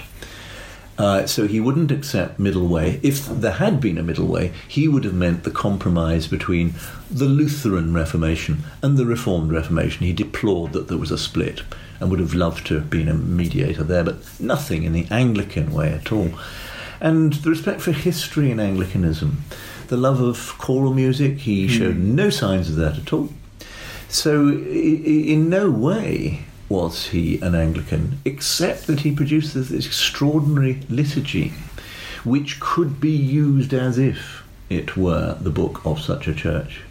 Uh, 0.99 1.25
so 1.25 1.47
he 1.47 1.61
wouldn't 1.61 1.91
accept 1.91 2.39
middle 2.39 2.67
way. 2.67 2.99
If 3.01 3.25
there 3.25 3.53
had 3.53 3.79
been 3.79 3.97
a 3.97 4.03
middle 4.03 4.27
way, 4.27 4.51
he 4.67 4.85
would 4.87 5.05
have 5.05 5.13
meant 5.13 5.43
the 5.43 5.51
compromise 5.51 6.27
between 6.27 6.73
the 7.09 7.25
Lutheran 7.25 7.93
Reformation 7.93 8.63
and 8.81 8.97
the 8.97 9.05
Reformed 9.05 9.51
Reformation. 9.51 10.05
He 10.05 10.11
deplored 10.11 10.73
that 10.73 10.89
there 10.89 10.97
was 10.97 11.11
a 11.11 11.17
split 11.17 11.61
and 11.99 12.09
would 12.09 12.19
have 12.19 12.33
loved 12.33 12.67
to 12.67 12.75
have 12.75 12.89
been 12.89 13.07
a 13.07 13.13
mediator 13.13 13.83
there, 13.83 14.03
but 14.03 14.17
nothing 14.41 14.83
in 14.83 14.91
the 14.91 15.07
Anglican 15.09 15.71
way 15.71 15.93
at 15.93 16.11
all. 16.11 16.31
And 16.99 17.31
the 17.31 17.49
respect 17.49 17.79
for 17.79 17.93
history 17.93 18.51
in 18.51 18.59
Anglicanism, 18.59 19.43
the 19.87 19.95
love 19.95 20.19
of 20.19 20.57
choral 20.57 20.93
music, 20.93 21.39
he 21.39 21.67
mm. 21.67 21.69
showed 21.69 21.95
no 21.95 22.29
signs 22.29 22.69
of 22.69 22.75
that 22.75 22.97
at 22.97 23.13
all. 23.13 23.29
So, 24.09 24.49
in 24.49 25.49
no 25.49 25.69
way 25.69 26.45
was 26.67 27.07
he 27.07 27.39
an 27.41 27.53
Anglican, 27.53 28.19
except 28.25 28.87
that 28.87 29.01
he 29.01 29.11
produced 29.11 29.53
this 29.53 29.71
extraordinary 29.71 30.81
liturgy, 30.89 31.53
which 32.23 32.59
could 32.59 32.99
be 32.99 33.11
used 33.11 33.73
as 33.73 33.99
if 33.99 34.43
it 34.69 34.97
were 34.97 35.37
the 35.39 35.51
book 35.51 35.85
of 35.85 35.99
such 35.99 36.27
a 36.27 36.33
church. 36.33 36.81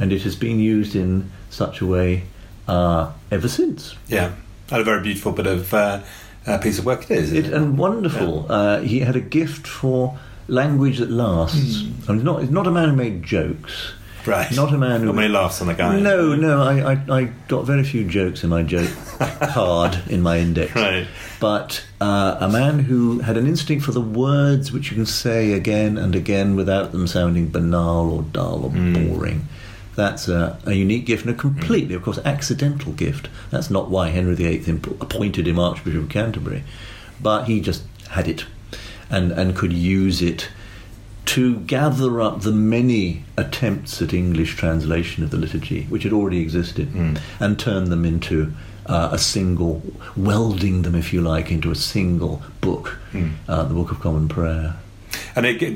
And 0.00 0.12
it 0.12 0.22
has 0.22 0.36
been 0.36 0.58
used 0.58 0.94
in 0.94 1.30
such 1.48 1.80
a 1.80 1.86
way 1.86 2.24
uh, 2.66 3.12
ever 3.30 3.48
since. 3.48 3.94
Yeah, 4.08 4.32
and 4.70 4.80
a 4.80 4.84
very 4.84 5.02
beautiful 5.02 5.32
bit 5.32 5.46
of 5.46 5.72
uh, 5.72 6.02
uh, 6.46 6.58
piece 6.58 6.80
of 6.80 6.86
work 6.86 7.04
it 7.04 7.18
is. 7.18 7.32
It, 7.32 7.46
it? 7.46 7.52
And 7.52 7.78
wonderful. 7.78 8.46
Yeah. 8.48 8.54
Uh, 8.54 8.80
he 8.80 9.00
had 9.00 9.14
a 9.14 9.20
gift 9.20 9.66
for 9.66 10.18
language 10.48 10.98
that 10.98 11.10
lasts. 11.10 11.82
Mm. 11.82 12.08
And 12.08 12.24
not, 12.24 12.40
he's 12.40 12.50
not 12.50 12.66
a 12.66 12.70
man 12.70 12.90
who 12.90 12.96
made 12.96 13.22
jokes 13.22 13.94
Right. 14.28 14.54
Not 14.54 14.74
a 14.74 14.78
man 14.78 15.00
who. 15.00 15.06
Not 15.06 15.14
many 15.14 15.28
laughs 15.28 15.60
on 15.60 15.68
the 15.68 15.74
guy. 15.74 15.98
No, 15.98 16.34
no. 16.34 16.62
I, 16.62 16.92
I, 16.92 17.18
I 17.20 17.24
got 17.48 17.64
very 17.64 17.82
few 17.82 18.04
jokes 18.04 18.44
in 18.44 18.50
my 18.50 18.62
joke 18.62 18.90
card 19.18 19.98
in 20.08 20.20
my 20.20 20.38
index. 20.38 20.74
Right. 20.74 21.06
But 21.40 21.84
uh, 22.00 22.36
a 22.40 22.48
man 22.48 22.80
who 22.80 23.20
had 23.20 23.36
an 23.36 23.46
instinct 23.46 23.84
for 23.84 23.92
the 23.92 24.00
words 24.00 24.70
which 24.72 24.90
you 24.90 24.96
can 24.96 25.06
say 25.06 25.52
again 25.52 25.96
and 25.96 26.14
again 26.14 26.56
without 26.56 26.92
them 26.92 27.06
sounding 27.06 27.48
banal 27.48 28.10
or 28.10 28.22
dull 28.22 28.64
or 28.64 28.70
mm. 28.70 29.08
boring. 29.08 29.48
That's 29.94 30.28
a, 30.28 30.58
a, 30.64 30.74
unique 30.74 31.06
gift 31.06 31.24
and 31.24 31.34
a 31.34 31.36
completely, 31.36 31.94
mm. 31.94 31.96
of 31.96 32.04
course, 32.04 32.18
accidental 32.18 32.92
gift. 32.92 33.28
That's 33.50 33.70
not 33.70 33.90
why 33.90 34.10
Henry 34.10 34.36
VIII 34.36 34.80
appointed 35.00 35.48
him 35.48 35.58
Archbishop 35.58 36.04
of 36.04 36.08
Canterbury, 36.08 36.62
but 37.20 37.44
he 37.44 37.60
just 37.60 37.82
had 38.10 38.28
it 38.28 38.44
and, 39.10 39.32
and 39.32 39.56
could 39.56 39.72
use 39.72 40.22
it 40.22 40.50
to 41.28 41.56
gather 41.60 42.22
up 42.22 42.40
the 42.40 42.52
many 42.52 43.22
attempts 43.36 44.00
at 44.00 44.14
English 44.14 44.56
translation 44.56 45.22
of 45.22 45.30
the 45.30 45.36
liturgy, 45.36 45.84
which 45.84 46.04
had 46.04 46.12
already 46.12 46.40
existed, 46.40 46.88
mm. 46.88 47.20
and 47.38 47.58
turn 47.58 47.90
them 47.90 48.06
into 48.06 48.50
uh, 48.86 49.10
a 49.12 49.18
single, 49.18 49.82
welding 50.16 50.82
them, 50.82 50.94
if 50.94 51.12
you 51.12 51.20
like, 51.20 51.50
into 51.50 51.70
a 51.70 51.74
single 51.74 52.42
book, 52.62 52.98
mm. 53.12 53.30
uh, 53.46 53.62
the 53.64 53.74
Book 53.74 53.90
of 53.90 54.00
Common 54.00 54.26
Prayer. 54.26 54.76
And 55.36 55.44
it, 55.44 55.74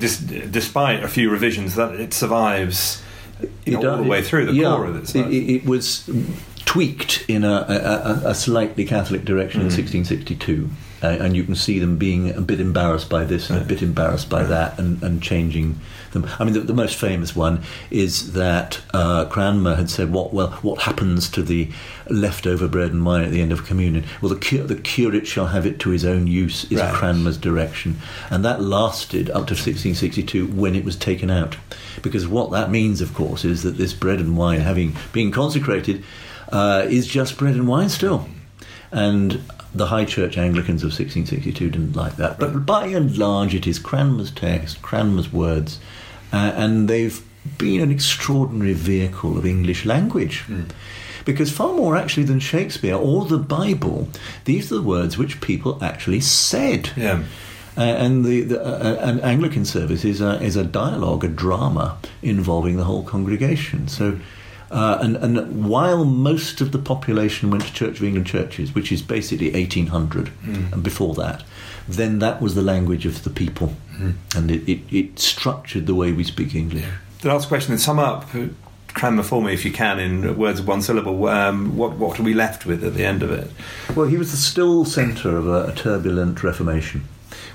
despite 0.51 1.05
a 1.05 1.09
few 1.09 1.29
revisions, 1.29 1.75
that 1.75 2.01
it 2.01 2.15
survives 2.15 3.03
you 3.67 3.79
know, 3.79 3.91
all 3.91 3.97
the 3.99 4.09
way 4.09 4.23
through 4.23 4.47
the 4.47 4.55
yeah, 4.55 4.75
core 4.75 4.87
of 4.87 4.97
it, 4.97 5.15
it. 5.15 5.33
It 5.33 5.67
was 5.67 6.09
tweaked 6.73 7.23
in 7.29 7.45
a, 7.45 7.67
a, 8.25 8.31
a 8.31 8.35
slightly 8.35 8.87
Catholic 8.87 9.27
direction 9.27 9.61
mm. 9.61 9.65
in 9.65 9.77
1662 9.77 10.71
uh, 11.03 11.09
and 11.21 11.37
you 11.37 11.45
can 11.45 11.55
see 11.55 11.79
them 11.79 11.99
being 11.99 12.31
a 12.31 12.41
bit 12.41 12.61
embarrassed 12.61 13.11
by 13.11 13.25
this 13.25 13.51
and 13.51 13.61
a 13.61 13.65
bit 13.65 13.83
embarrassed 13.83 14.31
by 14.31 14.43
that 14.43 14.79
and, 14.79 15.03
and 15.03 15.23
changing 15.23 15.79
them. 16.13 16.27
I 16.39 16.45
mean, 16.45 16.55
the, 16.55 16.61
the 16.61 16.73
most 16.73 16.97
famous 16.97 17.37
one 17.37 17.63
is 17.91 18.33
that 18.33 18.81
uh, 18.95 19.27
Cranmer 19.27 19.75
had 19.75 19.91
said, 19.91 20.13
"What 20.13 20.33
well, 20.33 20.53
what 20.63 20.83
happens 20.83 21.29
to 21.31 21.43
the 21.43 21.71
leftover 22.09 22.69
bread 22.69 22.93
and 22.93 23.05
wine 23.05 23.25
at 23.25 23.33
the 23.33 23.43
end 23.43 23.53
of 23.53 23.67
communion? 23.67 24.05
Well, 24.23 24.33
the, 24.33 24.41
cur- 24.41 24.65
the 24.65 24.77
curate 24.77 25.27
shall 25.27 25.49
have 25.49 25.67
it 25.67 25.79
to 25.81 25.91
his 25.91 26.07
own 26.07 26.27
use." 26.27 26.71
Is 26.71 26.81
right. 26.81 26.95
Cranmer's 26.95 27.37
direction, 27.37 27.99
and 28.31 28.45
that 28.47 28.63
lasted 28.63 29.29
up 29.29 29.47
to 29.49 29.55
1662 29.55 30.47
when 30.47 30.75
it 30.75 30.85
was 30.85 30.97
taken 30.97 31.31
out, 31.31 31.57
because 32.01 32.27
what 32.27 32.51
that 32.53 32.71
means, 32.71 33.01
of 33.01 33.13
course, 33.13 33.45
is 33.45 33.63
that 33.63 33.77
this 33.77 33.93
bread 33.93 34.21
and 34.21 34.37
wine, 34.37 34.61
having 34.61 34.97
been 35.13 35.33
consecrated, 35.33 36.05
uh, 36.53 36.87
is 36.89 37.07
just 37.07 37.39
bread 37.39 37.55
and 37.55 37.67
wine 37.67 37.89
still. 37.89 38.29
And 38.93 39.43
the 39.75 39.87
High 39.87 40.05
Church 40.05 40.37
Anglicans 40.37 40.83
of 40.83 40.89
1662 40.89 41.71
didn't 41.71 41.97
like 41.97 42.17
that. 42.17 42.39
But 42.39 42.67
by 42.67 42.87
and 42.87 43.17
large, 43.17 43.55
it 43.55 43.67
is 43.67 43.79
Cranmer's 43.79 44.31
text, 44.31 44.83
Cranmer's 44.83 45.33
words, 45.33 45.81
uh, 46.33 46.53
and 46.55 46.89
they've 46.89 47.25
been 47.59 47.81
an 47.81 47.91
extraordinary 47.91 48.75
vehicle 48.75 49.39
of 49.39 49.47
English 49.47 49.87
language. 49.87 50.45
Mm. 50.47 50.71
Because 51.25 51.51
far 51.53 51.73
more 51.73 51.97
actually 51.97 52.25
than 52.25 52.41
Shakespeare 52.41 52.97
or 52.97 53.25
the 53.25 53.39
Bible, 53.39 54.09
these 54.45 54.71
are 54.71 54.77
the 54.77 54.83
words 54.83 55.17
which 55.17 55.41
people 55.41 55.83
actually 55.83 56.21
said. 56.21 56.91
Yeah. 56.97 57.23
Uh, 57.77 57.81
and 57.81 58.25
the, 58.25 58.43
the 58.43 58.63
uh, 58.63 58.97
an 59.09 59.21
Anglican 59.21 59.65
service 59.65 60.05
is 60.05 60.21
a, 60.21 60.43
is 60.43 60.57
a 60.57 60.65
dialogue, 60.65 61.25
a 61.25 61.29
drama 61.29 61.97
involving 62.21 62.77
the 62.77 62.85
whole 62.85 63.03
congregation. 63.05 63.89
So 63.89 64.19
uh, 64.73 64.99
and, 65.03 65.17
and, 65.17 65.69
while 65.69 66.07
most 66.07 66.63
of 66.63 66.73
the 66.73 66.79
population 66.79 67.51
went 67.51 67.63
to 67.63 67.73
Church 67.75 67.99
of 67.99 68.05
England 68.05 68.27
churches, 68.27 68.75
which 68.75 68.91
is 68.91 69.03
basically 69.03 69.53
1800 69.53 70.29
mm. 70.29 70.73
and 70.73 70.83
before 70.83 71.15
that, 71.15 71.45
then 71.87 72.21
that 72.21 72.41
was 72.41 72.55
the 72.55 72.63
language 72.63 73.05
of 73.05 73.23
the 73.23 73.29
people. 73.29 73.75
Mm. 73.99 74.15
And 74.35 74.51
it, 74.51 74.67
it, 74.67 74.81
it, 74.91 75.19
structured 75.19 75.87
the 75.87 75.95
way 75.95 76.11
we 76.13 76.25
speak 76.25 76.55
English. 76.55 76.87
The 77.21 77.29
last 77.29 77.49
question, 77.49 77.73
and 77.73 77.81
sum 77.81 77.99
up 77.99 78.35
uh, 78.35 78.47
Cranmer 78.95 79.23
for 79.23 79.43
me, 79.43 79.53
if 79.53 79.65
you 79.67 79.73
can, 79.73 79.99
in 79.99 80.39
words 80.39 80.61
of 80.61 80.67
one 80.67 80.81
syllable. 80.81 81.27
Um, 81.27 81.77
what, 81.77 81.93
what 81.93 82.19
are 82.19 82.23
we 82.23 82.33
left 82.33 82.65
with 82.65 82.83
at 82.83 82.95
the 82.95 83.05
end 83.05 83.23
of 83.23 83.31
it? 83.31 83.51
Well, 83.95 84.07
he 84.07 84.17
was 84.17 84.31
the 84.31 84.39
still 84.39 84.87
centre 84.87 85.37
of 85.37 85.47
a, 85.47 85.67
a 85.67 85.75
turbulent 85.75 86.43
Reformation. 86.43 87.05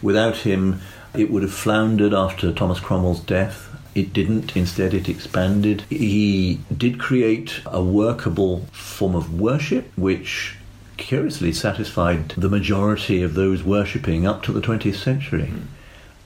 Without 0.04 0.38
him, 0.38 0.82
it 1.16 1.32
would 1.32 1.42
have 1.42 1.54
floundered 1.54 2.14
after 2.14 2.52
Thomas 2.52 2.80
Cromwell's 2.80 3.22
death 3.22 3.67
it 3.98 4.14
didn't. 4.14 4.56
Instead, 4.56 4.94
it 4.94 5.10
expanded. 5.10 5.82
He 5.90 6.60
did 6.76 7.00
create 7.00 7.62
a 7.66 7.84
workable 7.84 8.66
form 8.72 9.16
of 9.16 9.40
worship, 9.40 9.92
which 9.98 10.56
curiously 10.98 11.52
satisfied 11.52 12.30
the 12.30 12.50
majority 12.50 13.22
of 13.24 13.34
those 13.34 13.64
worshipping 13.64 14.28
up 14.28 14.44
to 14.44 14.52
the 14.52 14.62
20th 14.62 14.96
century. 14.96 15.52
Mm. 15.52 15.62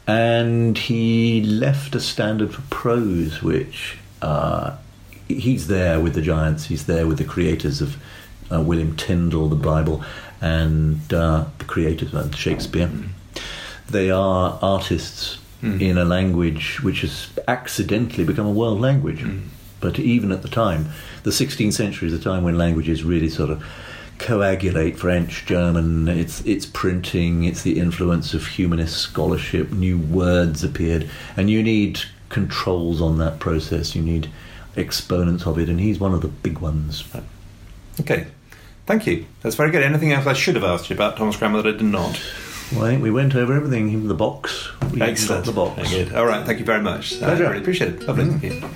And 0.08 0.78
he 0.78 1.42
left 1.44 1.96
a 1.96 2.00
standard 2.00 2.54
for 2.54 2.62
prose, 2.70 3.42
which 3.42 3.98
uh, 4.22 4.76
he's 5.28 5.68
there 5.68 6.00
with 6.00 6.14
the 6.14 6.22
giants, 6.22 6.66
he's 6.66 6.86
there 6.86 7.08
with 7.08 7.18
the 7.18 7.24
creators 7.24 7.82
of 7.82 7.98
uh, 8.52 8.62
William 8.62 8.96
Tyndale, 8.98 9.48
the 9.48 9.56
Bible, 9.56 10.04
and 10.42 11.14
uh, 11.14 11.46
the 11.60 11.66
creators 11.66 12.14
of 12.14 12.36
Shakespeare. 12.36 12.88
Mm. 12.88 13.10
They 13.90 14.10
are 14.10 14.58
artists 14.62 15.38
Hmm. 15.62 15.80
in 15.80 15.98
a 15.98 16.06
language 16.06 16.82
which 16.82 17.02
has 17.02 17.30
accidentally 17.48 18.24
become 18.24 18.48
a 18.48 18.52
world 18.52 18.82
language. 18.82 19.22
Hmm. 19.22 19.40
But 19.80 20.00
even 20.00 20.32
at 20.32 20.42
the 20.42 20.48
time, 20.48 20.90
the 21.24 21.32
16th 21.32 21.74
century 21.74 22.08
is 22.08 22.14
a 22.14 22.20
time 22.20 22.44
when 22.44 22.58
languages 22.58 23.04
really 23.04 23.30
sort 23.30 23.50
of 23.50 23.64
coagulate 24.18 24.98
French, 24.98 25.46
German, 25.46 26.08
it's 26.08 26.42
it's 26.42 26.66
printing, 26.66 27.44
it's 27.44 27.64
the 27.64 27.80
influence 27.80 28.34
of 28.34 28.46
humanist 28.46 28.98
scholarship, 28.98 29.72
new 29.72 29.98
words 29.98 30.64
appeared, 30.64 31.10
and 31.36 31.50
you 31.50 31.64
need 31.64 32.00
controls 32.30 33.02
on 33.02 33.18
that 33.18 33.40
process, 33.40 33.96
you 33.96 34.02
need 34.02 34.30
exponents 34.76 35.46
of 35.46 35.58
it, 35.58 35.70
and 35.70 35.80
he's 35.80 36.00
one 36.00 36.14
of 36.14 36.22
the 36.22 36.28
big 36.28 36.60
ones. 36.60 37.04
Okay. 38.00 38.28
Thank 38.86 39.08
you. 39.08 39.26
That's 39.42 39.56
very 39.56 39.72
good. 39.72 39.84
Anything 39.84 40.12
else 40.12 40.26
I 40.26 40.34
should 40.34 40.56
have 40.56 40.64
asked 40.64 40.90
you 40.90 40.96
about 40.96 41.18
Thomas 41.18 41.38
Cranmer 41.38 41.62
that 41.62 41.76
I 41.76 41.78
did 41.78 41.84
not? 41.84 42.20
Well, 42.74 42.86
I 42.86 42.92
think 42.92 43.04
we 43.04 43.12
went 43.12 43.36
over 43.36 43.54
everything, 43.54 43.90
even 43.90 44.08
the 44.08 44.14
box. 44.14 44.70
We 44.94 45.02
Excellent. 45.02 45.46
The 45.46 45.52
box. 45.52 45.76
Very 45.90 46.06
good. 46.06 46.16
All 46.16 46.26
right. 46.26 46.46
Thank 46.46 46.60
you 46.60 46.66
very 46.66 46.82
much. 46.82 47.16
I 47.16 47.26
Pleasure. 47.26 47.44
really 47.50 47.60
appreciate 47.62 47.96
it. 47.96 48.08
Lovely. 48.08 48.26
Mm. 48.26 48.40
Thank 48.40 48.54
you. 48.64 48.70